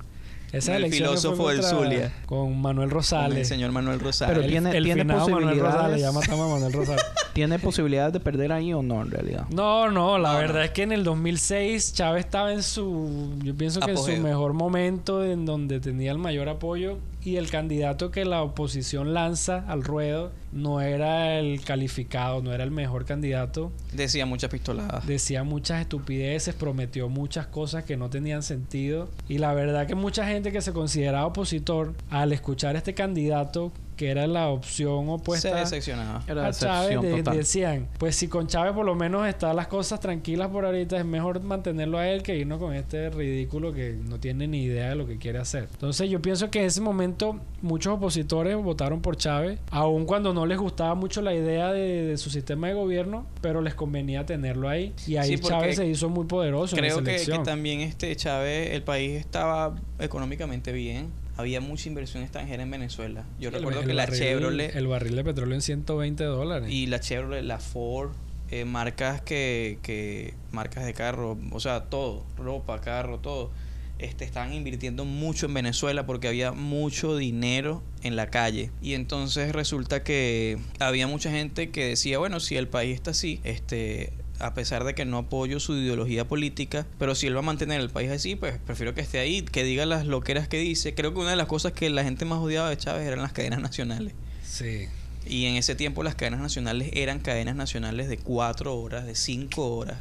Con 0.51 0.73
el 0.75 0.91
filósofo 0.91 1.49
del 1.49 1.63
Zulia. 1.63 2.13
Con 2.25 2.59
Manuel 2.61 2.89
Con 2.89 2.95
Rosales. 2.97 3.37
el 3.39 3.45
señor 3.45 3.71
Manuel 3.71 3.99
Rosales. 3.99 4.33
Pero 4.33 4.45
el, 4.45 4.51
tiene- 4.51 4.75
el 4.77 4.83
tiene 4.83 5.01
finado 5.01 5.27
Manuel 5.29 5.59
Rosales, 5.59 5.73
posibilidades. 5.75 6.01
ya 6.01 6.11
matamos 6.11 6.49
a 6.49 6.53
Manuel 6.55 6.73
Rosales. 6.73 7.05
¿Tiene 7.33 7.59
posibilidades 7.59 8.13
de 8.13 8.19
perder 8.19 8.51
ahí 8.51 8.73
o 8.73 8.81
no 8.81 9.01
en 9.01 9.11
realidad? 9.11 9.45
No, 9.49 9.89
no, 9.91 10.17
la 10.17 10.33
No, 10.33 10.39
verdad 10.39 10.55
no. 10.55 10.61
es 10.63 10.71
que 10.71 10.81
en 10.83 10.91
el 10.91 11.03
2006 11.03 11.93
Chávez 11.93 12.25
estaba 12.25 12.51
en 12.51 12.63
su, 12.63 13.33
yo 13.43 13.55
pienso 13.55 13.79
que 13.79 13.91
en 13.91 13.97
su 13.97 14.11
mejor 14.17 14.53
momento, 14.53 15.23
en 15.23 15.45
donde 15.45 15.79
tenía 15.79 16.11
el 16.11 16.17
mayor 16.17 16.49
apoyo 16.49 16.97
y 17.23 17.35
el 17.35 17.49
candidato 17.49 18.11
que 18.11 18.25
la 18.25 18.41
oposición 18.41 19.13
lanza 19.13 19.63
al 19.67 19.83
ruedo 19.83 20.31
no 20.51 20.81
era 20.81 21.39
el 21.39 21.61
calificado, 21.61 22.41
no 22.41 22.53
era 22.53 22.63
el 22.63 22.71
mejor 22.71 23.05
candidato. 23.05 23.71
Decía 23.93 24.25
muchas 24.25 24.49
pistoladas. 24.49 25.05
Decía 25.05 25.43
muchas 25.43 25.81
estupideces, 25.81 26.55
prometió 26.55 27.09
muchas 27.09 27.47
cosas 27.47 27.83
que 27.83 27.97
no 27.97 28.09
tenían 28.09 28.43
sentido 28.43 29.09
y 29.27 29.37
la 29.37 29.53
verdad 29.53 29.87
que 29.87 29.95
mucha 29.95 30.27
gente 30.27 30.51
que 30.51 30.61
se 30.61 30.73
consideraba 30.73 31.25
opositor 31.25 31.93
al 32.09 32.33
escuchar 32.33 32.75
este 32.75 32.93
candidato 32.93 33.71
que 33.99 34.09
era 34.11 34.27
la 34.27 34.47
opción 34.47 35.07
Se 35.07 35.11
opuesta 35.11 35.55
decepcionaba. 35.57 36.23
Era 36.25 36.47
a 36.47 36.53
Chávez 36.53 36.89
decepción 36.91 37.01
de- 37.01 37.17
total. 37.17 37.37
decían, 37.37 37.87
pues 37.97 38.15
si 38.15 38.29
con 38.29 38.47
Chávez 38.47 38.71
por 38.71 38.85
lo 38.85 38.95
menos 38.95 39.27
están 39.27 39.57
las 39.57 39.67
cosas 39.67 39.99
tranquilas 39.99 40.47
por 40.47 40.63
ahorita, 40.63 40.97
es 40.97 41.03
mejor 41.03 41.41
mantenerlo 41.43 41.97
a 41.97 42.07
él 42.07 42.23
que 42.23 42.37
irnos 42.37 42.59
con 42.59 42.73
este 42.73 43.09
ridículo 43.09 43.73
que 43.73 43.97
no 44.01 44.17
tiene 44.17 44.47
ni 44.47 44.63
idea 44.63 44.87
de 44.91 44.95
lo 44.95 45.05
que 45.05 45.17
quiere 45.17 45.39
hacer. 45.39 45.67
Entonces 45.73 46.09
yo 46.09 46.21
pienso 46.21 46.49
que 46.49 46.59
en 46.61 46.65
ese 46.67 46.79
momento 46.79 47.41
muchos 47.61 47.93
opositores 47.93 48.55
votaron 48.55 49.01
por 49.01 49.17
Chávez, 49.17 49.59
aun 49.69 50.05
cuando 50.05 50.33
no 50.33 50.45
les 50.45 50.57
gustaba 50.57 50.95
mucho 50.95 51.21
la 51.21 51.33
idea 51.33 51.73
de, 51.73 52.03
de 52.05 52.15
su 52.17 52.29
sistema 52.29 52.69
de 52.69 52.75
gobierno, 52.75 53.25
pero 53.41 53.59
les 53.61 53.73
convenía 53.75 54.25
tenerlo 54.25 54.69
ahí. 54.69 54.93
Y 55.07 55.17
ahí 55.17 55.35
Sí, 55.35 55.43
Chávez 55.43 55.75
se 55.75 55.85
hizo 55.85 56.07
muy 56.07 56.23
poderoso 56.23 56.77
en 56.77 56.83
Creo 56.83 57.03
que, 57.03 57.17
que 57.17 57.39
también 57.39 57.81
este 57.81 58.15
Chávez, 58.15 58.69
el 58.71 58.81
país 58.83 59.19
estaba 59.19 59.75
económicamente 59.99 60.71
bien. 60.71 61.07
Había 61.39 61.61
mucha 61.61 61.87
inversión 61.87 62.21
extranjera 62.23 62.63
en 62.63 62.69
Venezuela. 62.71 63.23
Yo 63.39 63.49
recuerdo 63.49 63.79
el 63.81 63.87
que 63.87 63.93
la 63.93 64.05
barril- 64.07 64.17
Chevrolet 64.17 64.75
El 64.75 64.87
barril 64.87 65.15
de 65.15 65.23
petróleo 65.23 65.55
en 65.55 65.61
120 65.61 66.23
dólares. 66.25 66.69
y 66.69 66.87
la 66.87 66.99
Chevrolet, 66.99 67.43
la 67.43 67.59
Ford, 67.59 68.11
eh, 68.51 68.65
marcas 68.65 69.21
que, 69.21 69.79
que 69.81 70.33
marcas 70.51 70.85
de 70.85 70.93
carro, 70.93 71.37
o 71.51 71.59
sea, 71.61 71.85
todo, 71.85 72.25
ropa, 72.37 72.81
carro, 72.81 73.19
todo, 73.19 73.51
este 73.99 74.25
estaban 74.25 74.53
invirtiendo 74.53 75.05
mucho 75.05 75.45
en 75.45 75.53
Venezuela 75.53 76.05
porque 76.05 76.27
había 76.27 76.51
mucho 76.51 77.15
dinero 77.17 77.83
en 78.01 78.15
la 78.15 78.27
calle 78.27 78.71
y 78.81 78.93
entonces 78.93 79.51
resulta 79.53 80.03
que 80.03 80.57
había 80.79 81.05
mucha 81.07 81.31
gente 81.31 81.69
que 81.69 81.85
decía, 81.85 82.17
bueno, 82.19 82.39
si 82.39 82.55
el 82.57 82.67
país 82.67 82.95
está 82.95 83.11
así, 83.11 83.39
este 83.43 84.11
a 84.39 84.53
pesar 84.53 84.83
de 84.83 84.95
que 84.95 85.05
no 85.05 85.17
apoyo 85.17 85.59
su 85.59 85.75
ideología 85.75 86.27
política, 86.27 86.85
pero 86.97 87.13
si 87.15 87.27
él 87.27 87.35
va 87.35 87.39
a 87.39 87.43
mantener 87.43 87.81
el 87.81 87.89
país 87.89 88.09
así, 88.11 88.35
pues 88.35 88.57
prefiero 88.65 88.93
que 88.95 89.01
esté 89.01 89.19
ahí, 89.19 89.41
que 89.41 89.63
diga 89.63 89.85
las 89.85 90.05
loqueras 90.05 90.47
que 90.47 90.57
dice. 90.59 90.93
Creo 90.95 91.13
que 91.13 91.19
una 91.19 91.31
de 91.31 91.35
las 91.35 91.47
cosas 91.47 91.73
que 91.73 91.89
la 91.89 92.03
gente 92.03 92.25
más 92.25 92.39
odiaba 92.39 92.69
de 92.69 92.77
Chávez 92.77 93.05
eran 93.07 93.21
las 93.21 93.33
cadenas 93.33 93.59
nacionales. 93.61 94.13
Sí. 94.43 94.87
Y 95.27 95.45
en 95.45 95.55
ese 95.57 95.75
tiempo 95.75 96.01
las 96.03 96.15
cadenas 96.15 96.39
nacionales 96.39 96.89
eran 96.93 97.19
cadenas 97.19 97.55
nacionales 97.55 98.07
de 98.09 98.17
cuatro 98.17 98.75
horas, 98.75 99.05
de 99.05 99.15
cinco 99.15 99.75
horas. 99.75 99.97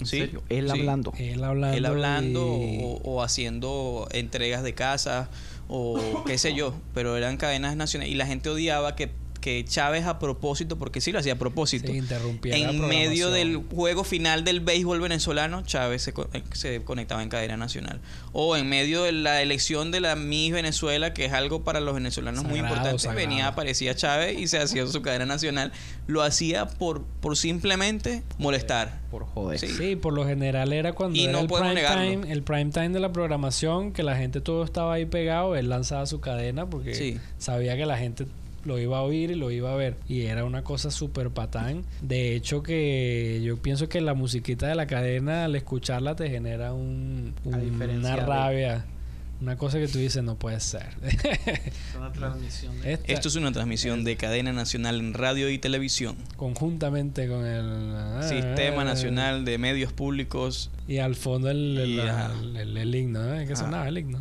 ¿En 0.00 0.06
¿Sí? 0.06 0.18
serio? 0.18 0.42
Él 0.48 0.64
Sí. 0.72 0.80
hablando. 0.80 1.12
Él 1.18 1.44
hablando. 1.44 1.76
Él 1.76 1.86
hablando 1.86 2.58
y- 2.60 2.80
o, 2.82 3.00
o 3.04 3.22
haciendo 3.22 4.08
entregas 4.10 4.62
de 4.64 4.74
casa 4.74 5.30
o 5.68 6.24
qué 6.26 6.38
sé 6.38 6.54
yo, 6.54 6.74
pero 6.94 7.16
eran 7.16 7.36
cadenas 7.36 7.76
nacionales 7.76 8.12
y 8.12 8.16
la 8.16 8.26
gente 8.26 8.48
odiaba 8.50 8.96
que, 8.96 9.12
que 9.42 9.62
Chávez 9.66 10.06
a 10.06 10.18
propósito, 10.18 10.78
porque 10.78 11.02
sí 11.02 11.12
lo 11.12 11.18
hacía 11.18 11.34
a 11.34 11.38
propósito, 11.38 11.88
se 11.88 11.98
interrumpía 11.98 12.56
la 12.56 12.70
en 12.70 12.80
medio 12.88 13.30
del 13.30 13.56
juego 13.56 14.04
final 14.04 14.44
del 14.44 14.60
béisbol 14.60 15.00
venezolano, 15.00 15.60
Chávez 15.62 16.00
se, 16.00 16.14
eh, 16.32 16.42
se 16.52 16.82
conectaba 16.82 17.22
en 17.22 17.28
cadena 17.28 17.58
nacional. 17.58 18.00
O 18.32 18.56
en 18.56 18.66
medio 18.68 19.02
de 19.02 19.12
la 19.12 19.42
elección 19.42 19.90
de 19.90 20.00
la 20.00 20.16
Miss 20.16 20.52
Venezuela, 20.52 21.12
que 21.12 21.26
es 21.26 21.32
algo 21.34 21.64
para 21.64 21.80
los 21.80 21.92
venezolanos 21.94 22.44
muy 22.44 22.60
importante, 22.60 22.98
sagrado. 22.98 23.16
venía, 23.28 23.48
aparecía 23.48 23.94
Chávez 23.94 24.38
y 24.38 24.46
se 24.46 24.58
hacía 24.58 24.86
su 24.86 25.02
cadena 25.02 25.26
nacional. 25.26 25.72
Lo 26.06 26.22
hacía 26.22 26.66
por, 26.68 27.02
por 27.20 27.36
simplemente 27.36 28.22
molestar. 28.38 29.02
Por 29.10 29.24
joder. 29.26 29.58
Sí. 29.58 29.66
Sí, 29.68 29.96
por 29.96 30.14
lo 30.14 30.24
general 30.24 30.72
era 30.72 30.92
cuando 30.94 31.18
Y 31.18 31.24
era 31.24 31.32
no 31.32 31.40
el 31.40 31.46
podemos 31.48 31.72
prime 31.72 31.82
negarlo. 31.82 32.10
time, 32.22 32.32
el 32.32 32.42
prime 32.42 32.70
time 32.70 32.88
de 32.90 33.00
la 33.00 33.12
programación, 33.12 33.92
que 33.92 34.02
la 34.02 34.16
gente 34.16 34.40
todo 34.40 34.64
estaba 34.64 34.94
ahí 34.94 35.04
pegado, 35.04 35.56
él 35.56 35.68
lanzaba 35.68 36.06
su 36.06 36.20
cadena 36.20 36.64
porque 36.70 36.94
Sí. 36.94 37.18
sabía 37.38 37.76
que 37.76 37.84
la 37.84 37.98
gente 37.98 38.24
lo 38.64 38.78
iba 38.78 38.98
a 38.98 39.02
oír 39.02 39.30
y 39.30 39.34
lo 39.34 39.50
iba 39.50 39.72
a 39.72 39.76
ver. 39.76 39.96
Y 40.08 40.22
era 40.22 40.44
una 40.44 40.62
cosa 40.64 40.90
súper 40.90 41.30
patán. 41.30 41.84
De 42.00 42.34
hecho 42.34 42.62
que 42.62 43.40
yo 43.44 43.56
pienso 43.58 43.88
que 43.88 44.00
la 44.00 44.14
musiquita 44.14 44.66
de 44.68 44.74
la 44.74 44.86
cadena, 44.86 45.44
al 45.46 45.54
escucharla, 45.56 46.14
te 46.16 46.30
genera 46.30 46.72
un, 46.72 47.34
una 47.44 48.16
rabia. 48.16 48.84
Una 49.40 49.56
cosa 49.56 49.80
que 49.80 49.88
tú 49.88 49.98
dices 49.98 50.22
no 50.22 50.36
puede 50.36 50.60
ser. 50.60 50.86
Una 51.98 52.12
transmisión 52.12 52.80
de- 52.80 52.92
Esta- 52.92 53.12
Esto 53.12 53.26
es 53.26 53.34
una 53.34 53.50
transmisión 53.50 54.04
de 54.04 54.16
cadena 54.16 54.52
nacional 54.52 55.00
en 55.00 55.14
radio 55.14 55.50
y 55.50 55.58
televisión. 55.58 56.14
conjuntamente 56.36 57.26
con 57.26 57.44
el 57.44 57.92
ah, 57.96 58.20
Sistema 58.22 58.84
Nacional 58.84 59.44
de 59.44 59.58
Medios 59.58 59.92
Públicos, 59.92 60.70
y 60.86 60.98
al 60.98 61.16
fondo 61.16 61.50
el, 61.50 61.76
el, 61.76 61.98
el- 61.98 62.56
el- 62.56 62.76
el 62.76 62.94
himno, 62.94 63.34
¿eh? 63.34 63.44
¿Qué 63.46 63.54
Ajá. 63.54 63.64
sonaba 63.64 63.88
el 63.88 63.98
himno? 63.98 64.18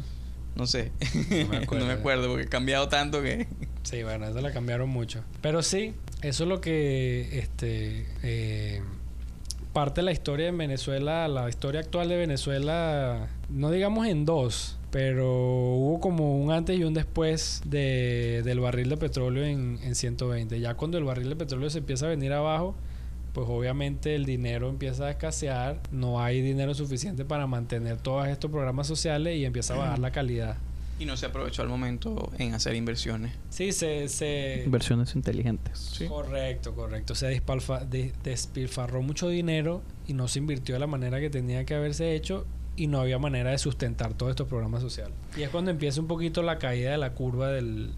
No 0.56 0.68
sé. 0.68 0.92
No 1.30 1.48
me 1.48 1.58
acuerdo. 1.58 1.86
no 1.86 1.94
me 1.94 2.00
acuerdo 2.00 2.28
porque 2.28 2.44
he 2.44 2.50
cambiado 2.50 2.88
tanto 2.88 3.22
que... 3.22 3.48
Sí, 3.84 4.04
bueno, 4.04 4.28
eso 4.28 4.40
la 4.42 4.54
cambiaron 4.54 4.90
mucho. 4.90 5.24
Pero 5.42 5.64
sí, 5.64 5.96
eso 6.22 6.44
es 6.44 6.50
lo 6.50 6.62
que 6.62 7.40
este 7.40 8.06
eh, 8.22 8.82
parte 9.74 10.02
de 10.02 10.06
la 10.06 10.12
historia 10.12 10.46
de 10.46 10.52
Venezuela, 10.52 11.28
la 11.28 11.50
historia 11.50 11.82
actual 11.82 12.08
de 12.08 12.18
Venezuela, 12.18 13.28
no 13.50 13.72
digamos 13.72 14.06
en 14.06 14.24
dos, 14.26 14.78
pero 14.92 15.26
hubo 15.26 16.00
como 16.00 16.40
un 16.40 16.52
antes 16.52 16.78
y 16.78 16.84
un 16.84 16.94
después 16.94 17.64
de, 17.66 18.44
del 18.44 18.60
barril 18.60 18.90
de 18.90 18.98
petróleo 18.98 19.46
en, 19.46 19.80
en 19.82 19.96
120. 19.96 20.60
Ya 20.60 20.76
cuando 20.76 21.00
el 21.00 21.04
barril 21.04 21.30
de 21.30 21.36
petróleo 21.36 21.70
se 21.72 21.80
empieza 21.80 22.06
a 22.06 22.10
venir 22.10 22.34
abajo, 22.34 22.76
pues 23.34 23.48
obviamente 23.50 24.16
el 24.16 24.26
dinero 24.26 24.70
empieza 24.70 25.06
a 25.06 25.12
escasear, 25.12 25.80
no 25.92 26.22
hay 26.22 26.42
dinero 26.42 26.74
suficiente 26.74 27.24
para 27.26 27.48
mantener 27.48 27.98
todos 27.98 28.28
estos 28.28 28.52
programas 28.52 28.88
sociales 28.88 29.38
y 29.38 29.46
empieza 29.46 29.74
a 29.74 29.78
bajar 29.78 30.00
la 30.00 30.12
calidad. 30.12 30.58
Y 31.00 31.06
no 31.06 31.18
se 31.18 31.26
aprovechó 31.26 31.64
al 31.64 31.68
momento 31.70 32.30
en 32.38 32.54
hacer 32.54 32.76
inversiones. 32.76 33.32
Sí, 33.50 33.72
se... 33.72 34.08
se 34.08 34.62
Inversiones 34.66 35.16
inteligentes. 35.16 35.80
Sí. 35.80 36.06
Correcto, 36.06 36.76
correcto. 36.76 37.16
Se 37.16 37.28
dispalfa- 37.30 37.86
de- 37.86 38.14
despilfarró 38.24 39.02
mucho 39.02 39.28
dinero 39.28 39.82
y 40.08 40.14
no 40.14 40.28
se 40.28 40.38
invirtió 40.40 40.76
de 40.76 40.80
la 40.80 40.86
manera 40.88 41.20
que 41.20 41.30
tenía 41.32 41.66
que 41.66 41.74
haberse 41.74 42.14
hecho 42.14 42.46
y 42.76 42.86
no 42.88 43.02
había 43.02 43.18
manera 43.18 43.50
de 43.50 43.58
sustentar 43.58 44.14
todos 44.14 44.30
estos 44.32 44.48
programas 44.48 44.82
sociales. 44.84 45.14
Y 45.36 45.42
es 45.42 45.50
cuando 45.50 45.72
empieza 45.72 46.00
un 46.02 46.08
poquito 46.08 46.44
la 46.44 46.60
caída 46.60 46.92
de 46.92 46.98
la 47.00 47.14
curva 47.14 47.50
del, 47.50 47.90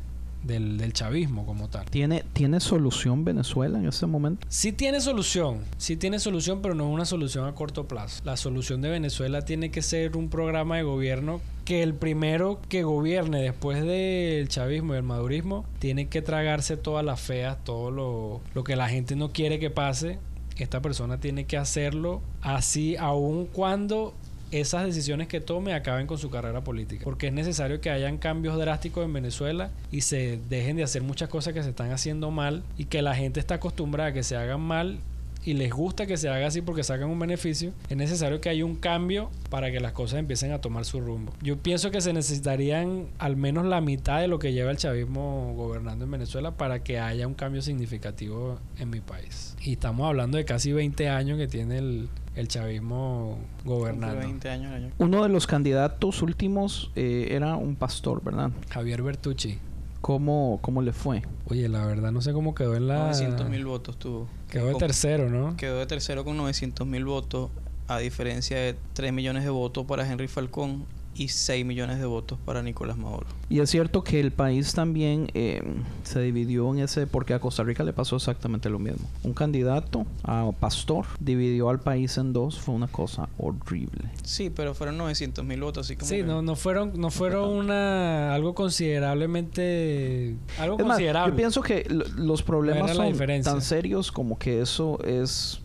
del, 0.44 0.78
del 0.78 0.94
chavismo 0.94 1.46
como 1.46 1.70
tal. 1.70 1.86
¿Tiene, 1.86 2.24
¿Tiene 2.34 2.60
solución 2.60 3.26
Venezuela 3.26 3.80
en 3.80 3.88
ese 3.88 4.06
momento? 4.06 4.46
Sí 4.50 4.72
tiene 4.72 5.02
solución, 5.02 5.60
sí 5.78 5.98
tiene 5.98 6.20
solución, 6.20 6.62
pero 6.62 6.76
no 6.76 6.86
es 6.88 6.94
una 6.94 7.06
solución 7.06 7.46
a 7.46 7.56
corto 7.56 7.88
plazo. 7.88 8.22
La 8.26 8.38
solución 8.38 8.82
de 8.82 8.90
Venezuela 8.90 9.44
tiene 9.44 9.72
que 9.72 9.82
ser 9.82 10.18
un 10.18 10.30
programa 10.30 10.78
de 10.78 10.84
gobierno 10.84 11.42
que 11.66 11.82
el 11.82 11.94
primero 11.94 12.60
que 12.68 12.84
gobierne 12.84 13.42
después 13.42 13.84
del 13.84 14.48
chavismo 14.50 14.94
y 14.94 14.98
el 14.98 15.04
madurismo 15.04 15.66
tiene 15.80 16.08
que 16.08 16.22
tragarse 16.22 16.78
todas 16.78 17.06
las 17.06 17.22
feas, 17.22 17.64
todo 17.64 17.90
lo, 17.92 18.42
lo 18.54 18.64
que 18.64 18.76
la 18.76 18.90
gente 18.90 19.16
no 19.16 19.32
quiere 19.32 19.60
que 19.60 19.70
pase. 19.70 20.20
Esta 20.58 20.82
persona 20.82 21.20
tiene 21.20 21.46
que 21.46 21.58
hacerlo 21.58 22.22
así, 22.42 22.96
aun 22.98 23.48
cuando 23.48 24.14
esas 24.60 24.86
decisiones 24.86 25.28
que 25.28 25.42
tome 25.42 25.74
acaben 25.74 26.08
con 26.08 26.18
su 26.18 26.30
carrera 26.30 26.64
política. 26.64 27.04
Porque 27.04 27.28
es 27.28 27.34
necesario 27.34 27.82
que 27.82 27.90
hayan 27.90 28.18
cambios 28.18 28.58
drásticos 28.58 29.06
en 29.06 29.14
Venezuela 29.14 29.72
y 29.92 30.02
se 30.02 30.40
dejen 30.50 30.78
de 30.78 30.84
hacer 30.84 31.02
muchas 31.02 31.30
cosas 31.30 31.54
que 31.54 31.64
se 31.64 31.70
están 31.70 31.92
haciendo 31.92 32.32
mal 32.32 32.64
y 32.78 32.86
que 32.86 33.02
la 33.02 33.16
gente 33.16 33.40
está 33.40 33.56
acostumbrada 33.56 34.10
a 34.10 34.14
que 34.14 34.24
se 34.24 34.36
hagan 34.36 34.62
mal 34.62 35.00
y 35.46 35.54
les 35.54 35.72
gusta 35.72 36.06
que 36.06 36.18
se 36.18 36.30
haga 36.30 36.48
así 36.48 36.62
porque 36.62 36.84
sacan 36.84 37.10
un 37.10 37.20
beneficio, 37.20 37.74
es 37.90 37.98
necesario 37.98 38.40
que 38.40 38.50
haya 38.50 38.64
un 38.66 38.76
cambio 38.76 39.30
para 39.50 39.72
que 39.72 39.80
las 39.80 39.92
cosas 39.92 40.20
empiecen 40.20 40.52
a 40.52 40.62
tomar 40.62 40.86
su 40.86 41.02
rumbo. 41.02 41.34
Yo 41.42 41.58
pienso 41.58 41.92
que 41.92 42.02
se 42.02 42.14
necesitarían 42.14 43.08
al 43.20 43.36
menos 43.36 43.66
la 43.66 43.82
mitad 43.82 44.22
de 44.22 44.28
lo 44.28 44.40
que 44.40 44.54
lleva 44.54 44.72
el 44.72 44.78
chavismo 44.78 45.54
gobernando 45.56 46.06
en 46.06 46.12
Venezuela 46.12 46.52
para 46.52 46.84
que 46.84 47.00
haya 47.00 47.28
un 47.28 47.34
cambio 47.34 47.62
significativo 47.62 48.60
en 48.80 48.90
mi 48.90 49.02
país. 49.02 49.56
Y 49.62 49.74
estamos 49.74 50.08
hablando 50.08 50.38
de 50.38 50.46
casi 50.46 50.72
20 50.72 51.10
años 51.10 51.38
que 51.38 51.48
tiene 51.48 51.78
el, 51.78 52.10
el 52.36 52.48
chavismo 52.48 53.38
gobernando. 53.64 54.16
Cumple 54.16 54.28
20 54.28 54.50
años 54.50 54.72
el 54.72 54.84
año. 54.86 54.94
Uno 54.98 55.24
de 55.24 55.30
los 55.30 55.48
candidatos 55.48 56.22
últimos 56.22 56.92
eh, 56.96 57.30
era 57.32 57.56
un 57.56 57.76
pastor, 57.76 58.24
¿verdad? 58.24 58.52
Javier 58.70 59.02
Bertucci. 59.04 59.60
¿Cómo, 60.02 60.60
¿Cómo 60.62 60.82
le 60.82 60.92
fue? 60.92 61.22
Oye, 61.48 61.70
la 61.70 61.86
verdad 61.86 62.12
no 62.12 62.22
sé 62.22 62.34
cómo 62.34 62.54
quedó 62.54 62.76
en 62.76 62.88
la... 62.88 63.06
900 63.06 63.50
mil 63.50 63.66
votos 63.66 63.98
tuvo. 63.98 64.28
Quedó 64.50 64.68
de 64.68 64.76
tercero, 64.76 65.30
¿no? 65.30 65.56
Quedó 65.56 65.80
de 65.80 65.86
tercero 65.86 66.26
con 66.26 66.36
900 66.36 66.86
mil 66.86 67.06
votos, 67.06 67.52
a 67.88 68.00
diferencia 68.00 68.58
de 68.58 68.76
3 68.94 69.14
millones 69.14 69.46
de 69.46 69.50
votos 69.50 69.86
para 69.86 70.10
Henry 70.10 70.28
Falcón 70.28 70.86
y 71.16 71.28
6 71.28 71.66
millones 71.66 72.00
de 72.00 72.06
votos 72.06 72.38
para 72.46 72.62
Nicolás 72.64 72.98
Maduro. 72.98 73.28
Y 73.50 73.60
es 73.60 73.70
cierto 73.70 74.04
que 74.04 74.20
el 74.20 74.32
país 74.32 74.74
también 74.74 75.30
eh, 75.34 75.62
se 76.04 76.22
dividió 76.22 76.72
en 76.74 76.80
ese, 76.80 77.06
porque 77.08 77.34
a 77.34 77.40
Costa 77.40 77.64
Rica 77.64 77.84
le 77.84 77.94
pasó 77.94 78.16
exactamente 78.16 78.70
lo 78.70 78.80
mismo. 78.80 79.08
Un 79.24 79.34
candidato 79.34 80.06
a 80.24 80.50
pastor 80.60 81.06
dividió 81.20 81.70
al 81.70 81.80
país 81.80 82.18
en 82.18 82.34
dos, 82.34 82.60
fue 82.60 82.74
una 82.76 82.88
cosa 82.88 83.30
horrible. 83.38 84.10
Sí, 84.24 84.50
pero 84.50 84.74
fueron 84.74 84.98
900 84.98 85.46
mil 85.46 85.62
votos, 85.62 85.86
así 85.86 85.96
como 85.96 86.10
Sí, 86.10 86.18
que- 86.18 86.24
no, 86.24 86.42
no 86.42 86.56
fueron, 86.56 86.94
no 87.00 87.10
fueron 87.12 87.50
una 87.50 88.34
algo 88.34 88.56
considerablemente 88.56 90.36
algo 90.60 90.78
Es 90.78 90.86
más, 90.86 90.96
considerable. 90.98 91.32
yo 91.32 91.38
pienso 91.38 91.62
que 91.62 91.86
los 92.18 92.44
problemas 92.44 92.96
son 92.96 93.14
tan 93.44 93.62
serios 93.62 94.12
como 94.12 94.38
que 94.38 94.62
eso 94.62 95.00
es 95.04 95.60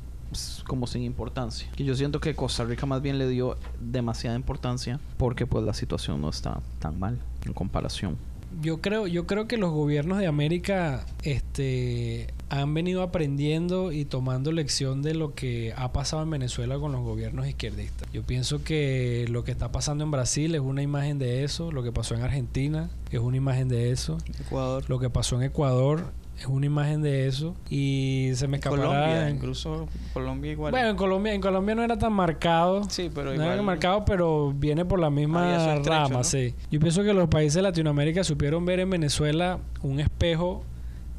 como 0.67 0.87
sin 0.87 1.03
importancia. 1.03 1.69
Y 1.77 1.85
yo 1.85 1.95
siento 1.95 2.21
que 2.21 2.35
Costa 2.35 2.65
Rica 2.65 2.87
más 2.87 3.03
bien 3.03 3.19
le 3.19 3.29
dio 3.29 3.57
demasiada 3.81 4.37
importancia 4.37 5.01
porque 5.17 5.47
pues 5.47 5.65
la 5.65 5.75
situación 5.75 6.21
no 6.21 6.29
está 6.29 6.61
tan 6.79 6.99
mal 6.99 7.19
en 7.45 7.53
comparación. 7.53 8.17
Yo 8.63 8.81
creo, 8.81 9.07
yo 9.07 9.27
creo 9.27 9.47
que 9.47 9.59
los 9.59 9.73
gobiernos 9.73 10.19
de 10.19 10.27
América 10.27 11.05
este, 11.23 12.33
han 12.49 12.73
venido 12.73 13.03
aprendiendo 13.03 13.93
y 13.93 14.07
tomando 14.07 14.53
lección 14.53 15.03
de 15.03 15.15
lo 15.15 15.35
que 15.35 15.75
ha 15.77 15.93
pasado 15.93 16.23
en 16.23 16.31
Venezuela 16.31 16.79
con 16.79 16.93
los 16.93 17.03
gobiernos 17.03 17.47
izquierdistas. 17.47 18.11
Yo 18.11 18.23
pienso 18.23 18.65
que 18.65 19.27
lo 19.29 19.45
que 19.45 19.51
está 19.51 19.71
pasando 19.71 20.03
en 20.03 20.11
Brasil 20.11 20.55
es 20.55 20.63
una 20.63 20.83
imagen 20.83 21.19
de 21.19 21.45
eso, 21.45 21.71
lo 21.71 21.83
que 21.83 21.93
pasó 21.93 22.15
en 22.15 22.23
Argentina 22.23 22.89
es 23.11 23.21
una 23.21 23.37
imagen 23.37 23.69
de 23.69 23.91
eso, 23.91 24.17
Ecuador, 24.41 24.85
lo 24.89 24.99
que 24.99 25.11
pasó 25.11 25.37
en 25.37 25.43
Ecuador 25.43 26.13
es 26.39 26.47
una 26.47 26.67
imagen 26.67 27.03
de 27.03 27.27
eso 27.27 27.57
y 27.69 28.31
se 28.35 28.47
me 28.47 28.59
escapará 28.59 28.83
Colombia, 28.85 29.29
en- 29.29 29.37
incluso 29.37 29.89
Colombia 30.13 30.53
igual. 30.53 30.71
Bueno, 30.71 30.89
en 30.91 30.97
Colombia, 30.97 31.33
en 31.35 31.41
Colombia 31.41 31.75
no 31.75 31.83
era 31.83 31.99
tan 31.99 32.13
marcado. 32.13 32.85
sí, 32.89 33.11
pero 33.13 33.31
no 33.31 33.35
igual. 33.35 33.49
era 33.49 33.57
tan 33.57 33.65
marcado, 33.65 34.05
pero 34.05 34.53
viene 34.53 34.85
por 34.85 35.01
la 35.01 35.11
misma 35.11 35.77
rama, 35.85 36.09
¿no? 36.19 36.25
sí. 36.25 36.55
Yo 36.71 36.79
pienso 36.81 37.03
que 37.03 37.13
los 37.13 37.29
países 37.29 37.55
de 37.55 37.63
Latinoamérica 37.63 38.23
supieron 38.23 38.65
ver 38.65 38.79
en 38.81 38.91
Venezuela 38.91 39.59
un 39.83 39.99
espejo 40.01 40.63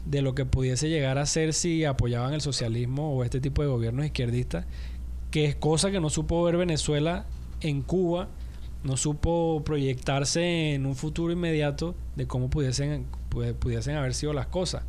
de 0.06 0.22
lo 0.22 0.34
que 0.34 0.46
pudiese 0.46 0.88
llegar 0.90 1.18
a 1.18 1.26
ser 1.26 1.54
si 1.54 1.84
apoyaban 1.84 2.34
el 2.34 2.42
socialismo 2.42 3.14
o 3.14 3.24
este 3.26 3.42
tipo 3.42 3.62
de 3.62 3.68
gobiernos 3.68 4.06
izquierdistas, 4.06 4.66
que 5.32 5.46
es 5.46 5.56
cosa 5.56 5.92
que 5.92 6.00
no 6.00 6.10
supo 6.10 6.42
ver 6.44 6.56
Venezuela 6.58 7.26
en 7.62 7.82
Cuba, 7.82 8.30
no 8.86 8.96
supo 8.96 9.62
proyectarse 9.66 10.74
en 10.74 10.86
un 10.86 10.96
futuro 10.96 11.34
inmediato 11.34 11.94
de 12.16 12.26
cómo 12.26 12.50
pudiesen, 12.50 13.06
pu- 13.30 13.54
pudiesen 13.56 13.96
haber 13.96 14.14
sido 14.14 14.34
las 14.34 14.48
cosas. 14.48 14.84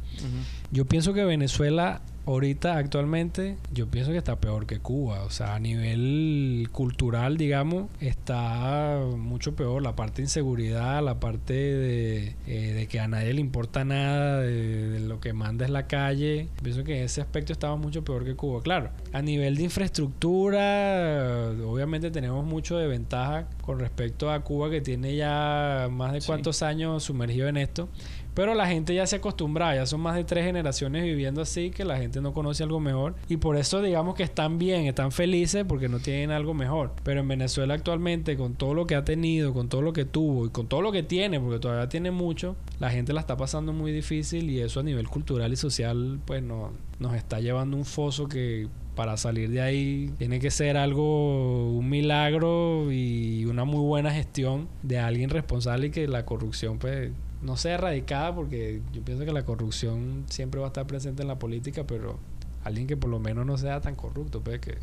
Yo 0.70 0.84
pienso 0.84 1.12
que 1.12 1.24
Venezuela 1.24 2.01
ahorita 2.33 2.76
actualmente 2.76 3.57
yo 3.72 3.87
pienso 3.89 4.12
que 4.12 4.18
está 4.18 4.37
peor 4.41 4.66
que 4.66 4.78
Cuba, 4.78 5.22
o 5.24 5.31
sea, 5.31 5.55
a 5.55 5.59
nivel 5.61 6.68
cultural, 6.72 7.37
digamos, 7.37 7.89
está 8.01 9.01
mucho 9.16 9.55
peor 9.55 9.83
la 9.83 9.95
parte 9.97 10.16
de 10.16 10.22
inseguridad, 10.26 11.03
la 11.03 11.20
parte 11.20 11.53
de, 11.55 12.35
eh, 12.47 12.72
de 12.74 12.87
que 12.87 13.01
a 13.01 13.09
nadie 13.09 13.33
le 13.35 13.41
importa 13.41 13.85
nada, 13.85 14.41
de, 14.41 14.91
de 14.91 15.01
lo 15.01 15.20
que 15.20 15.33
manda 15.33 15.64
es 15.64 15.70
la 15.70 15.87
calle. 15.87 16.49
Pienso 16.62 16.85
que 16.85 16.99
en 16.99 17.05
ese 17.05 17.20
aspecto 17.20 17.53
estaba 17.53 17.76
mucho 17.76 18.05
peor 18.05 18.24
que 18.24 18.35
Cuba. 18.37 18.62
Claro, 18.62 18.91
a 19.12 19.22
nivel 19.22 19.57
de 19.57 19.64
infraestructura, 19.64 21.51
obviamente 21.66 22.11
tenemos 22.11 22.45
mucho 22.45 22.76
de 22.78 22.87
ventaja 22.87 23.47
con 23.62 23.78
respecto 23.78 24.31
a 24.31 24.41
Cuba 24.41 24.70
que 24.70 24.81
tiene 24.81 25.16
ya 25.16 25.89
más 25.91 26.12
de 26.12 26.20
Sí. 26.20 26.26
cuántos 26.26 26.62
años 26.62 27.03
sumergido 27.03 27.49
en 27.49 27.57
esto. 27.57 27.89
Pero 28.35 28.55
la 28.55 28.68
gente 28.68 28.95
ya 28.95 29.07
se 29.07 29.16
acostumbra, 29.16 29.74
ya 29.74 29.87
son 29.87 30.01
más 30.01 30.14
de 30.14 30.22
tres 30.24 30.45
generaciones 30.45 31.03
viviendo 31.03 31.43
así 31.43 31.70
que 31.70 31.85
la 31.85 31.99
gente 31.99 32.20
no 32.21 32.33
conoce 32.33 32.62
algo 32.62 32.81
mejor. 32.81 33.14
Y 33.29 33.37
por 33.37 33.57
eso 33.57 33.83
digamos 33.83 34.14
que 34.14 34.23
están 34.23 34.59
bien, 34.59 34.87
están 34.87 35.12
felices 35.12 35.64
porque 35.66 35.89
no 35.89 35.99
tienen 35.99 36.31
algo 36.31 36.55
mejor. 36.55 36.93
Pero 37.03 37.21
en 37.21 37.29
Venezuela 37.29 37.75
actualmente, 37.75 38.37
con 38.37 38.55
todo 38.55 38.75
lo 38.75 38.87
que 38.87 38.95
ha 38.95 39.05
tenido, 39.05 39.53
con 39.53 39.68
todo 39.68 39.83
lo 39.83 39.93
que 39.93 40.05
tuvo 40.05 40.47
y 40.47 40.51
con 40.51 40.66
todo 40.66 40.83
lo 40.83 40.93
que 40.93 41.03
tiene, 41.03 41.41
porque 41.41 41.59
todavía 41.59 41.89
tiene 41.89 42.11
mucho, 42.11 42.57
la 42.79 42.91
gente 42.91 43.12
la 43.12 43.21
está 43.21 43.37
pasando 43.37 43.73
muy 43.73 43.93
difícil 43.93 44.51
y 44.51 44.61
eso 44.61 44.81
a 44.81 44.83
nivel 44.83 45.09
cultural 45.09 45.53
y 45.53 45.57
social 45.57 46.21
pues 46.25 46.43
no, 46.43 46.73
nos 46.99 47.14
está 47.14 47.41
llevando 47.41 47.77
un 47.77 47.85
foso 47.85 48.29
que 48.29 48.68
para 48.95 49.16
salir 49.16 49.51
de 49.51 49.62
ahí 49.62 50.12
tiene 50.18 50.41
que 50.41 50.51
ser 50.51 50.77
algo, 50.77 51.71
un 51.73 51.89
milagro 51.89 52.93
y 52.93 53.45
una 53.47 53.64
muy 53.64 53.81
buena 53.81 54.12
gestión 54.12 54.68
de 54.83 54.99
alguien 54.99 55.31
responsable 55.31 55.87
y 55.87 55.91
que 55.91 56.07
la 56.07 56.27
corrupción 56.27 56.79
pues 56.79 57.11
no 57.43 57.57
sea 57.57 57.74
erradicada 57.74 58.34
porque 58.34 58.82
yo 58.93 59.03
pienso 59.03 59.24
que 59.24 59.32
la 59.32 59.45
corrupción 59.45 60.24
siempre 60.28 60.61
va 60.61 60.66
a 60.66 60.68
estar 60.68 60.86
presente 60.86 61.22
en 61.22 61.28
la 61.28 61.38
política, 61.38 61.84
pero 61.86 62.18
alguien 62.64 62.86
que 62.86 62.97
por 62.97 63.11
lo 63.11 63.18
menos 63.18 63.47
no 63.47 63.57
sea 63.57 63.80
tan 63.80 63.95
corrupto, 63.97 64.41
pues 64.43 64.61
que, 64.61 64.76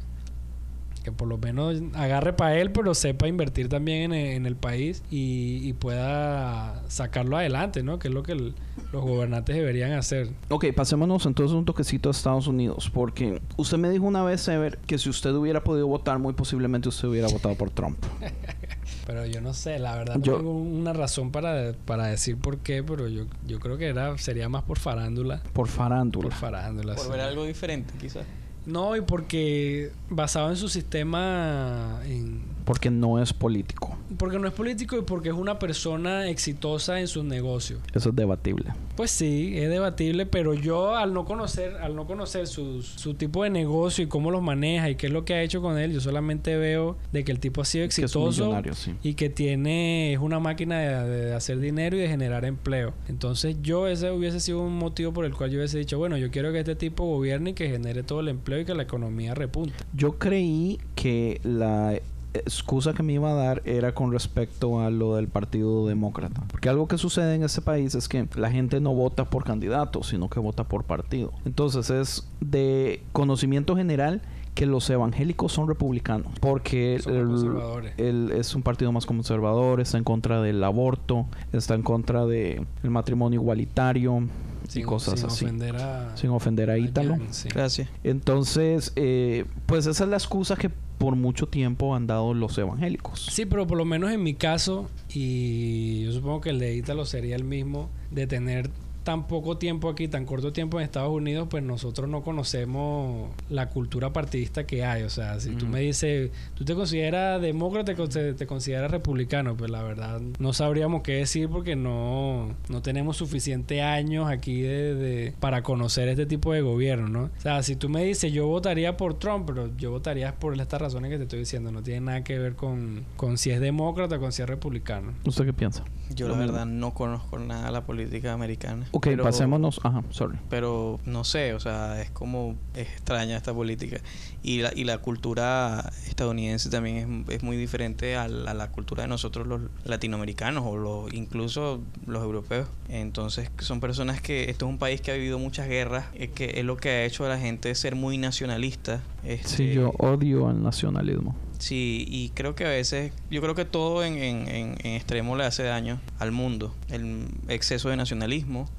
que 1.04 1.12
por 1.12 1.28
lo 1.28 1.38
menos 1.38 1.82
agarre 1.94 2.34
para 2.34 2.58
él, 2.58 2.72
pero 2.72 2.94
sepa 2.96 3.28
invertir 3.28 3.70
también 3.70 4.12
en, 4.12 4.26
en 4.34 4.46
el 4.48 4.56
país 4.56 5.04
y, 5.12 5.60
y 5.68 5.74
pueda 5.74 6.84
sacarlo 6.90 7.38
adelante, 7.38 7.84
¿no? 7.84 8.00
Que 8.00 8.08
es 8.08 8.14
lo 8.14 8.24
que 8.24 8.32
el- 8.34 8.56
los 8.92 9.04
gobernantes 9.04 9.56
deberían 9.56 9.92
hacer. 9.94 10.30
Ok, 10.50 10.66
pasémonos 10.76 11.26
entonces 11.26 11.54
un 11.56 11.66
toquecito 11.66 12.10
a 12.10 12.12
Estados 12.12 12.48
Unidos, 12.48 12.90
porque 12.94 13.42
usted 13.58 13.78
me 13.78 13.90
dijo 13.90 14.06
una 14.06 14.24
vez, 14.24 14.48
Ever, 14.48 14.78
que 14.80 14.98
si 14.98 15.10
usted 15.10 15.34
hubiera 15.34 15.64
podido 15.64 15.88
votar, 15.88 16.20
muy 16.20 16.34
posiblemente 16.34 16.90
usted 16.90 17.08
hubiera 17.08 17.28
votado 17.28 17.54
por 17.56 17.70
Trump. 17.70 17.98
Pero 19.08 19.26
yo 19.26 19.40
no 19.40 19.54
sé, 19.54 19.80
la 19.80 19.96
verdad 19.96 20.18
no 20.18 20.22
Yo- 20.22 20.36
tengo 20.36 20.52
una 20.52 20.92
razón 20.92 21.32
para, 21.32 21.72
para 21.86 22.08
decir 22.08 22.36
por 22.38 22.58
qué, 22.58 22.84
pero 22.84 23.08
yo, 23.08 23.24
yo 23.48 23.58
creo 23.62 23.78
que 23.78 23.88
era 23.88 24.18
sería 24.18 24.50
más 24.50 24.64
por 24.64 24.78
farándula. 24.80 25.42
Por 25.54 25.70
farándula. 25.70 26.24
Por 26.30 26.34
farándula. 26.38 26.94
Por 26.96 27.06
sí. 27.06 27.12
ver 27.12 27.22
algo 27.22 27.46
diferente, 27.46 27.94
quizás. 27.98 28.26
No, 28.66 28.98
y 28.98 29.02
porque 29.02 29.94
basado 30.10 30.50
en 30.50 30.58
su 30.58 30.68
sistema, 30.68 32.02
en, 32.06 32.42
Porque 32.68 32.92
no 32.92 33.20
es 33.20 33.34
político. 33.34 33.98
porque 34.18 34.38
no 34.40 34.48
es 34.48 34.54
político 34.54 34.98
y 34.98 35.02
porque 35.02 35.30
es 35.30 35.36
una 35.36 35.58
persona 35.60 36.28
exitosa 36.30 37.00
en 37.00 37.08
sus 37.08 37.24
negocios. 37.24 37.80
Eso 37.94 38.10
es 38.10 38.16
debatible. 38.16 38.66
Pues 38.96 39.12
sí, 39.12 39.54
es 39.58 39.70
debatible, 39.70 40.26
pero 40.26 40.54
yo 40.54 40.96
al 40.96 41.14
no 41.14 41.24
conocer, 41.26 41.76
al 41.78 41.96
no 41.96 42.06
conocer 42.08 42.48
sus- 42.48 42.86
su 42.88 43.14
tipo 43.16 43.44
de 43.44 43.50
negocio 43.50 44.04
y 44.04 44.08
cómo 44.08 44.32
los 44.32 44.42
maneja 44.42 44.90
y 44.90 44.96
qué 44.96 45.08
es 45.08 45.14
lo 45.14 45.24
que 45.26 45.34
ha 45.34 45.42
hecho 45.44 45.62
con 45.62 45.78
él, 45.78 45.92
yo 45.94 46.02
solamente 46.02 46.58
veo 46.58 46.98
de 47.12 47.24
que 47.24 47.32
el 47.32 47.40
tipo 47.40 47.62
ha 47.62 47.66
sido 47.66 47.86
exitoso 47.86 48.54
sí. 48.74 48.96
y 49.04 49.14
que 49.16 49.30
tiene 49.30 50.14
es 50.14 50.20
una 50.20 50.40
máquina 50.40 50.80
de, 50.80 51.10
de 51.10 51.34
hacer 51.36 51.60
dinero 51.60 51.96
y 51.96 52.00
de 52.00 52.08
generar 52.10 52.44
empleo. 52.46 52.94
Entonces 53.08 53.58
yo 53.62 53.88
ese 53.88 54.12
hubiese 54.12 54.40
sido 54.40 54.62
un 54.62 54.78
motivo 54.78 55.14
por 55.14 55.26
el 55.26 55.34
cual 55.34 55.52
yo 55.52 55.58
hubiese 55.60 55.78
dicho, 55.80 55.98
bueno, 55.98 56.18
yo 56.18 56.32
quiero 56.32 56.52
que 56.52 56.60
este 56.60 56.76
tipo 56.76 57.06
gobierne 57.06 57.52
y 57.52 57.54
que 57.54 57.70
genere 57.70 58.04
todo 58.04 58.20
el 58.22 58.28
empleo 58.30 58.60
y 58.60 58.66
que 58.66 58.74
la 58.74 58.84
economía 58.84 59.36
repunte. 59.36 59.74
Yo 59.94 60.18
creí 60.18 60.80
que 60.96 61.40
la 61.44 62.00
excusa 62.46 62.94
que 62.94 63.04
me 63.04 63.14
iba 63.14 63.32
a 63.32 63.36
dar 63.36 63.62
era 63.66 63.94
con 63.94 64.12
respecto 64.12 64.80
a 64.82 64.90
lo 64.90 65.16
del 65.16 65.28
Partido 65.28 65.88
Demócrata. 65.88 66.44
Porque 66.50 66.70
algo 66.70 66.88
que 66.88 66.98
sucede 66.98 67.36
en 67.36 67.44
este 67.44 67.62
país 67.62 67.96
es 67.96 68.08
que 68.08 68.28
la 68.36 68.50
gente 68.52 68.80
no 68.80 68.94
vota 68.94 69.26
por 69.26 69.44
candidatos, 69.44 70.08
sino 70.08 70.30
que 70.30 70.40
vota 70.40 70.64
por 70.66 70.84
partido. 70.84 71.34
Entonces 71.46 71.90
es 71.90 72.28
de 72.40 73.04
conocimiento 73.12 73.76
general 73.76 74.22
que 74.56 74.66
los 74.66 74.90
evangélicos 74.90 75.52
son 75.52 75.68
republicanos. 75.68 76.32
Porque 76.42 76.98
Son 77.00 77.16
el- 77.16 77.28
conservadores. 77.28 77.94
el- 77.98 78.32
es 78.32 78.56
un 78.56 78.64
partido 78.64 78.92
más 78.92 79.06
conservador, 79.06 79.80
está 79.82 80.00
en 80.00 80.04
contra 80.04 80.42
del 80.42 80.64
aborto, 80.64 81.28
está 81.54 81.76
en 81.76 81.84
contra 81.84 82.26
del 82.26 82.66
matrimonio 82.82 83.40
igualitario 83.40 84.24
y 84.70 84.72
Sin, 84.72 84.86
cosas 84.86 85.20
sin 85.20 85.28
así. 85.30 85.46
ofender 85.46 85.76
a, 85.78 86.16
Sin 86.18 86.30
ofender 86.32 86.70
a 86.70 86.74
a 86.74 86.78
Ítalo. 86.78 87.16
Jan, 87.18 87.34
sí. 87.34 87.50
Gracias. 87.50 87.90
Entonces, 88.04 88.92
eh, 88.96 89.46
pues 89.66 89.86
esa 89.86 90.04
es 90.04 90.10
la 90.10 90.18
excusa 90.18 90.56
que 90.56 90.70
por 90.98 91.16
mucho 91.16 91.48
tiempo 91.48 91.96
han 91.96 92.08
dado 92.08 92.34
los 92.34 92.58
evangélicos. 92.58 93.28
Sí, 93.32 93.46
pero 93.46 93.68
por 93.68 93.78
lo 93.78 93.86
menos 93.86 94.12
en 94.12 94.24
mi 94.24 94.34
caso, 94.34 94.90
y 95.14 96.04
yo 96.06 96.12
supongo 96.12 96.42
que 96.42 96.50
el 96.50 96.60
de 96.60 96.76
Ítalo 96.76 97.06
sería 97.06 97.36
el 97.36 97.44
mismo, 97.44 97.90
de 98.12 98.26
tener 98.28 98.70
tan 99.08 99.26
poco 99.26 99.58
tiempo 99.58 99.88
aquí, 99.88 100.10
tan 100.10 100.26
corto 100.26 100.52
tiempo 100.52 100.80
en 100.80 100.84
Estados 100.84 101.12
Unidos, 101.14 101.48
pues 101.50 101.64
nosotros 101.64 102.10
no 102.10 102.24
conocemos 102.24 103.30
la 103.50 103.70
cultura 103.70 104.12
partidista 104.12 104.66
que 104.68 104.84
hay. 104.84 105.04
O 105.04 105.10
sea, 105.10 105.40
si 105.40 105.52
tú 105.52 105.66
me 105.66 105.80
dices, 105.80 106.30
¿tú 106.56 106.66
te 106.66 106.76
consideras 106.76 107.42
demócrata 107.42 107.94
o 107.98 108.10
te, 108.10 108.34
te 108.34 108.46
consideras 108.46 108.92
republicano? 108.92 109.56
Pues 109.56 109.72
la 109.72 109.82
verdad 109.82 110.20
no 110.40 110.52
sabríamos 110.52 111.04
qué 111.04 111.14
decir 111.14 111.48
porque 111.48 111.78
no, 111.78 112.54
no 112.68 112.82
tenemos 112.82 113.16
suficiente 113.16 113.82
años 113.82 114.30
aquí 114.30 114.60
de, 114.60 114.94
de- 114.96 115.34
para 115.40 115.64
conocer 115.64 116.10
este 116.10 116.26
tipo 116.26 116.52
de 116.52 116.60
gobierno, 116.60 117.08
¿no? 117.08 117.24
O 117.38 117.42
sea, 117.42 117.64
si 117.64 117.78
tú 117.78 117.88
me 117.88 118.04
dices, 118.04 118.34
yo 118.34 118.48
votaría 118.48 118.98
por 118.98 119.14
Trump, 119.14 119.46
pero 119.48 119.70
yo 119.78 119.90
votaría 119.92 120.36
por 120.36 120.60
estas 120.60 120.82
razones 120.82 121.10
que 121.12 121.18
te 121.18 121.24
estoy 121.24 121.40
diciendo. 121.40 121.72
No 121.72 121.82
tiene 121.82 122.02
nada 122.02 122.24
que 122.26 122.38
ver 122.38 122.56
con, 122.56 123.06
con 123.16 123.38
si 123.38 123.52
es 123.52 123.62
demócrata 123.62 124.18
o 124.18 124.20
con 124.20 124.34
si 124.34 124.42
es 124.42 124.50
republicano. 124.50 125.14
¿Usted 125.24 125.46
qué 125.46 125.54
piensa? 125.54 125.86
Yo 126.16 126.28
la 126.30 126.36
verdad 126.38 126.66
no 126.66 126.94
conozco 126.94 127.38
nada 127.40 127.68
de 127.68 127.72
la 127.72 127.86
política 127.86 128.34
americana. 128.34 128.86
Ok, 128.92 129.06
pero- 129.08 129.24
pasémonos. 129.24 129.80
Ajá, 129.84 130.04
sorry. 130.10 130.38
Pero 130.50 131.00
no 131.06 131.24
sé, 131.24 131.54
o 131.54 131.60
sea, 131.60 132.02
es 132.02 132.10
como 132.12 132.56
es 132.76 132.88
extraña 132.88 133.38
esta 133.38 133.54
política. 133.54 133.98
Y 134.44 134.62
la, 134.62 134.72
y 134.76 134.84
la 134.86 135.00
cultura 135.00 135.92
estadounidense 136.08 136.70
también 136.70 137.26
es, 137.28 137.36
es 137.36 137.44
muy 137.44 137.58
diferente 137.58 138.16
a 138.16 138.28
la, 138.28 138.52
a 138.52 138.54
la 138.54 138.72
cultura 138.72 139.04
de 139.04 139.10
nosotros 139.10 139.46
los 139.48 139.62
latinoamericanos 139.86 140.64
o 140.66 140.78
los, 140.78 141.14
incluso 141.14 141.82
los 142.06 142.24
europeos. 142.24 142.68
Entonces 142.90 143.52
son 143.60 143.80
personas 143.80 144.22
que, 144.22 144.50
esto 144.50 144.66
es 144.66 144.70
un 144.72 144.78
país 144.78 145.02
que 145.02 145.12
ha 145.12 145.16
vivido 145.16 145.40
muchas 145.40 145.68
guerras, 145.68 146.06
eh, 146.14 146.30
que 146.30 146.54
es 146.60 146.66
lo 146.66 146.78
que 146.78 146.90
ha 146.90 147.04
hecho 147.06 147.26
a 147.26 147.30
la 147.30 147.38
gente 147.38 147.74
ser 147.76 147.96
muy 147.96 148.18
nacionalista. 148.18 149.02
Sí, 149.24 149.30
Este, 149.30 149.74
yo 149.74 149.90
odio 150.00 150.50
el 150.50 150.64
nacionalismo. 150.64 151.36
Sí, 151.60 152.06
y 152.08 152.30
creo 152.30 152.56
que 152.56 152.66
a 152.66 152.70
veces, 152.70 153.12
yo 153.32 153.42
creo 153.42 153.56
que 153.56 153.66
todo 153.66 154.04
en, 154.04 154.18
en, 154.18 154.48
en, 154.48 154.94
extremo 154.94 155.36
le 155.36 155.44
hace 155.44 155.64
daño 155.64 156.00
al 156.20 156.32
mundo. 156.32 156.76
El 156.90 157.28
exceso 157.48 157.90
de 157.90 157.98
nacionalismo, 157.98 158.70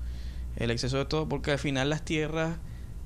el 0.57 0.71
exceso 0.71 0.99
de 0.99 1.05
todo, 1.05 1.29
porque 1.29 1.51
al 1.51 1.59
final 1.59 1.91
las 1.91 2.05
tierras, 2.05 2.57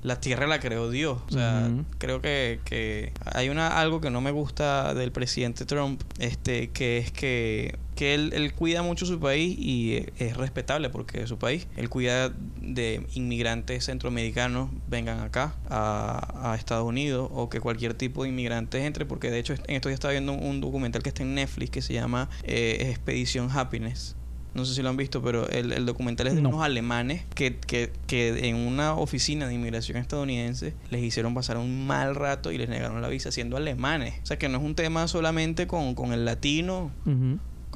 la 0.03 0.19
tierra 0.19 0.47
la 0.47 0.59
creó 0.59 0.89
Dios. 0.89 1.19
O 1.27 1.31
sea, 1.31 1.69
creo 1.97 2.21
que, 2.21 2.59
que 2.65 3.13
hay 3.25 3.49
una 3.49 3.79
algo 3.79 4.01
que 4.01 4.09
no 4.09 4.21
me 4.21 4.31
gusta 4.31 4.93
del 4.93 5.11
presidente 5.11 5.65
Trump, 5.65 6.01
este, 6.19 6.69
que 6.71 6.97
es 6.97 7.11
que, 7.11 7.77
que 7.95 8.13
él, 8.13 8.31
él 8.33 8.53
cuida 8.53 8.83
mucho 8.83 9.05
su 9.05 9.19
país 9.19 9.57
y 9.57 10.05
es 10.19 10.35
respetable 10.35 10.89
porque 10.89 11.23
es 11.23 11.29
su 11.29 11.37
país. 11.37 11.67
Él 11.77 11.89
cuida 11.89 12.33
de 12.61 13.07
inmigrantes 13.13 13.85
centroamericanos 13.85 14.69
vengan 14.87 15.21
acá 15.21 15.55
a, 15.69 16.51
a 16.51 16.55
Estados 16.55 16.85
Unidos 16.85 17.29
o 17.31 17.49
que 17.49 17.61
cualquier 17.61 17.93
tipo 17.93 18.23
de 18.23 18.29
inmigrantes 18.29 18.83
entre, 18.83 19.05
porque 19.05 19.31
de 19.31 19.39
hecho 19.39 19.53
en 19.53 19.75
esto 19.75 19.89
ya 19.89 19.95
estaba 19.95 20.11
viendo 20.11 20.33
un 20.33 20.59
documental 20.59 21.01
que 21.01 21.09
está 21.09 21.23
en 21.23 21.35
Netflix 21.35 21.71
que 21.71 21.81
se 21.81 21.93
llama 21.93 22.29
eh, 22.43 22.89
Expedición 22.89 23.49
Happiness. 23.51 24.15
No 24.53 24.65
sé 24.65 24.73
si 24.75 24.81
lo 24.83 24.89
han 24.89 24.97
visto, 24.97 25.21
pero 25.23 25.49
el, 25.49 25.71
el 25.73 25.85
documental 25.85 26.27
es 26.27 26.35
de 26.35 26.41
No. 26.41 26.49
unos 26.49 26.63
alemanes 26.63 27.23
que, 27.33 27.57
que, 27.57 27.91
que 28.07 28.47
en 28.49 28.55
una 28.55 28.93
oficina 28.95 29.47
de 29.47 29.53
inmigración 29.55 29.97
estadounidense 29.97 30.73
les 30.91 31.01
hicieron 31.03 31.33
pasar 31.33 31.57
un 31.57 31.87
mal 31.87 32.13
rato 32.15 32.51
y 32.51 32.57
les 32.57 32.69
negaron 32.69 33.01
la 33.01 33.07
visa 33.09 33.31
siendo 33.31 33.57
alemanes. 33.57 34.15
O 34.21 34.25
sea 34.27 34.37
que 34.37 34.49
no 34.49 34.59
es 34.59 34.63
un 34.63 34.75
tema 34.75 35.07
solamente 35.07 35.65
con, 35.67 35.95
con 35.95 36.13
el 36.13 36.25
latino. 36.25 36.91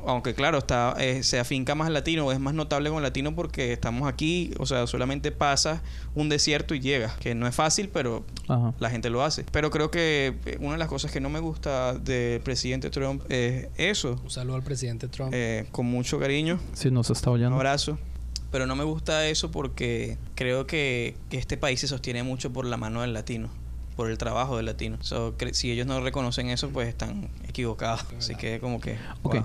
Aunque 0.05 0.33
claro, 0.33 0.57
está 0.59 0.93
eh, 0.99 1.23
se 1.23 1.39
afinca 1.39 1.73
más 1.75 1.87
al 1.87 1.93
latino, 1.93 2.31
es 2.31 2.39
más 2.39 2.53
notable 2.53 2.89
con 2.89 2.97
el 2.97 3.03
latino 3.03 3.33
porque 3.35 3.73
estamos 3.73 4.07
aquí, 4.07 4.51
o 4.59 4.65
sea, 4.65 4.85
solamente 4.87 5.31
pasas 5.31 5.81
un 6.15 6.29
desierto 6.29 6.75
y 6.75 6.79
llegas, 6.79 7.17
que 7.17 7.33
no 7.35 7.47
es 7.47 7.55
fácil, 7.55 7.89
pero 7.89 8.25
Ajá. 8.47 8.73
la 8.79 8.89
gente 8.89 9.09
lo 9.09 9.23
hace. 9.23 9.45
Pero 9.51 9.69
creo 9.71 9.89
que 9.91 10.35
eh, 10.45 10.57
una 10.59 10.73
de 10.73 10.77
las 10.79 10.87
cosas 10.87 11.11
que 11.11 11.19
no 11.19 11.29
me 11.29 11.39
gusta 11.39 11.93
del 11.93 12.41
presidente 12.41 12.89
Trump 12.89 13.23
es 13.29 13.67
eso, 13.77 14.19
Un 14.23 14.29
saludo 14.29 14.55
al 14.57 14.63
presidente 14.63 15.07
Trump. 15.07 15.31
eh, 15.33 15.65
con 15.71 15.85
mucho 15.85 16.19
cariño, 16.19 16.59
Sí, 16.73 16.91
nos 16.91 17.09
está 17.09 17.29
un 17.29 17.35
oyendo. 17.37 17.55
abrazo. 17.55 17.97
Pero 18.51 18.65
no 18.65 18.75
me 18.77 18.85
gusta 18.85 19.27
eso 19.27 19.51
porque 19.51 20.17
creo 20.35 20.65
que, 20.67 21.15
que 21.29 21.37
este 21.37 21.57
país 21.57 21.81
se 21.81 21.87
sostiene 21.87 22.23
mucho 22.23 22.53
por 22.53 22.65
la 22.65 22.77
mano 22.77 23.01
del 23.01 23.13
latino, 23.13 23.49
por 23.97 24.09
el 24.09 24.17
trabajo 24.17 24.55
del 24.55 24.67
latino. 24.67 24.97
So, 25.01 25.35
si 25.51 25.69
ellos 25.69 25.85
no 25.85 25.99
reconocen 25.99 26.49
eso, 26.49 26.69
pues 26.69 26.87
están 26.87 27.27
equivocados. 27.49 28.05
Así 28.17 28.35
que 28.35 28.59
como 28.61 28.79
que... 28.79 28.95
Ok. 29.23 29.37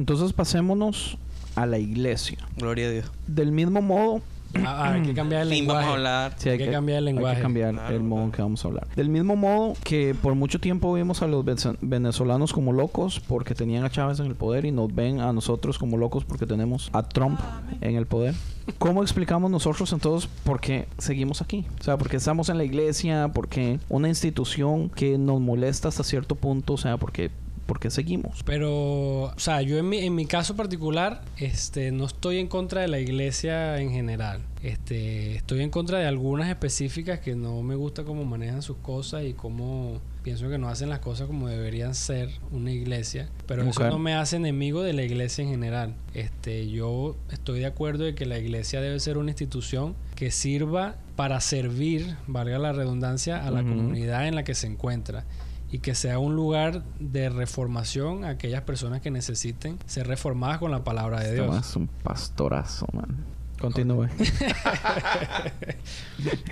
Entonces 0.00 0.32
pasémonos 0.32 1.16
a 1.56 1.66
la 1.66 1.78
iglesia. 1.78 2.38
gloria 2.56 2.86
a 2.88 2.90
Dios. 2.90 3.12
Del 3.26 3.52
mismo 3.52 3.80
modo, 3.82 4.22
Ah, 4.52 4.62
ah, 4.66 4.92
hay 4.94 5.02
que 5.02 5.14
cambiar 5.14 5.42
el 5.42 5.48
Fin, 5.48 5.58
lenguaje. 5.58 5.78
vamos 5.86 5.90
a 5.92 5.96
hablar. 5.96 6.34
sí, 6.36 6.48
Hay 6.48 6.58
que 6.58 6.68
cambiar 6.72 6.98
el 6.98 7.06
hay 7.06 7.12
que 7.12 7.16
lenguaje. 7.18 7.40
cambiar 7.40 7.72
Claro, 7.74 7.94
el 7.94 8.02
modo 8.02 8.24
en 8.24 8.32
que 8.32 8.42
vamos 8.42 8.64
a 8.64 8.68
hablar. 8.68 8.88
Del 8.96 9.08
mismo 9.08 9.36
modo 9.36 9.74
que 9.84 10.12
por 10.20 10.34
mucho 10.34 10.58
tiempo 10.58 10.92
vimos 10.92 11.22
a 11.22 11.28
los 11.28 11.44
venez- 11.44 11.76
venezolanos 11.80 12.52
como 12.52 12.72
locos 12.72 13.20
porque 13.20 13.54
tenían 13.54 13.84
a 13.84 13.90
Chávez 13.90 14.18
en 14.18 14.26
el 14.26 14.34
poder 14.34 14.64
y 14.64 14.72
nos 14.72 14.92
ven 14.92 15.20
a 15.20 15.32
nosotros 15.32 15.78
como 15.78 15.96
locos 15.98 16.24
porque 16.24 16.46
tenemos 16.46 16.90
a 16.92 17.04
Trump 17.04 17.38
en 17.80 17.94
el 17.94 18.06
poder. 18.06 18.34
¿Cómo 18.78 19.02
explicamos 19.02 19.52
nosotros 19.52 19.92
entonces 19.92 20.28
por 20.42 20.60
qué 20.60 20.88
seguimos 20.98 21.42
aquí? 21.42 21.64
O 21.78 21.84
sea, 21.84 21.96
porque 21.96 22.16
estamos 22.16 22.48
en 22.48 22.58
la 22.58 22.64
iglesia, 22.64 23.30
porque 23.32 23.78
una 23.88 24.08
institución 24.08 24.88
que 24.88 25.16
nos 25.16 25.40
molesta 25.40 25.86
hasta 25.86 26.02
cierto 26.02 26.34
punto, 26.34 26.72
o 26.72 26.76
sea, 26.76 26.96
porque 26.96 27.30
¿por 27.70 27.78
qué 27.78 27.88
seguimos? 27.88 28.42
Pero, 28.42 29.26
o 29.26 29.34
sea, 29.36 29.62
yo 29.62 29.78
en 29.78 29.88
mi, 29.88 29.98
en 29.98 30.12
mi 30.16 30.26
caso 30.26 30.56
particular, 30.56 31.22
este, 31.36 31.92
no 31.92 32.04
estoy 32.04 32.38
en 32.38 32.48
contra 32.48 32.80
de 32.80 32.88
la 32.88 32.98
iglesia 32.98 33.80
en 33.80 33.92
general. 33.92 34.40
Este, 34.64 35.36
estoy 35.36 35.62
en 35.62 35.70
contra 35.70 36.00
de 36.00 36.06
algunas 36.06 36.48
específicas 36.48 37.20
que 37.20 37.36
no 37.36 37.62
me 37.62 37.76
gusta 37.76 38.02
cómo 38.02 38.24
manejan 38.24 38.62
sus 38.62 38.78
cosas 38.78 39.22
y 39.22 39.34
cómo 39.34 40.00
pienso 40.24 40.48
que 40.48 40.58
no 40.58 40.68
hacen 40.68 40.88
las 40.88 40.98
cosas 40.98 41.28
como 41.28 41.46
deberían 41.46 41.94
ser 41.94 42.30
una 42.50 42.72
iglesia. 42.72 43.28
Pero 43.46 43.62
eso 43.62 43.88
no 43.88 44.00
me 44.00 44.14
hace 44.14 44.34
enemigo 44.34 44.82
de 44.82 44.92
la 44.92 45.04
iglesia 45.04 45.44
en 45.44 45.50
general. 45.50 45.94
Este, 46.12 46.68
yo 46.68 47.14
estoy 47.30 47.60
de 47.60 47.66
acuerdo 47.66 48.02
de 48.02 48.16
que 48.16 48.26
la 48.26 48.40
iglesia 48.40 48.80
debe 48.80 48.98
ser 48.98 49.16
una 49.16 49.30
institución 49.30 49.94
que 50.16 50.32
sirva 50.32 50.96
para 51.14 51.40
servir, 51.40 52.16
valga 52.26 52.58
la 52.58 52.72
redundancia, 52.72 53.46
a 53.46 53.52
la 53.52 53.62
comunidad 53.62 54.26
en 54.26 54.34
la 54.34 54.42
que 54.42 54.56
se 54.56 54.66
encuentra 54.66 55.24
y 55.72 55.78
que 55.78 55.94
sea 55.94 56.18
un 56.18 56.34
lugar 56.36 56.82
de 56.98 57.28
reformación 57.30 58.24
a 58.24 58.30
aquellas 58.30 58.62
personas 58.62 59.00
que 59.00 59.10
necesiten 59.10 59.78
ser 59.86 60.06
reformadas 60.08 60.58
con 60.58 60.70
la 60.70 60.82
palabra 60.84 61.20
de 61.20 61.30
Este 61.30 61.42
Dios. 61.42 61.56
es 61.68 61.76
un 61.76 61.86
pastorazo, 61.86 62.86
man. 62.92 63.24
Continúe. 63.60 64.08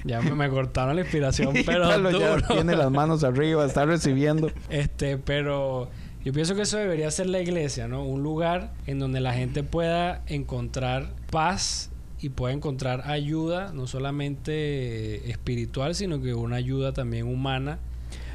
Ya 0.05 0.21
me, 0.23 0.35
me 0.35 0.49
cortaron 0.49 0.97
la 0.97 1.03
inspiración, 1.03 1.55
pero 1.67 1.87
Ítalo 1.87 2.11
ya 2.11 2.47
tiene 2.47 2.77
las 2.77 2.91
manos 2.91 3.25
arriba, 3.25 3.65
está 3.65 3.85
recibiendo. 3.85 4.51
Este, 4.71 5.19
pero 5.19 5.89
yo 6.25 6.33
pienso 6.33 6.55
que 6.55 6.63
eso 6.63 6.79
debería 6.79 7.11
ser 7.11 7.27
la 7.27 7.41
iglesia, 7.41 7.89
¿no? 7.89 8.05
Un 8.05 8.23
lugar 8.23 8.73
en 8.87 8.99
donde 8.99 9.21
la 9.21 9.33
gente 9.35 9.63
pueda 9.63 10.23
encontrar 10.27 11.15
paz 11.31 11.91
y 12.21 12.31
pueda 12.31 12.53
encontrar 12.55 13.09
ayuda, 13.11 13.73
no 13.73 13.87
solamente 13.87 15.31
espiritual, 15.31 15.95
sino 15.95 16.21
que 16.21 16.35
una 16.35 16.57
ayuda 16.57 16.93
también 16.93 17.27
humana 17.27 17.79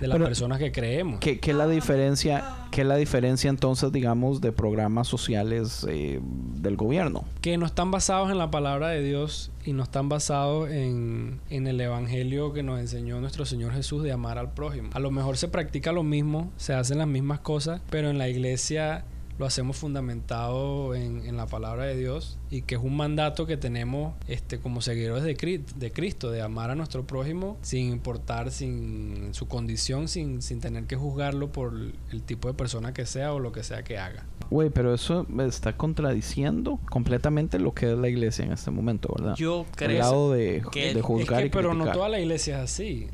de 0.03 0.09
las 0.09 0.27
personas 0.27 0.59
que 0.59 0.71
creemos. 0.71 1.19
¿Qué, 1.19 1.39
qué 1.39 1.51
es 1.51 1.57
la 1.57 1.67
diferencia, 1.67 2.43
qué 2.71 2.81
es 2.81 2.87
la 2.87 2.97
diferencia 2.97 3.49
entonces, 3.49 3.91
digamos, 3.91 4.41
de 4.41 4.51
programas 4.51 5.07
sociales 5.07 5.85
eh, 5.89 6.19
del 6.21 6.75
gobierno? 6.75 7.23
que 7.41 7.57
no 7.57 7.65
están 7.65 7.91
basados 7.91 8.31
en 8.31 8.37
la 8.37 8.51
palabra 8.51 8.89
de 8.89 9.01
Dios 9.03 9.51
y 9.65 9.73
no 9.73 9.83
están 9.83 10.09
basados 10.09 10.69
en, 10.69 11.39
en 11.49 11.67
el 11.67 11.79
evangelio 11.79 12.53
que 12.53 12.63
nos 12.63 12.79
enseñó 12.79 13.19
nuestro 13.21 13.45
Señor 13.45 13.73
Jesús 13.73 14.03
de 14.03 14.11
amar 14.11 14.37
al 14.37 14.53
prójimo. 14.53 14.89
A 14.93 14.99
lo 14.99 15.11
mejor 15.11 15.37
se 15.37 15.47
practica 15.47 15.91
lo 15.91 16.03
mismo, 16.03 16.51
se 16.57 16.73
hacen 16.73 16.97
las 16.97 17.07
mismas 17.07 17.39
cosas, 17.39 17.81
pero 17.89 18.09
en 18.09 18.17
la 18.17 18.29
iglesia 18.29 19.05
lo 19.39 19.45
hacemos 19.45 19.77
fundamentado 19.77 20.93
en, 20.95 21.25
en 21.25 21.37
la 21.37 21.47
palabra 21.47 21.85
de 21.85 21.95
Dios 21.97 22.37
y 22.51 22.61
que 22.61 22.75
es 22.75 22.81
un 22.81 22.95
mandato 22.95 23.45
que 23.47 23.57
tenemos 23.57 24.13
este, 24.27 24.59
como 24.59 24.81
seguidores 24.81 25.23
de, 25.23 25.35
Cri- 25.35 25.65
de 25.75 25.91
Cristo, 25.91 26.29
de 26.29 26.41
amar 26.41 26.69
a 26.69 26.75
nuestro 26.75 27.05
prójimo 27.05 27.57
sin 27.63 27.89
importar 27.91 28.51
sin 28.51 29.33
su 29.33 29.47
condición, 29.47 30.07
sin, 30.07 30.41
sin 30.41 30.59
tener 30.61 30.83
que 30.85 30.95
juzgarlo 30.95 31.51
por 31.51 31.73
el 32.11 32.21
tipo 32.23 32.47
de 32.47 32.53
persona 32.53 32.93
que 32.93 33.05
sea 33.07 33.33
o 33.33 33.39
lo 33.39 33.51
que 33.51 33.63
sea 33.63 33.83
que 33.83 33.97
haga. 33.97 34.23
Güey, 34.51 34.69
pero 34.69 34.93
eso 34.93 35.25
está 35.39 35.75
contradiciendo 35.77 36.79
completamente 36.91 37.57
lo 37.57 37.73
que 37.73 37.91
es 37.91 37.97
la 37.97 38.09
iglesia 38.09 38.45
en 38.45 38.51
este 38.51 38.69
momento, 38.69 39.13
¿verdad? 39.17 39.35
Yo 39.35 39.61
El 39.71 39.75
creo 39.75 39.99
lado 39.99 40.31
de, 40.31 40.61
que- 40.71 40.93
de 40.93 41.01
juzgar 41.01 41.39
Es 41.39 41.43
que, 41.43 41.47
y 41.47 41.49
pero 41.49 41.73
no 41.73 41.91
toda 41.91 42.07
la 42.09 42.19
iglesia 42.19 42.57
es 42.63 42.71
así. 42.71 43.07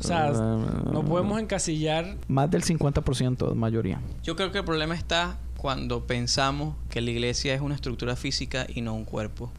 O 0.00 0.02
sea, 0.02 0.30
no 0.30 1.04
podemos 1.04 1.40
encasillar. 1.40 2.16
Más 2.28 2.50
del 2.50 2.62
50% 2.64 3.50
es 3.50 3.56
mayoría. 3.56 4.00
Yo 4.22 4.34
creo 4.36 4.50
que 4.52 4.58
el 4.58 4.64
problema 4.64 4.94
está 4.94 5.38
cuando 5.56 6.06
pensamos 6.06 6.74
que 6.88 7.00
la 7.00 7.10
iglesia 7.10 7.54
es 7.54 7.60
una 7.60 7.74
estructura 7.74 8.16
física 8.16 8.66
y 8.74 8.80
no 8.80 8.94
un 8.94 9.04
cuerpo. 9.04 9.52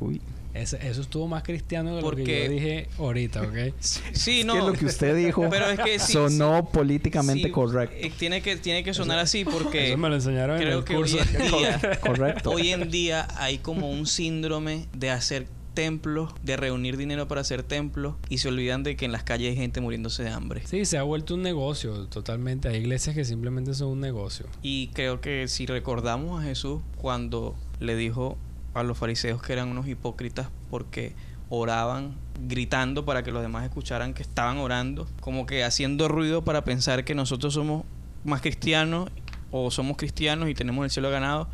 Uy. 0.00 0.20
ese- 0.54 0.78
eso 0.88 1.02
estuvo 1.02 1.28
más 1.28 1.42
cristiano 1.42 1.90
de 1.96 1.96
lo 1.96 2.00
que 2.10 2.16
Porque- 2.16 2.44
yo 2.46 2.50
dije 2.50 2.88
ahorita, 2.98 3.42
¿ok? 3.42 3.74
Sí, 4.12 4.40
Es 4.40 4.46
no. 4.46 4.54
que 4.54 4.58
lo 4.60 4.72
que 4.72 4.86
usted 4.86 5.14
dijo 5.14 5.46
Pero 5.50 5.66
es 5.66 5.78
que 5.78 5.98
sí, 5.98 6.14
sonó 6.14 6.64
políticamente 6.70 7.44
sí, 7.48 7.50
correcto. 7.50 7.94
eh, 7.98 8.10
tiene 8.18 8.40
que 8.40 8.56
tiene 8.56 8.82
que 8.82 8.94
sonar 8.94 9.18
así 9.18 9.44
porque 9.44 9.88
Eso 9.88 9.98
me 9.98 10.08
lo 10.08 10.14
enseñaron 10.14 10.56
en 10.56 10.62
creo 10.62 10.78
el 10.78 10.84
que 10.84 10.94
curso. 10.94 11.18
hoy 11.18 11.24
en 11.34 11.52
día 11.58 12.00
Correcto. 12.00 12.50
hoy 12.52 12.68
en 12.70 12.90
día 12.90 13.28
hay 13.36 13.58
como 13.58 13.90
un 13.90 14.06
síndrome 14.06 14.86
de 14.96 15.10
hacer 15.10 15.46
templos, 15.76 16.32
de 16.42 16.56
reunir 16.56 16.96
dinero 16.96 17.28
para 17.28 17.42
hacer 17.42 17.62
templos 17.62 18.16
y 18.28 18.38
se 18.38 18.48
olvidan 18.48 18.82
de 18.82 18.96
que 18.96 19.04
en 19.04 19.12
las 19.12 19.22
calles 19.22 19.50
hay 19.50 19.56
gente 19.56 19.80
muriéndose 19.80 20.24
de 20.24 20.30
hambre. 20.30 20.62
Sí, 20.66 20.86
se 20.86 20.98
ha 20.98 21.04
vuelto 21.04 21.34
un 21.34 21.42
negocio 21.42 22.06
totalmente. 22.06 22.68
Hay 22.68 22.78
iglesias 22.78 23.14
que 23.14 23.24
simplemente 23.24 23.74
son 23.74 23.88
un 23.88 24.00
negocio. 24.00 24.46
Y 24.62 24.88
creo 24.88 25.20
que 25.20 25.46
si 25.46 25.66
recordamos 25.66 26.40
a 26.40 26.44
Jesús 26.44 26.80
cuando 26.96 27.54
le 27.78 27.94
dijo 27.94 28.38
a 28.74 28.82
los 28.82 28.96
fariseos 28.96 29.42
que 29.42 29.52
eran 29.52 29.68
unos 29.68 29.86
hipócritas 29.86 30.48
porque 30.70 31.14
oraban 31.50 32.16
gritando 32.48 33.04
para 33.04 33.22
que 33.22 33.30
los 33.30 33.42
demás 33.42 33.64
escucharan 33.64 34.14
que 34.14 34.22
estaban 34.22 34.56
orando, 34.56 35.06
como 35.20 35.44
que 35.44 35.62
haciendo 35.62 36.08
ruido 36.08 36.42
para 36.42 36.64
pensar 36.64 37.04
que 37.04 37.14
nosotros 37.14 37.52
somos 37.52 37.84
más 38.24 38.40
cristianos 38.40 39.10
o 39.50 39.70
somos 39.70 39.98
cristianos 39.98 40.48
y 40.48 40.54
tenemos 40.54 40.84
el 40.84 40.90
cielo 40.90 41.10
ganado, 41.10 41.48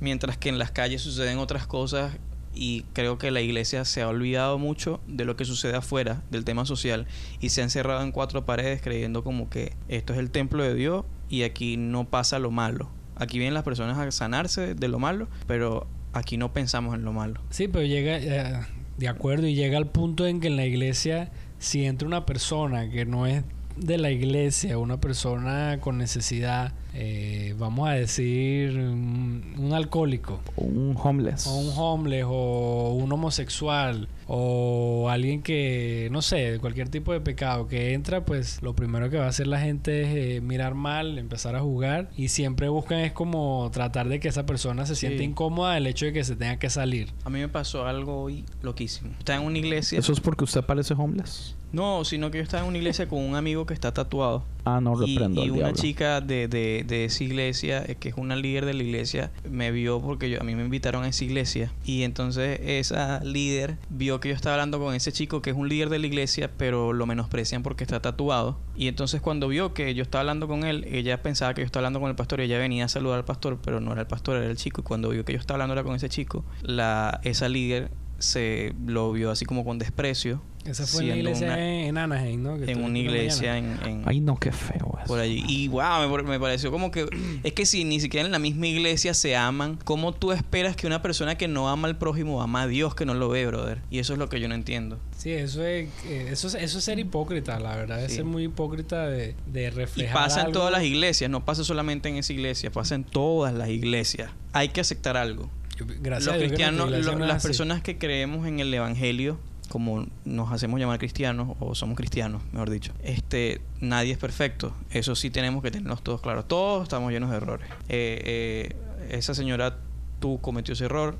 mientras 0.00 0.38
que 0.38 0.48
en 0.48 0.58
las 0.58 0.70
calles 0.70 1.02
suceden 1.02 1.38
otras 1.38 1.66
cosas 1.66 2.16
y 2.56 2.84
creo 2.94 3.18
que 3.18 3.30
la 3.30 3.42
iglesia 3.42 3.84
se 3.84 4.02
ha 4.02 4.08
olvidado 4.08 4.58
mucho 4.58 5.00
de 5.06 5.24
lo 5.24 5.36
que 5.36 5.44
sucede 5.44 5.76
afuera 5.76 6.22
del 6.30 6.44
tema 6.44 6.64
social 6.64 7.06
y 7.40 7.50
se 7.50 7.60
ha 7.60 7.64
encerrado 7.64 8.02
en 8.02 8.12
cuatro 8.12 8.46
paredes 8.46 8.80
creyendo 8.80 9.22
como 9.22 9.50
que 9.50 9.74
esto 9.88 10.14
es 10.14 10.18
el 10.18 10.30
templo 10.30 10.62
de 10.62 10.74
Dios 10.74 11.04
y 11.28 11.42
aquí 11.42 11.76
no 11.76 12.08
pasa 12.08 12.38
lo 12.38 12.50
malo. 12.50 12.90
Aquí 13.16 13.38
vienen 13.38 13.54
las 13.54 13.62
personas 13.62 13.98
a 13.98 14.10
sanarse 14.10 14.74
de 14.74 14.88
lo 14.88 14.98
malo, 14.98 15.28
pero 15.46 15.86
aquí 16.12 16.36
no 16.36 16.52
pensamos 16.52 16.94
en 16.94 17.04
lo 17.04 17.12
malo. 17.12 17.40
Sí, 17.50 17.68
pero 17.68 17.84
llega, 17.84 18.18
eh, 18.18 18.66
de 18.98 19.08
acuerdo, 19.08 19.46
y 19.46 19.54
llega 19.54 19.78
al 19.78 19.86
punto 19.86 20.26
en 20.26 20.40
que 20.40 20.48
en 20.48 20.56
la 20.56 20.66
iglesia, 20.66 21.30
si 21.58 21.84
entra 21.84 22.06
una 22.06 22.26
persona 22.26 22.90
que 22.90 23.04
no 23.04 23.26
es 23.26 23.42
de 23.76 23.98
la 23.98 24.10
iglesia, 24.10 24.78
una 24.78 25.00
persona 25.00 25.78
con 25.80 25.98
necesidad, 25.98 26.72
eh, 26.98 27.54
vamos 27.58 27.88
a 27.88 27.92
decir, 27.92 28.70
un, 28.78 29.54
un 29.58 29.72
alcohólico, 29.74 30.40
Un 30.56 30.96
homeless. 31.00 31.46
o 31.46 31.54
un 31.56 31.72
homeless, 31.76 32.24
o 32.26 32.94
un 32.94 33.12
homosexual, 33.12 34.08
o 34.26 35.08
alguien 35.10 35.42
que, 35.42 36.08
no 36.10 36.22
sé, 36.22 36.36
de 36.52 36.58
cualquier 36.58 36.88
tipo 36.88 37.12
de 37.12 37.20
pecado 37.20 37.68
que 37.68 37.92
entra, 37.92 38.24
pues 38.24 38.62
lo 38.62 38.74
primero 38.74 39.10
que 39.10 39.18
va 39.18 39.26
a 39.26 39.28
hacer 39.28 39.46
la 39.46 39.60
gente 39.60 40.02
es 40.02 40.08
eh, 40.36 40.40
mirar 40.40 40.74
mal, 40.74 41.18
empezar 41.18 41.54
a 41.54 41.60
jugar, 41.60 42.10
y 42.16 42.28
siempre 42.28 42.68
buscan 42.68 43.00
es 43.00 43.12
como 43.12 43.70
tratar 43.72 44.08
de 44.08 44.18
que 44.18 44.28
esa 44.28 44.46
persona 44.46 44.86
se 44.86 44.94
sienta 44.94 45.18
Sí. 45.18 45.24
incómoda 45.24 45.74
del 45.74 45.86
hecho 45.86 46.06
de 46.06 46.12
que 46.12 46.24
se 46.24 46.34
tenga 46.34 46.58
que 46.58 46.70
salir. 46.70 47.12
A 47.24 47.30
mí 47.30 47.38
me 47.38 47.48
pasó 47.48 47.86
algo 47.86 48.22
hoy 48.22 48.44
loquísimo. 48.62 49.10
Estaba 49.18 49.40
en 49.40 49.46
una 49.46 49.58
iglesia. 49.58 49.98
Eso 49.98 50.12
es 50.12 50.20
porque 50.20 50.44
usted 50.44 50.62
parece 50.64 50.94
homeless. 50.94 51.54
No, 51.72 52.04
sino 52.04 52.30
que 52.30 52.38
yo 52.38 52.44
estaba 52.44 52.62
en 52.62 52.68
una 52.70 52.78
iglesia 52.78 53.08
con 53.08 53.18
un 53.20 53.34
amigo 53.34 53.66
que 53.66 53.74
está 53.74 53.92
tatuado. 53.92 54.44
Ah, 54.64 54.80
no 54.80 54.94
y, 55.04 55.14
reprendo 55.14 55.40
y 55.40 55.44
al 55.44 55.50
una 55.50 55.58
diablo. 55.64 55.76
chica 55.76 56.20
de, 56.20 56.48
de, 56.48 56.84
de 56.86 57.04
esa 57.04 57.24
iglesia, 57.24 57.84
eh, 57.86 57.96
que 57.96 58.08
es 58.08 58.14
una 58.16 58.36
líder 58.36 58.64
de 58.64 58.74
la 58.74 58.82
iglesia, 58.82 59.30
me 59.48 59.70
vio 59.70 60.00
porque 60.00 60.30
yo, 60.30 60.40
a 60.40 60.44
mí 60.44 60.54
me 60.54 60.64
invitaron 60.64 61.04
a 61.04 61.08
esa 61.08 61.24
iglesia. 61.24 61.72
Y 61.84 62.02
entonces 62.02 62.60
esa 62.62 63.22
líder 63.24 63.76
vio 63.88 64.20
que 64.20 64.28
yo 64.28 64.34
estaba 64.34 64.54
hablando 64.54 64.78
con 64.78 64.94
ese 64.94 65.12
chico 65.12 65.42
que 65.42 65.50
es 65.50 65.56
un 65.56 65.68
líder 65.68 65.88
de 65.88 65.98
la 65.98 66.06
iglesia, 66.06 66.50
pero 66.56 66.92
lo 66.92 67.06
menosprecian 67.06 67.62
porque 67.62 67.84
está 67.84 68.00
tatuado. 68.00 68.58
Y 68.76 68.88
entonces 68.88 69.20
cuando 69.20 69.48
vio 69.48 69.74
que 69.74 69.94
yo 69.94 70.02
estaba 70.02 70.20
hablando 70.20 70.48
con 70.48 70.64
él, 70.64 70.86
ella 70.90 71.22
pensaba 71.22 71.54
que 71.54 71.62
yo 71.62 71.66
estaba 71.66 71.80
hablando 71.80 72.00
con 72.00 72.10
el 72.10 72.16
pastor 72.16 72.40
y 72.40 72.44
ella 72.44 72.58
venía 72.58 72.84
a 72.84 72.88
saludar 72.88 73.18
al 73.18 73.24
pastor, 73.24 73.58
pero 73.62 73.80
no 73.80 73.92
era 73.92 74.02
el 74.02 74.06
pastor, 74.06 74.36
era 74.36 74.50
el 74.50 74.56
chico. 74.56 74.80
Y 74.80 74.84
cuando 74.84 75.10
vio 75.10 75.24
que 75.24 75.32
yo 75.32 75.38
estaba 75.38 75.62
hablando 75.62 75.82
con 75.84 75.94
ese 75.94 76.08
chico, 76.08 76.44
la, 76.62 77.20
esa 77.24 77.48
líder 77.48 77.90
se 78.18 78.74
lo 78.86 79.12
vio 79.12 79.30
así 79.30 79.44
como 79.44 79.64
con 79.64 79.78
desprecio. 79.78 80.42
Esa 80.70 80.86
fue 80.86 81.02
en 81.02 81.08
la 81.08 81.14
siendo 81.14 81.30
iglesia 81.30 81.46
una- 81.48 81.86
en 81.86 81.98
Anaheim, 81.98 82.42
¿no? 82.42 82.58
Que 82.58 82.72
en 82.72 82.82
una 82.84 82.98
iglesia 82.98 83.56
en, 83.58 83.78
en- 83.84 84.02
Ay, 84.06 84.20
no, 84.20 84.36
qué 84.36 84.52
feo 84.52 84.96
eso. 84.98 85.06
por 85.06 85.20
allí. 85.20 85.44
Y 85.48 85.68
wow, 85.68 86.08
me, 86.08 86.22
me 86.22 86.40
pareció 86.40 86.70
como 86.70 86.90
que 86.90 87.06
es 87.44 87.52
que 87.52 87.66
si 87.66 87.84
ni 87.84 88.00
siquiera 88.00 88.26
en 88.26 88.32
la 88.32 88.38
misma 88.38 88.66
iglesia 88.66 89.14
se 89.14 89.36
aman, 89.36 89.78
¿cómo 89.84 90.12
tú 90.12 90.32
esperas 90.32 90.76
que 90.76 90.86
una 90.86 91.02
persona 91.02 91.36
que 91.36 91.48
no 91.48 91.68
ama 91.68 91.88
al 91.88 91.96
prójimo 91.98 92.42
ama 92.42 92.62
a 92.62 92.66
Dios 92.66 92.94
que 92.94 93.04
no 93.06 93.14
lo 93.14 93.28
ve, 93.28 93.46
brother? 93.46 93.78
Y 93.90 93.98
eso 94.00 94.12
es 94.14 94.18
lo 94.18 94.28
que 94.28 94.40
yo 94.40 94.48
no 94.48 94.54
entiendo. 94.54 94.98
Sí, 95.16 95.32
eso 95.32 95.64
es, 95.64 95.88
eh, 96.06 96.28
eso 96.30 96.48
es, 96.48 96.54
eso 96.54 96.78
es 96.78 96.84
ser 96.84 96.98
hipócrita, 96.98 97.58
la 97.58 97.74
verdad. 97.76 98.02
Es 98.04 98.10
Sí. 98.10 98.16
ser 98.16 98.24
muy 98.24 98.44
hipócrita 98.44 99.06
de, 99.08 99.34
de 99.46 99.62
Y 99.64 99.70
reflejar 99.70 100.14
pasa 100.14 100.40
en 100.40 100.46
algo. 100.46 100.58
todas 100.58 100.72
las 100.72 100.82
iglesias, 100.84 101.30
no 101.30 101.44
pasa 101.44 101.64
solamente 101.64 102.08
en 102.08 102.16
esa 102.16 102.32
iglesia, 102.32 102.70
pasa 102.70 102.94
en 102.94 103.04
todas 103.04 103.54
las 103.54 103.68
iglesias. 103.68 104.30
Hay 104.52 104.68
que 104.70 104.80
aceptar 104.80 105.16
algo. 105.16 105.48
Yo- 105.76 105.84
Gracias 106.00 106.26
Los 106.26 106.34
a 106.34 106.38
Dios 106.38 106.42
que 106.42 106.46
cristianos, 106.56 106.90
lo- 106.90 107.18
las 107.26 107.36
así. 107.36 107.46
personas 107.48 107.82
que 107.82 107.98
creemos 107.98 108.46
en 108.46 108.60
el 108.60 108.72
evangelio, 108.72 109.38
como 109.68 110.06
nos 110.24 110.52
hacemos 110.52 110.78
llamar 110.80 110.98
cristianos 110.98 111.56
o 111.60 111.74
somos 111.74 111.96
cristianos, 111.96 112.42
mejor 112.52 112.70
dicho, 112.70 112.92
este, 113.02 113.60
nadie 113.80 114.12
es 114.12 114.18
perfecto. 114.18 114.72
Eso 114.90 115.14
sí 115.14 115.30
tenemos 115.30 115.62
que 115.62 115.70
tenerlos 115.70 116.02
todos 116.02 116.20
claros. 116.20 116.46
Todos 116.48 116.84
estamos 116.84 117.12
llenos 117.12 117.30
de 117.30 117.36
errores. 117.36 117.68
Eh, 117.88 118.70
eh, 118.70 118.76
esa 119.10 119.34
señora 119.34 119.76
tú 120.20 120.38
cometió 120.40 120.72
ese 120.74 120.84
error. 120.86 121.16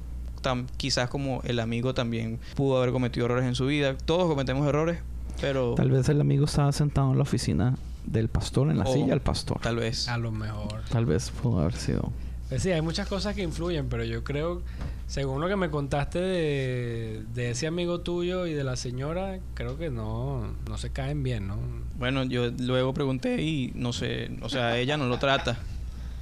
Quizás 0.77 1.11
como 1.11 1.41
el 1.45 1.59
amigo 1.59 1.93
también 1.93 2.39
pudo 2.55 2.79
haber 2.79 2.93
cometido 2.93 3.27
errores 3.27 3.45
en 3.47 3.57
su 3.57 3.67
vida. 3.67 3.97
Todos 3.99 4.29
cometemos 4.29 4.65
errores, 4.69 5.01
pero 5.41 5.75
Tal 5.75 5.91
vez 5.91 6.09
el 6.09 6.21
amigo 6.21 6.45
estaba 6.45 6.71
sentado 6.71 7.11
en 7.11 7.17
la 7.19 7.23
oficina 7.23 7.75
del 8.05 8.29
pastor, 8.29 8.71
en 8.71 8.79
la 8.79 8.85
O- 8.85 8.93
silla 8.93 9.07
del 9.09 9.21
pastor. 9.21 9.59
tal 9.61 9.75
vez. 9.77 10.09
A 10.09 10.19
lo 10.19 10.31
mejor. 10.31 10.83
Tal 10.89 11.05
vez 11.05 11.31
pudo 11.31 11.59
haber 11.63 11.75
sido. 11.75 12.13
Pues 12.49 12.63
sí, 12.63 12.71
hay 12.71 12.81
muchas 12.81 13.09
cosas 13.09 13.35
que 13.35 13.43
influyen, 13.43 13.89
pero 13.89 14.05
yo 14.05 14.23
creo, 14.23 14.63
según 15.09 15.41
lo 15.41 15.49
que 15.49 15.57
me 15.57 15.69
contaste 15.69 16.21
de, 16.21 17.23
de 17.35 17.51
ese 17.51 17.67
amigo 17.67 18.01
tuyo 18.03 18.47
y 18.47 18.55
de 18.55 18.63
la 18.63 18.77
señora, 18.77 19.39
creo 19.55 19.77
que 19.79 19.91
no, 19.91 20.55
no 20.69 20.79
se 20.79 20.91
caen 20.91 21.25
bien, 21.25 21.49
¿no? 21.49 21.57
Bueno, 21.99 22.23
yo 22.23 22.51
luego 22.61 22.95
pregunté 22.95 23.43
y 23.43 23.73
no 23.75 23.93
sé, 23.93 24.31
o 24.43 24.49
sea, 24.49 24.79
ella 24.79 24.97
no 24.97 25.07
lo 25.07 25.19
trata. 25.19 25.57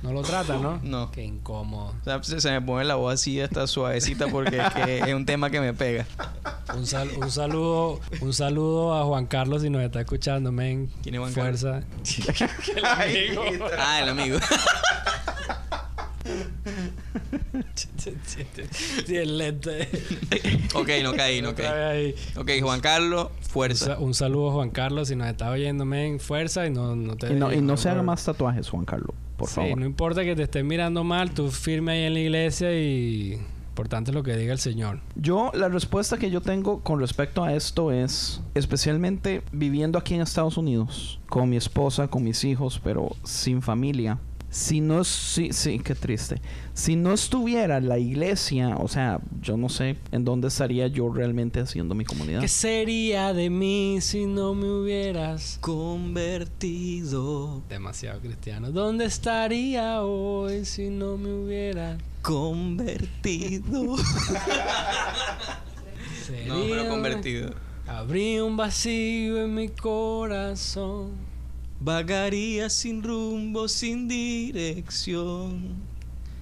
No 0.03 0.12
lo 0.12 0.20
tratan, 0.22 0.61
¿no? 0.62 0.81
No. 0.83 1.11
Qué 1.11 1.25
incómodo. 1.25 1.95
O 2.01 2.05
sea, 2.05 2.22
se, 2.22 2.39
se 2.41 2.51
me 2.51 2.61
pone 2.61 2.85
la 2.85 2.95
voz 2.95 3.14
así, 3.14 3.41
hasta 3.41 3.66
suavecita, 3.66 4.27
porque 4.29 4.59
es, 4.59 4.70
que 4.75 4.99
es 5.01 5.14
un 5.14 5.25
tema 5.25 5.49
que 5.49 5.61
me 5.61 5.72
pega. 5.72 6.07
Un, 6.77 6.87
sal- 6.87 7.11
un 7.18 7.31
saludo, 7.31 8.01
un 8.20 8.33
saludo 8.35 8.95
a 8.95 9.05
Juan 9.05 9.25
Carlos 9.27 9.62
si 9.62 9.70
nos 9.70 9.83
está 9.83 10.01
escuchando, 10.01 10.53
men. 10.53 10.91
¿Quién 11.03 11.14
es 11.14 11.20
Juan 11.22 11.33
Fuerza. 11.33 11.83
El 12.77 12.85
amigo. 12.85 13.45
Ah, 13.79 14.01
el 14.03 14.09
amigo. 14.11 14.39
Sí, 19.07 19.16
el 19.16 19.39
lente. 19.39 19.89
ok, 20.75 20.89
no 21.03 21.14
caí, 21.14 21.43
no 21.43 21.55
caí. 21.55 22.14
Ok, 22.37 22.51
Juan 22.62 22.81
Carlos, 22.81 23.29
fuerza. 23.41 23.99
un 23.99 24.14
saludo 24.14 24.53
Juan 24.53 24.70
Carlos 24.70 25.09
si 25.09 25.16
nos 25.16 25.29
está 25.29 25.51
oyendo, 25.51 25.85
men. 25.85 26.20
Fuerza 26.20 26.66
y 26.66 26.70
no, 26.70 26.95
no 26.97 27.16
te 27.16 27.33
Y 27.33 27.37
no, 27.37 27.53
y 27.53 27.61
no 27.61 27.77
se 27.77 27.89
haga 27.89 28.03
más 28.03 28.25
tatuajes, 28.25 28.68
Juan 28.68 28.85
Carlos, 28.85 29.14
por 29.37 29.49
sí, 29.49 29.57
favor. 29.57 29.79
no 29.79 29.87
importa 29.87 30.25
que 30.25 30.35
te 30.37 30.45
estén 30.45 30.66
mirando 30.66 31.05
mal, 31.05 31.33
tú 31.33 31.51
firme 31.51 31.93
ahí 31.93 32.03
en 32.05 32.14
la 32.14 32.20
iglesia 32.20 32.72
y 32.79 33.39
importante 33.75 34.12
es 34.12 34.14
lo 34.14 34.22
que 34.22 34.37
diga 34.37 34.53
el 34.53 34.61
Señor. 34.61 35.01
Yo, 35.16 35.51
la 35.53 35.68
respuesta 35.68 36.16
que 36.16 36.31
yo 36.31 36.41
tengo 36.41 36.81
con 36.81 37.01
respecto 37.01 37.43
a 37.43 37.55
esto 37.55 37.91
es, 37.91 38.41
especialmente 38.55 39.43
viviendo 39.51 39.99
aquí 39.99 40.14
en 40.14 40.20
Estados 40.20 40.57
Unidos, 40.57 41.18
con 41.29 41.49
mi 41.49 41.57
esposa, 41.57 42.07
con 42.07 42.22
mis 42.22 42.45
hijos, 42.45 42.81
pero 42.85 43.16
sin 43.25 43.62
familia, 43.62 44.20
si 44.55 44.80
no 44.80 45.02
sí, 45.02 45.52
sí, 45.52 45.80
qué 45.80 45.96
triste. 45.96 46.40
Si 46.74 46.94
no 46.94 47.12
estuviera 47.12 47.80
la 47.80 47.98
iglesia, 47.98 48.76
o 48.76 48.86
sea, 48.86 49.18
yo 49.40 49.57
no 49.57 49.68
sé 49.68 49.96
en 50.12 50.24
dónde 50.24 50.46
estaría 50.46 50.86
yo 50.86 51.12
realmente 51.12 51.59
haciendo 51.59 51.96
mi 51.96 52.05
comunidad. 52.05 52.40
¿Qué 52.40 52.46
sería 52.46 53.32
de 53.32 53.50
mí 53.50 53.98
si 54.00 54.26
no 54.26 54.55
me 54.55 54.70
hubieras 54.70 55.59
Convertido. 55.61 57.64
demasiado 57.68 58.20
cristiano? 58.20 58.70
¿Dónde 58.70 59.07
estaría 59.07 60.02
hoy 60.02 60.64
si 60.64 60.88
no 60.88 61.16
me 61.16 61.34
hubieras 61.34 62.00
Convertido. 62.22 63.96
No, 66.46 66.55
pero 66.55 66.88
convertido. 66.88 67.50
Abrí 67.86 68.40
un 68.40 68.57
vacío 68.57 69.44
en 69.44 69.55
mi 69.55 69.68
corazón. 69.68 71.34
Vagaría 71.81 72.70
sin 72.70 73.03
rumbo, 73.03 73.68
sin 73.68 74.09
dirección. 74.09 75.95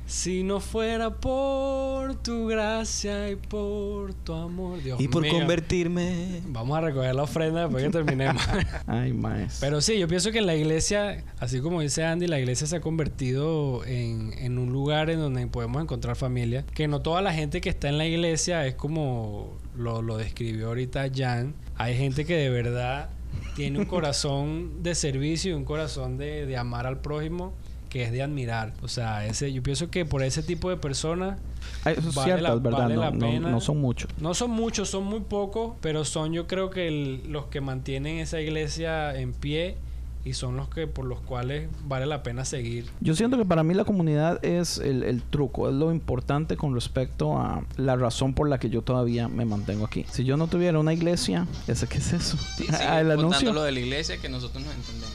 Si 0.05 0.43
no 0.43 0.61
fuera 0.61 1.09
por 1.14 2.16
tu 2.16 2.47
gracia 2.47 3.30
y 3.30 3.37
por 3.37 4.12
tu 4.12 4.35
amor, 4.35 4.83
Dios 4.83 5.01
Y 5.01 5.09
por 5.09 5.22
mío. 5.22 5.33
convertirme. 5.33 6.43
Vamos 6.49 6.76
a 6.76 6.83
recoger 6.83 7.14
la 7.14 7.22
ofrenda 7.22 7.62
después 7.62 7.83
que 7.85 7.91
terminemos. 7.91 8.43
Ay, 8.87 9.14
maes. 9.14 9.57
Pero 9.61 9.80
sí, 9.80 9.99
yo 9.99 10.09
pienso 10.09 10.30
que 10.30 10.43
la 10.43 10.55
iglesia, 10.55 11.24
así 11.41 11.61
como 11.61 11.80
dice 11.80 12.05
Andy, 12.05 12.26
la 12.26 12.39
iglesia 12.39 12.66
se 12.66 12.76
ha 12.76 12.80
convertido 12.83 13.87
en, 13.87 14.35
en 14.37 14.59
un 14.59 14.70
lugar 14.70 15.09
en 15.09 15.18
donde 15.18 15.47
podemos 15.47 15.80
encontrar 15.80 16.14
familia. 16.14 16.66
Que 16.74 16.89
no 16.89 17.01
toda 17.01 17.22
la 17.22 17.33
gente 17.33 17.62
que 17.62 17.70
está 17.70 17.89
en 17.89 17.97
la 17.97 18.05
iglesia 18.05 18.66
es 18.66 18.74
como 18.74 19.57
lo, 19.74 20.03
lo 20.03 20.18
describió 20.18 20.68
ahorita 20.68 21.07
Jan. 21.14 21.55
Hay 21.76 21.97
gente 21.97 22.26
que 22.26 22.37
de 22.37 22.51
verdad 22.51 23.09
tiene 23.57 23.78
un 23.80 23.85
corazón 23.87 24.83
de 24.83 24.95
servicio 24.95 25.51
y 25.53 25.55
un 25.55 25.64
corazón 25.64 26.16
de, 26.18 26.47
de 26.47 26.57
amar 26.57 26.87
al 26.87 27.01
prójimo 27.01 27.53
que 27.89 28.05
es 28.05 28.12
de 28.12 28.22
admirar. 28.22 28.72
O 28.83 28.89
sea, 28.89 29.26
ese, 29.26 29.53
yo 29.53 29.62
pienso 29.62 29.91
que 29.91 30.07
por 30.07 30.22
ese 30.22 30.43
tipo 30.43 30.70
de 30.70 30.78
personas 30.78 31.39
Ay, 31.85 31.95
eso 31.99 32.09
es 32.09 32.14
vale 32.14 32.26
cierto, 32.28 32.43
la- 32.49 32.55
es 32.55 32.62
verdad. 32.62 32.78
vale 32.78 32.95
no, 32.95 33.01
la 33.03 33.11
no- 33.11 33.18
pena. 33.18 33.51
no 33.51 33.61
son 33.61 33.78
muchos. 33.83 34.11
no 34.18 34.33
son 34.33 34.51
muchos, 34.51 34.89
son 34.89 35.05
muy 35.05 35.20
pocos, 35.20 35.74
pero 35.83 36.05
son 36.07 36.33
yo 36.33 36.47
creo 36.47 36.70
que 36.70 36.89
el- 36.89 37.30
los 37.30 37.47
que 37.47 37.61
mantienen 37.61 38.18
esa 38.18 38.41
iglesia 38.41 39.14
en 39.20 39.35
pie 39.35 39.76
y 40.25 40.35
son 40.35 40.57
los 40.57 40.68
que 40.68 40.87
por 40.87 41.05
los 41.05 41.20
cuales 41.20 41.68
vale 41.85 42.07
la 42.07 42.23
pena 42.23 42.45
seguir. 42.45 42.87
Yo 43.01 43.14
siento 43.16 43.37
que 43.37 43.45
para 43.45 43.64
mí 43.64 43.75
la 43.75 43.85
comunidad 43.85 44.45
es 44.45 44.79
el, 44.79 45.03
el 45.03 45.23
truco, 45.23 45.68
es 45.68 45.75
lo 45.75 45.91
importante 45.93 46.57
con 46.57 46.75
respecto 46.75 47.39
a 47.39 47.64
la 47.77 47.97
razón 47.97 48.33
por 48.35 48.49
la 48.49 48.59
que 48.59 48.70
yo 48.70 48.83
todavía 48.83 49.27
me 49.29 49.45
mantengo 49.45 49.85
aquí. 49.85 50.07
Si 50.11 50.23
yo 50.25 50.37
no 50.37 50.47
tuviera 50.47 50.79
una 50.79 50.93
iglesia, 50.93 51.47
¿ese 51.66 51.89
qué 51.89 51.99
es 51.99 52.12
eso? 52.12 52.37
Sí, 52.57 52.66
Ah, 52.73 53.01
el 53.01 53.11
anuncio. 53.11 53.53
lo 53.53 53.62
de 53.64 53.73
la 53.73 53.81
iglesia 53.81 54.18
que 54.18 54.29
nosotros 54.29 54.62
no 54.64 54.70
entendemos. 54.70 55.12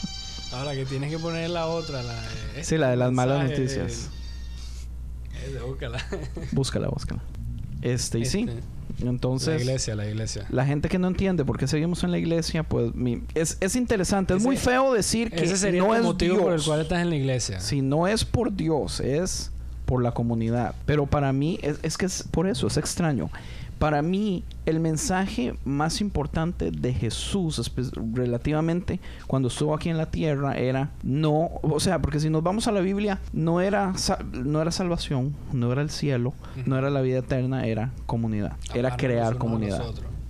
Ahora 0.54 0.72
que 0.74 0.84
tienes 0.86 1.10
que 1.10 1.18
poner 1.18 1.48
la 1.50 1.66
otra, 1.66 2.02
la 2.02 2.14
de- 2.54 2.64
Sí, 2.64 2.76
la 2.78 2.90
de 2.90 2.96
las 2.96 3.10
malas 3.12 3.48
noticias. 3.50 4.10
Búscala. 5.66 6.04
Búscala, 6.52 6.88
búscala. 6.88 7.22
Este, 7.80 8.18
y 8.20 8.24
sí. 8.26 8.46
Entonces, 9.02 9.54
la 9.56 9.60
iglesia, 9.60 9.94
la 9.96 10.06
iglesia. 10.08 10.46
la 10.50 10.64
gente 10.66 10.88
que 10.88 10.98
no 10.98 11.08
entiende 11.08 11.44
por 11.44 11.58
qué 11.58 11.66
seguimos 11.66 12.04
en 12.04 12.10
la 12.10 12.18
iglesia, 12.18 12.62
pues 12.62 12.94
mi- 12.94 13.22
es, 13.34 13.56
es 13.60 13.74
interesante. 13.76 14.34
es 14.34 14.42
muy 14.42 14.56
feo 14.56 14.92
decir 14.92 15.30
que 15.30 15.44
Ese 15.44 15.56
sería 15.56 15.82
no 15.82 15.94
el 15.94 16.00
es 16.00 16.06
motivo 16.06 16.34
Dios. 16.34 16.44
por 16.44 16.52
el 16.54 16.62
cual 16.62 16.80
estás 16.82 17.02
en 17.02 17.10
la 17.10 17.16
iglesia. 17.16 17.60
Si 17.60 17.82
no 17.82 18.06
es 18.06 18.24
por 18.24 18.54
Dios, 18.54 19.00
es 19.00 19.50
por 19.86 20.02
la 20.02 20.12
comunidad. 20.12 20.74
Pero 20.86 21.06
para 21.06 21.32
mí, 21.32 21.58
es, 21.62 21.78
es 21.82 21.98
que 21.98 22.06
es 22.06 22.24
por 22.30 22.46
eso, 22.46 22.66
es 22.68 22.76
extraño. 22.76 23.30
Para 23.82 24.00
mí, 24.00 24.44
el 24.64 24.78
mensaje 24.78 25.54
más 25.64 26.00
importante 26.00 26.70
de 26.70 26.94
Jesús, 26.94 27.72
relativamente, 28.14 29.00
cuando 29.26 29.48
estuvo 29.48 29.74
aquí 29.74 29.88
en 29.88 29.98
la 29.98 30.06
tierra, 30.06 30.56
era 30.56 30.90
no, 31.02 31.50
o 31.62 31.80
sea, 31.80 32.00
porque 32.00 32.20
si 32.20 32.30
nos 32.30 32.44
vamos 32.44 32.68
a 32.68 32.70
la 32.70 32.78
Biblia, 32.78 33.18
no 33.32 33.60
era, 33.60 33.92
no 34.34 34.62
era 34.62 34.70
salvación, 34.70 35.34
no 35.52 35.72
era 35.72 35.82
el 35.82 35.90
cielo, 35.90 36.32
no 36.64 36.78
era 36.78 36.90
la 36.90 37.00
vida 37.00 37.18
eterna, 37.18 37.66
era 37.66 37.90
comunidad, 38.06 38.56
era 38.72 38.96
crear 38.96 39.36
comunidad. 39.36 39.82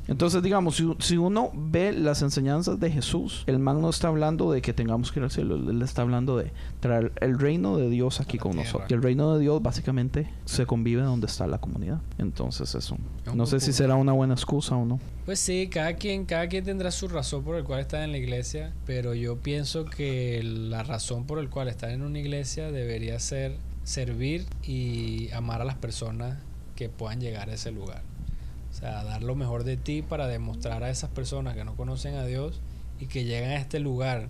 Entonces, 0.09 0.43
digamos, 0.43 0.77
si, 0.77 0.89
si 0.99 1.17
uno 1.17 1.51
ve 1.55 1.93
las 1.93 2.23
enseñanzas 2.23 2.81
de 2.81 2.91
Jesús, 2.91 3.45
el 3.47 3.59
man 3.59 3.81
no 3.81 3.91
está 3.91 4.09
hablando 4.09 4.51
de 4.51 4.61
que 4.61 4.73
tengamos 4.73 5.13
que 5.13 5.21
ir 5.21 5.25
al 5.25 5.31
cielo, 5.31 5.55
él 5.55 5.81
está 5.83 6.03
hablando 6.03 6.37
de 6.37 6.53
traer 6.81 7.13
el 7.21 7.39
reino 7.39 7.77
de 7.77 7.89
Dios 7.89 8.21
aquí 8.21 8.39
con 8.39 8.53
tierra. 8.53 8.65
nosotros. 8.65 8.91
Y 8.91 8.95
el 8.95 9.03
reino 9.03 9.35
de 9.35 9.41
Dios 9.41 9.63
básicamente 9.63 10.29
se 10.45 10.67
convive 10.67 11.03
donde 11.03 11.27
está 11.27 11.47
la 11.47 11.59
comunidad. 11.59 12.01
Entonces, 12.19 12.75
eso. 12.75 12.97
No 13.35 13.47
sé 13.47 13.61
si 13.61 13.73
será 13.73 13.95
una 13.95 14.13
buena 14.13 14.35
excusa 14.35 14.77
o 14.77 14.85
no. 14.85 14.99
Pues 15.25 15.39
sí, 15.39 15.69
cada 15.69 15.95
quien, 15.95 16.25
cada 16.25 16.49
quien 16.49 16.65
tendrá 16.65 16.91
su 16.91 17.07
razón 17.07 17.45
por 17.45 17.57
el 17.57 17.65
cual 17.65 17.81
está 17.81 18.03
en 18.03 18.11
la 18.11 18.19
iglesia, 18.19 18.73
pero 18.87 19.15
yo 19.15 19.37
pienso 19.37 19.85
que 19.85 20.43
la 20.43 20.83
razón 20.83 21.27
por 21.27 21.39
el 21.39 21.49
cual 21.49 21.69
estar 21.69 21.91
en 21.91 22.03
una 22.03 22.19
iglesia 22.19 22.73
debería 22.73 23.19
ser 23.21 23.57
servir 23.85 24.47
y 24.65 25.31
amar 25.33 25.61
a 25.61 25.65
las 25.65 25.77
personas 25.77 26.39
que 26.75 26.89
puedan 26.89 27.21
llegar 27.21 27.51
a 27.51 27.55
ese 27.55 27.71
lugar. 27.71 28.03
Sea, 28.83 29.05
dar 29.05 29.23
lo 29.23 29.37
mejor 29.37 29.63
de 29.63 29.77
ti 29.77 30.03
para 30.03 30.27
demostrar 30.27 30.83
a 30.83 30.91
esas 30.91 31.09
personas 31.09 31.55
que 31.55 31.65
no 31.65 31.77
conocen 31.77 32.17
a 32.17 32.27
Dios 32.27 32.61
y 32.99 33.07
que 33.07 33.23
llegan 33.23 33.51
a 33.51 33.57
este 33.57 33.79
lugar 33.79 34.29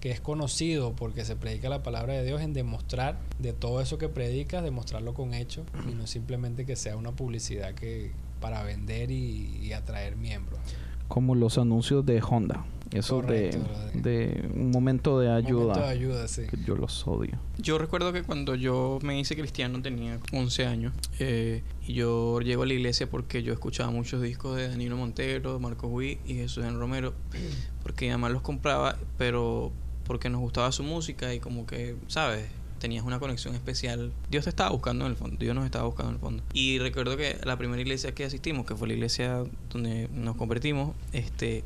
que 0.00 0.10
es 0.10 0.20
conocido 0.20 0.92
porque 0.92 1.24
se 1.24 1.36
predica 1.36 1.70
la 1.70 1.82
palabra 1.82 2.12
de 2.12 2.22
Dios 2.22 2.42
en 2.42 2.52
demostrar 2.52 3.16
de 3.38 3.54
todo 3.54 3.80
eso 3.80 3.96
que 3.96 4.10
predicas, 4.10 4.62
demostrarlo 4.62 5.14
con 5.14 5.32
hechos 5.32 5.64
y 5.90 5.94
no 5.94 6.06
simplemente 6.06 6.66
que 6.66 6.76
sea 6.76 6.98
una 6.98 7.12
publicidad 7.12 7.72
que 7.72 8.12
para 8.42 8.62
vender 8.62 9.10
y 9.10 9.72
atraer 9.72 10.16
miembros. 10.16 10.60
Como 11.08 11.34
los 11.34 11.56
anuncios 11.56 12.04
de 12.04 12.20
Honda. 12.22 12.62
Eso 12.94 13.16
de, 13.16 13.22
Correcto, 13.22 13.58
brother. 13.58 14.02
de 14.02 14.50
un 14.54 14.70
momento 14.70 15.18
de 15.18 15.30
ayuda. 15.30 15.74
Momento 15.74 15.80
de 15.80 15.88
ayuda, 15.88 16.28
sí. 16.28 16.42
que 16.48 16.56
yo 16.64 16.76
los 16.76 17.06
odio. 17.06 17.38
Yo 17.58 17.76
recuerdo 17.78 18.12
que 18.12 18.22
cuando 18.22 18.54
yo 18.54 18.98
me 19.02 19.18
hice 19.18 19.36
cristiano 19.36 19.82
tenía 19.82 20.18
11 20.32 20.66
años 20.66 20.92
eh, 21.18 21.62
y 21.86 21.94
yo 21.94 22.40
llego 22.40 22.62
a 22.62 22.66
la 22.66 22.74
iglesia 22.74 23.10
porque 23.10 23.42
yo 23.42 23.52
escuchaba 23.52 23.90
muchos 23.90 24.22
discos 24.22 24.56
de 24.56 24.68
Danilo 24.68 24.96
Montero, 24.96 25.58
Marcos 25.58 25.90
Witt 25.92 26.20
y 26.24 26.34
Jesús 26.34 26.64
en 26.64 26.78
Romero 26.78 27.14
porque 27.82 28.06
mi 28.06 28.12
mamá 28.12 28.28
los 28.28 28.42
compraba 28.42 28.96
pero 29.18 29.72
porque 30.04 30.30
nos 30.30 30.40
gustaba 30.40 30.70
su 30.72 30.82
música 30.82 31.34
y 31.34 31.40
como 31.40 31.66
que, 31.66 31.96
¿sabes? 32.06 32.46
Tenías 32.78 33.04
una 33.04 33.18
conexión 33.18 33.54
especial. 33.54 34.12
Dios 34.30 34.44
te 34.44 34.50
estaba 34.50 34.70
buscando 34.70 35.06
en 35.06 35.12
el 35.12 35.16
fondo. 35.16 35.36
Dios 35.38 35.54
nos 35.54 35.64
estaba 35.64 35.86
buscando 35.86 36.10
en 36.10 36.14
el 36.16 36.20
fondo. 36.20 36.42
Y 36.52 36.78
recuerdo 36.78 37.16
que 37.16 37.38
la 37.44 37.56
primera 37.56 37.80
iglesia 37.80 38.14
que 38.14 38.24
asistimos, 38.24 38.66
que 38.66 38.74
fue 38.76 38.88
la 38.88 38.94
iglesia 38.94 39.44
donde 39.70 40.08
nos 40.12 40.36
convertimos, 40.36 40.94
este, 41.12 41.64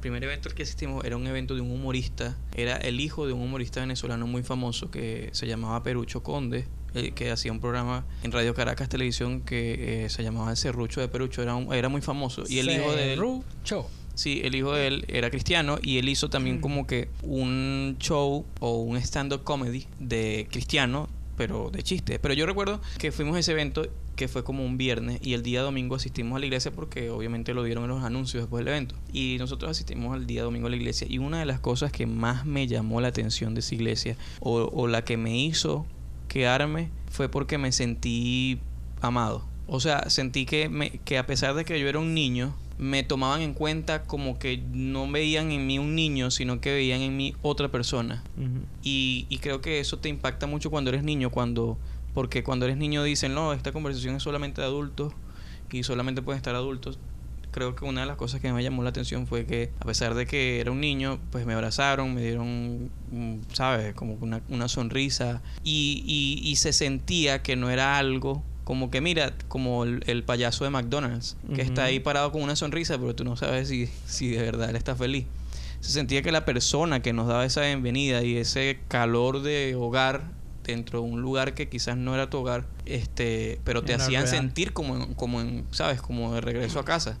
el 0.00 0.02
primer 0.02 0.24
evento 0.24 0.48
al 0.48 0.54
que 0.54 0.62
asistimos 0.62 1.04
era 1.04 1.18
un 1.18 1.26
evento 1.26 1.54
de 1.54 1.60
un 1.60 1.70
humorista. 1.70 2.34
Era 2.56 2.78
el 2.78 3.00
hijo 3.00 3.26
de 3.26 3.34
un 3.34 3.42
humorista 3.42 3.80
venezolano 3.80 4.26
muy 4.26 4.42
famoso 4.42 4.90
que 4.90 5.28
se 5.32 5.46
llamaba 5.46 5.82
Perucho 5.82 6.22
Conde, 6.22 6.64
que 7.14 7.30
hacía 7.30 7.52
un 7.52 7.60
programa 7.60 8.06
en 8.22 8.32
Radio 8.32 8.54
Caracas 8.54 8.88
Televisión 8.88 9.42
que 9.42 10.04
eh, 10.06 10.08
se 10.08 10.22
llamaba 10.22 10.50
El 10.52 10.56
Serrucho 10.56 11.02
de 11.02 11.08
Perucho. 11.08 11.42
Era, 11.42 11.54
un- 11.54 11.74
era 11.74 11.90
muy 11.90 12.00
famoso. 12.00 12.44
Y 12.48 12.60
el 12.60 12.70
hijo 12.70 12.92
de 12.92 13.12
él... 13.12 13.18
Sí, 14.14 14.40
el 14.42 14.54
hijo 14.54 14.72
de 14.72 14.86
él 14.86 15.04
era 15.08 15.28
cristiano 15.30 15.78
y 15.82 15.98
él 15.98 16.08
hizo 16.08 16.30
también 16.30 16.60
como 16.62 16.86
que 16.86 17.08
un 17.22 17.96
show 18.00 18.46
o 18.58 18.78
un 18.80 18.96
stand-up 18.96 19.44
comedy 19.44 19.86
de 19.98 20.46
cristiano, 20.50 21.08
pero 21.36 21.70
de 21.70 21.82
chiste. 21.82 22.18
Pero 22.18 22.32
yo 22.34 22.46
recuerdo 22.46 22.80
que 22.98 23.12
fuimos 23.12 23.36
a 23.36 23.38
ese 23.40 23.52
evento 23.52 23.86
que 24.20 24.28
fue 24.28 24.44
como 24.44 24.66
un 24.66 24.76
viernes 24.76 25.18
y 25.22 25.32
el 25.32 25.42
día 25.42 25.62
domingo 25.62 25.96
asistimos 25.96 26.36
a 26.36 26.40
la 26.40 26.44
iglesia 26.44 26.70
porque 26.70 27.08
obviamente 27.08 27.54
lo 27.54 27.62
dieron 27.62 27.84
en 27.84 27.88
los 27.88 28.04
anuncios 28.04 28.42
después 28.42 28.62
del 28.62 28.74
evento. 28.74 28.94
Y 29.14 29.36
nosotros 29.38 29.70
asistimos 29.70 30.14
al 30.14 30.26
día 30.26 30.42
domingo 30.42 30.66
a 30.66 30.70
la 30.70 30.76
iglesia 30.76 31.06
y 31.08 31.16
una 31.16 31.38
de 31.38 31.46
las 31.46 31.58
cosas 31.58 31.90
que 31.90 32.04
más 32.04 32.44
me 32.44 32.66
llamó 32.66 33.00
la 33.00 33.08
atención 33.08 33.54
de 33.54 33.60
esa 33.60 33.74
iglesia 33.74 34.18
o, 34.40 34.60
o 34.74 34.88
la 34.88 35.04
que 35.04 35.16
me 35.16 35.38
hizo 35.38 35.86
quedarme 36.28 36.90
fue 37.10 37.30
porque 37.30 37.56
me 37.56 37.72
sentí 37.72 38.60
amado. 39.00 39.46
O 39.66 39.80
sea, 39.80 40.10
sentí 40.10 40.44
que, 40.44 40.68
me, 40.68 40.90
que 40.90 41.16
a 41.16 41.24
pesar 41.24 41.54
de 41.54 41.64
que 41.64 41.80
yo 41.80 41.88
era 41.88 41.98
un 41.98 42.12
niño, 42.12 42.54
me 42.76 43.02
tomaban 43.02 43.40
en 43.40 43.54
cuenta 43.54 44.02
como 44.02 44.38
que 44.38 44.62
no 44.74 45.10
veían 45.10 45.50
en 45.50 45.66
mí 45.66 45.78
un 45.78 45.94
niño, 45.94 46.30
sino 46.30 46.60
que 46.60 46.74
veían 46.74 47.00
en 47.00 47.16
mí 47.16 47.34
otra 47.40 47.70
persona. 47.70 48.22
Y, 48.82 49.24
y 49.30 49.38
creo 49.38 49.62
que 49.62 49.80
eso 49.80 49.98
te 49.98 50.10
impacta 50.10 50.46
mucho 50.46 50.68
cuando 50.70 50.90
eres 50.90 51.04
niño, 51.04 51.30
cuando 51.30 51.78
porque 52.14 52.42
cuando 52.42 52.66
eres 52.66 52.76
niño 52.76 53.02
dicen, 53.02 53.34
no, 53.34 53.52
esta 53.52 53.72
conversación 53.72 54.16
es 54.16 54.22
solamente 54.22 54.60
de 54.60 54.66
adultos 54.66 55.12
y 55.70 55.82
solamente 55.82 56.22
pueden 56.22 56.38
estar 56.38 56.54
adultos. 56.54 56.98
Creo 57.52 57.74
que 57.74 57.84
una 57.84 58.02
de 58.02 58.06
las 58.06 58.16
cosas 58.16 58.40
que 58.40 58.52
me 58.52 58.62
llamó 58.62 58.82
la 58.84 58.90
atención 58.90 59.26
fue 59.26 59.44
que 59.44 59.72
a 59.80 59.84
pesar 59.84 60.14
de 60.14 60.24
que 60.24 60.60
era 60.60 60.70
un 60.70 60.80
niño, 60.80 61.18
pues 61.32 61.46
me 61.46 61.54
abrazaron, 61.54 62.14
me 62.14 62.22
dieron, 62.22 62.90
mm, 63.10 63.38
¿sabes? 63.52 63.94
Como 63.94 64.14
una, 64.20 64.40
una 64.48 64.68
sonrisa 64.68 65.42
y, 65.64 66.04
y, 66.06 66.48
y 66.48 66.56
se 66.56 66.72
sentía 66.72 67.42
que 67.42 67.56
no 67.56 67.70
era 67.70 67.98
algo 67.98 68.44
como 68.70 68.88
que 68.88 69.00
mira, 69.00 69.34
como 69.48 69.82
el, 69.82 70.04
el 70.06 70.22
payaso 70.22 70.62
de 70.62 70.70
McDonald's, 70.70 71.36
que 71.56 71.60
está 71.60 71.84
ahí 71.84 71.98
parado 71.98 72.30
con 72.30 72.40
una 72.40 72.54
sonrisa, 72.54 72.96
pero 72.98 73.16
tú 73.16 73.24
no 73.24 73.34
sabes 73.34 73.66
si, 73.66 73.88
si 74.06 74.28
de 74.28 74.42
verdad 74.42 74.70
él 74.70 74.76
está 74.76 74.94
feliz. 74.94 75.26
Se 75.80 75.90
sentía 75.90 76.22
que 76.22 76.30
la 76.30 76.44
persona 76.44 77.02
que 77.02 77.12
nos 77.12 77.26
daba 77.26 77.44
esa 77.44 77.62
bienvenida 77.62 78.22
y 78.22 78.36
ese 78.36 78.78
calor 78.86 79.42
de 79.42 79.74
hogar 79.74 80.22
dentro 80.64 81.00
de 81.02 81.08
un 81.08 81.20
lugar 81.22 81.54
que 81.54 81.68
quizás 81.68 81.96
no 81.96 82.14
era 82.14 82.30
tu 82.30 82.38
hogar, 82.38 82.66
este, 82.86 83.60
pero 83.64 83.82
te 83.82 83.92
Era 83.94 84.04
hacían 84.04 84.22
real. 84.24 84.34
sentir 84.36 84.72
como 84.72 84.96
en, 84.96 85.14
como 85.14 85.40
en, 85.40 85.64
sabes, 85.70 86.00
como 86.02 86.34
de 86.34 86.40
regreso 86.40 86.78
a 86.78 86.84
casa. 86.84 87.18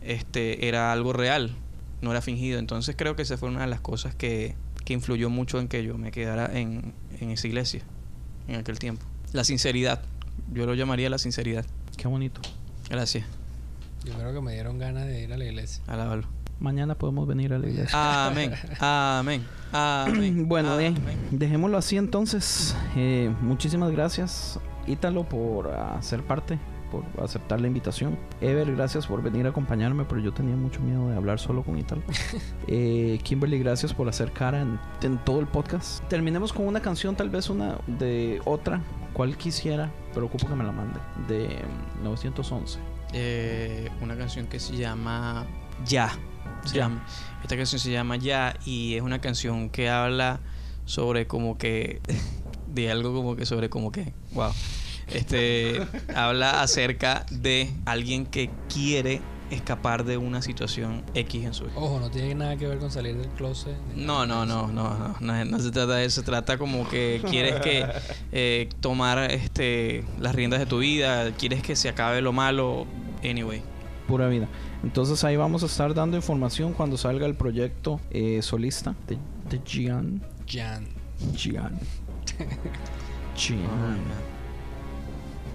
Este, 0.00 0.68
era 0.68 0.92
algo 0.92 1.12
real, 1.12 1.54
no 2.00 2.10
era 2.10 2.20
fingido. 2.22 2.58
Entonces 2.58 2.94
creo 2.96 3.16
que 3.16 3.22
esa 3.22 3.36
fue 3.36 3.48
una 3.48 3.60
de 3.62 3.66
las 3.66 3.80
cosas 3.80 4.14
que, 4.14 4.54
que 4.84 4.92
influyó 4.94 5.28
mucho 5.30 5.60
en 5.60 5.68
que 5.68 5.82
yo 5.84 5.98
me 5.98 6.10
quedara 6.10 6.58
en, 6.58 6.94
en 7.20 7.30
esa 7.30 7.46
iglesia 7.46 7.82
en 8.46 8.56
aquel 8.56 8.78
tiempo. 8.78 9.04
La 9.32 9.44
sinceridad, 9.44 10.00
yo 10.52 10.64
lo 10.64 10.74
llamaría 10.74 11.10
la 11.10 11.18
sinceridad. 11.18 11.66
Qué 11.98 12.08
bonito. 12.08 12.40
Gracias, 12.88 13.26
Yo 14.04 14.14
creo 14.14 14.32
que 14.32 14.40
me 14.40 14.52
dieron 14.54 14.78
ganas 14.78 15.06
de 15.06 15.22
ir 15.24 15.32
a 15.32 15.36
la 15.36 15.44
iglesia. 15.44 15.82
alábalo. 15.86 16.26
Mañana 16.60 16.96
podemos 16.96 17.26
venir 17.26 17.52
a 17.52 17.58
la 17.58 17.68
iglesia. 17.68 18.26
Amén, 18.26 18.52
amén, 18.80 19.44
amén. 19.72 20.44
Bueno, 20.48 20.72
amén. 20.72 20.96
dejémoslo 21.30 21.78
así 21.78 21.96
entonces. 21.96 22.76
Eh, 22.96 23.32
muchísimas 23.40 23.92
gracias, 23.92 24.58
Ítalo, 24.86 25.28
por 25.28 25.68
ah, 25.68 25.98
ser 26.00 26.22
parte, 26.24 26.58
por 26.90 27.04
aceptar 27.22 27.60
la 27.60 27.68
invitación. 27.68 28.18
Ever, 28.40 28.74
gracias 28.74 29.06
por 29.06 29.22
venir 29.22 29.46
a 29.46 29.50
acompañarme, 29.50 30.04
pero 30.04 30.20
yo 30.20 30.32
tenía 30.32 30.56
mucho 30.56 30.80
miedo 30.80 31.08
de 31.08 31.16
hablar 31.16 31.38
solo 31.38 31.62
con 31.62 31.78
Ítalo. 31.78 32.02
Eh, 32.70 33.18
Kimberly, 33.22 33.58
gracias 33.58 33.94
por 33.94 34.08
hacer 34.10 34.30
cara 34.32 34.60
en, 34.60 34.78
en 35.02 35.16
todo 35.24 35.40
el 35.40 35.46
podcast. 35.46 36.02
Terminemos 36.08 36.52
con 36.52 36.66
una 36.66 36.80
canción, 36.80 37.16
tal 37.16 37.30
vez 37.30 37.48
una 37.48 37.78
de 37.86 38.42
otra, 38.44 38.82
cual 39.14 39.36
quisiera, 39.38 39.90
pero 40.12 40.26
ocupo 40.26 40.46
que 40.46 40.54
me 40.54 40.64
la 40.64 40.72
mande, 40.72 41.00
de 41.28 41.62
mm, 42.00 42.04
911. 42.04 42.78
Eh, 43.14 43.88
una 44.02 44.16
canción 44.16 44.46
que 44.46 44.60
se 44.60 44.76
llama 44.76 45.46
Ya. 45.86 46.10
Se 46.68 46.76
llama- 46.76 47.04
esta 47.42 47.56
canción 47.56 47.80
se 47.80 47.90
llama 47.90 48.16
Ya 48.16 48.56
y 48.64 48.94
es 48.94 49.02
una 49.02 49.20
canción 49.20 49.70
que 49.70 49.88
habla 49.88 50.40
sobre 50.84 51.26
como 51.26 51.58
que 51.58 52.00
de 52.66 52.90
algo 52.90 53.14
como 53.14 53.36
que 53.36 53.46
sobre 53.46 53.68
como 53.70 53.92
que 53.92 54.12
wow. 54.32 54.52
Este 55.08 55.80
habla 56.14 56.60
acerca 56.62 57.24
de 57.30 57.70
alguien 57.86 58.26
que 58.26 58.50
quiere 58.72 59.20
escapar 59.50 60.04
de 60.04 60.18
una 60.18 60.42
situación 60.42 61.02
X 61.14 61.44
en 61.46 61.54
su 61.54 61.64
vida. 61.64 61.72
Ojo, 61.76 61.98
no 62.00 62.10
tiene 62.10 62.34
nada 62.34 62.56
que 62.58 62.66
ver 62.66 62.78
con 62.78 62.90
salir 62.90 63.16
del 63.16 63.28
closet. 63.30 63.74
No, 63.96 64.26
no, 64.26 64.44
no, 64.44 64.66
no, 64.68 65.16
no 65.20 65.58
se 65.58 65.70
trata 65.70 65.94
de 65.94 66.04
eso, 66.04 66.20
se 66.20 66.26
trata 66.26 66.58
como 66.58 66.86
que 66.86 67.22
quieres 67.30 67.54
que 67.60 67.86
eh, 68.32 68.68
tomar 68.80 69.30
este 69.30 70.04
las 70.20 70.34
riendas 70.34 70.60
de 70.60 70.66
tu 70.66 70.80
vida, 70.80 71.30
quieres 71.32 71.62
que 71.62 71.76
se 71.76 71.88
acabe 71.88 72.20
lo 72.20 72.34
malo, 72.34 72.86
anyway. 73.24 73.62
Pura 74.06 74.28
vida. 74.28 74.48
Entonces 74.82 75.24
ahí 75.24 75.36
vamos 75.36 75.62
a 75.62 75.66
estar 75.66 75.92
dando 75.94 76.16
información 76.16 76.72
cuando 76.72 76.96
salga 76.96 77.26
el 77.26 77.34
proyecto 77.34 78.00
eh, 78.10 78.40
solista 78.42 78.94
de, 79.06 79.18
de 79.50 79.60
Gian. 79.64 80.22
Jan. 80.48 80.86
Gian. 81.34 81.78
Gian. 83.36 83.98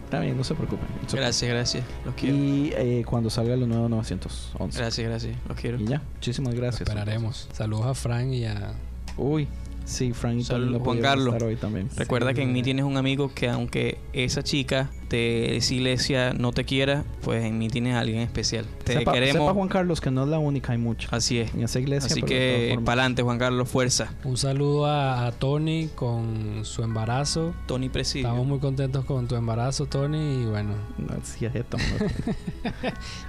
Está 0.05 0.19
bien, 0.19 0.37
no 0.37 0.43
se 0.43 0.53
preocupen. 0.53 0.85
Okay. 1.05 1.19
Gracias, 1.19 1.49
gracias, 1.49 1.83
los 2.05 2.13
quiero. 2.13 2.35
Y 2.35 2.71
eh, 2.75 3.03
cuando 3.03 3.31
salga 3.31 3.55
lo 3.55 3.65
nuevo 3.65 3.89
911. 3.89 4.77
Gracias, 4.77 5.07
gracias, 5.07 5.35
los 5.47 5.57
quiero. 5.57 5.79
Y 5.79 5.87
ya, 5.87 6.03
muchísimas 6.13 6.53
gracias. 6.53 6.81
Esperaremos. 6.81 7.49
Saludos 7.51 7.87
a 7.87 7.93
Frank 7.95 8.31
y 8.31 8.45
a. 8.45 8.73
Uy, 9.17 9.47
sí, 9.85 10.13
Frank 10.13 10.39
y 10.39 10.43
Salud, 10.43 10.79
Juan 10.79 10.99
Carlos. 10.99 11.33
estar 11.33 11.47
hoy 11.47 11.55
también. 11.55 11.89
Recuerda 11.95 12.33
que 12.33 12.41
en 12.41 12.53
mí 12.53 12.63
tienes 12.63 12.85
un 12.85 12.97
amigo 12.97 13.31
que 13.33 13.49
aunque 13.49 13.97
esa 14.13 14.43
chica 14.43 14.89
de 15.09 15.57
esa 15.57 15.73
iglesia 15.75 16.33
no 16.33 16.51
te 16.51 16.63
quiera, 16.63 17.03
pues 17.21 17.43
en 17.43 17.59
mí 17.59 17.69
tienes 17.69 17.95
a 17.95 17.99
alguien 17.99 18.21
especial. 18.21 18.65
Te 18.83 18.93
sepa, 18.93 19.13
queremos. 19.13 19.43
sepa, 19.43 19.53
Juan 19.53 19.69
Carlos 19.69 20.01
que 20.01 20.09
no 20.09 20.23
es 20.23 20.29
la 20.29 20.39
única, 20.39 20.71
hay 20.71 20.79
muchas. 20.79 21.13
Así 21.13 21.39
es. 21.39 21.53
En 21.53 21.63
esa 21.63 21.79
iglesia. 21.79 22.07
Así 22.07 22.23
que 22.23 22.79
para 22.83 23.01
adelante, 23.01 23.21
Juan 23.21 23.37
Carlos, 23.37 23.69
fuerza. 23.69 24.13
Un 24.23 24.37
saludo 24.37 24.85
a, 24.85 25.27
a 25.27 25.31
Tony 25.31 25.89
con 25.93 26.61
su 26.63 26.83
embarazo. 26.83 27.53
Tony 27.67 27.89
Presidio. 27.89 28.27
Estamos 28.27 28.47
muy 28.47 28.59
contentos 28.59 29.05
con 29.05 29.27
tu 29.27 29.35
embarazo, 29.35 29.85
Tony. 29.85 30.43
Y 30.43 30.45
bueno. 30.45 30.73
No, 30.97 31.13
sí, 31.23 31.45
es. 31.45 31.53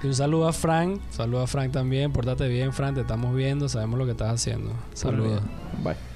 Y 0.03 0.07
un 0.07 0.15
saludo 0.15 0.47
a 0.47 0.53
Frank. 0.53 0.99
Saludo 1.09 1.41
a 1.41 1.47
Frank 1.47 1.71
también. 1.71 2.11
Pórtate 2.11 2.47
bien, 2.47 2.73
Frank. 2.73 2.95
Te 2.95 3.01
estamos 3.01 3.35
viendo. 3.35 3.69
Sabemos 3.69 3.99
lo 3.99 4.05
que 4.05 4.11
estás 4.11 4.33
haciendo. 4.33 4.73
Saludos. 4.93 5.41
Bye. 5.83 6.14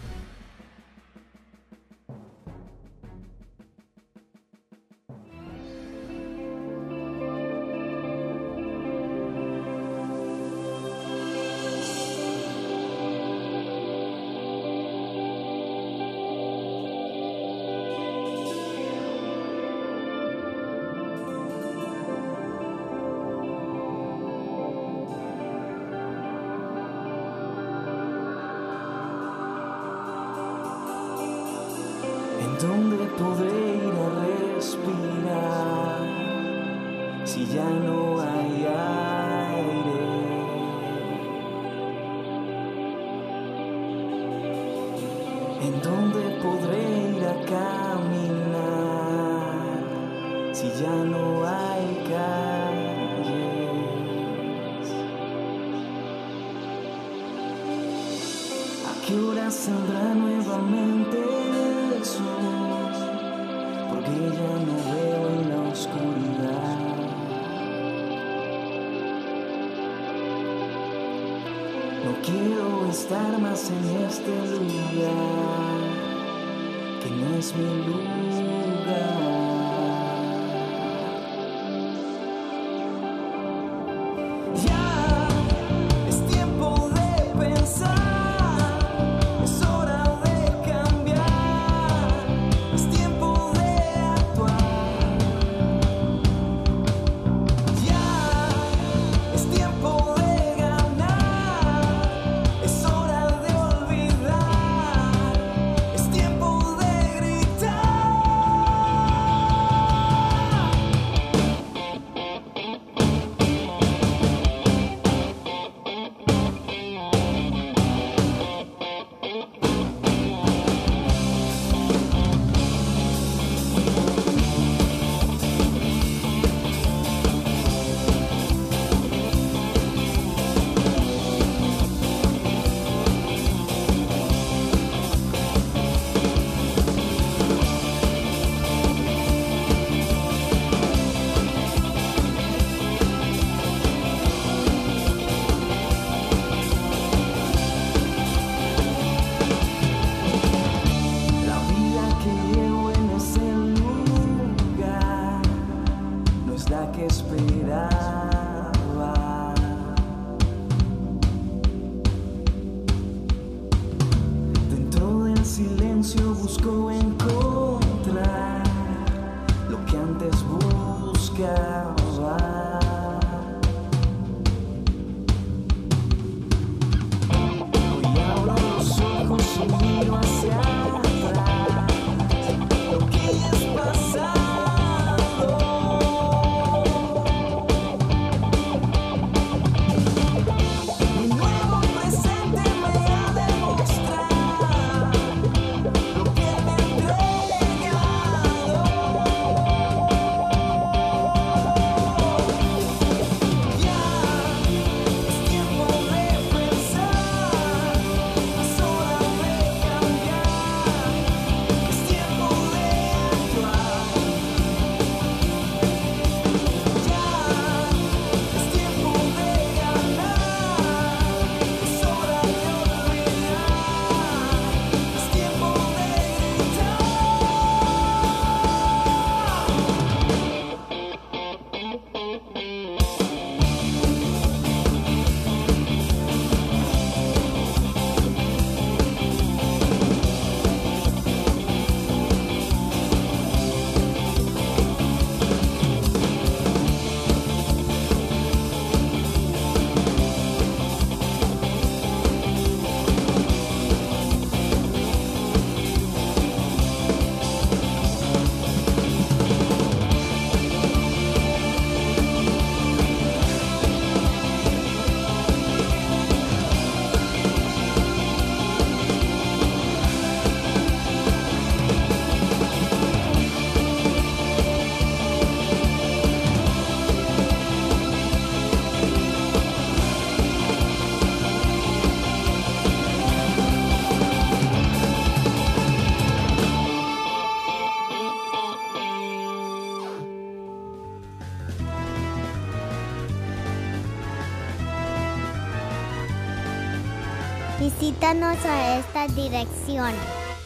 A 298.30 299.00
esta 299.00 299.26
dirección 299.30 300.14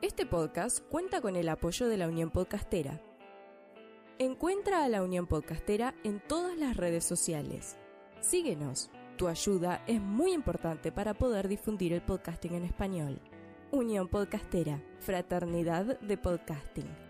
Este 0.01 0.25
podcast 0.25 0.81
cuenta 0.89 1.21
con 1.21 1.37
el 1.37 1.51
apoyo 1.51 1.87
de 1.87 1.99
la 1.99 2.09
Unión 2.09 2.31
Podcastera. 2.31 2.99
Encuentra 4.19 4.85
a 4.85 4.89
la 4.89 5.03
Unión 5.03 5.27
Podcastera 5.27 5.95
en 6.03 6.27
todas 6.27 6.57
las 6.57 6.79
redes 6.79 7.05
sociales. 7.05 7.77
Síguenos. 8.23 8.91
Tu 9.17 9.29
ayuda 9.29 9.83
es 9.87 10.01
muy 10.01 10.33
importante 10.33 10.91
para 10.91 11.15
poder 11.15 11.49
difundir 11.49 11.93
el 11.93 12.03
podcasting 12.03 12.55
en 12.55 12.65
español. 12.65 13.21
Unión 13.71 14.09
Podcastera, 14.09 14.83
Fraternidad 15.01 15.99
de 16.01 16.17
Podcasting. 16.17 17.02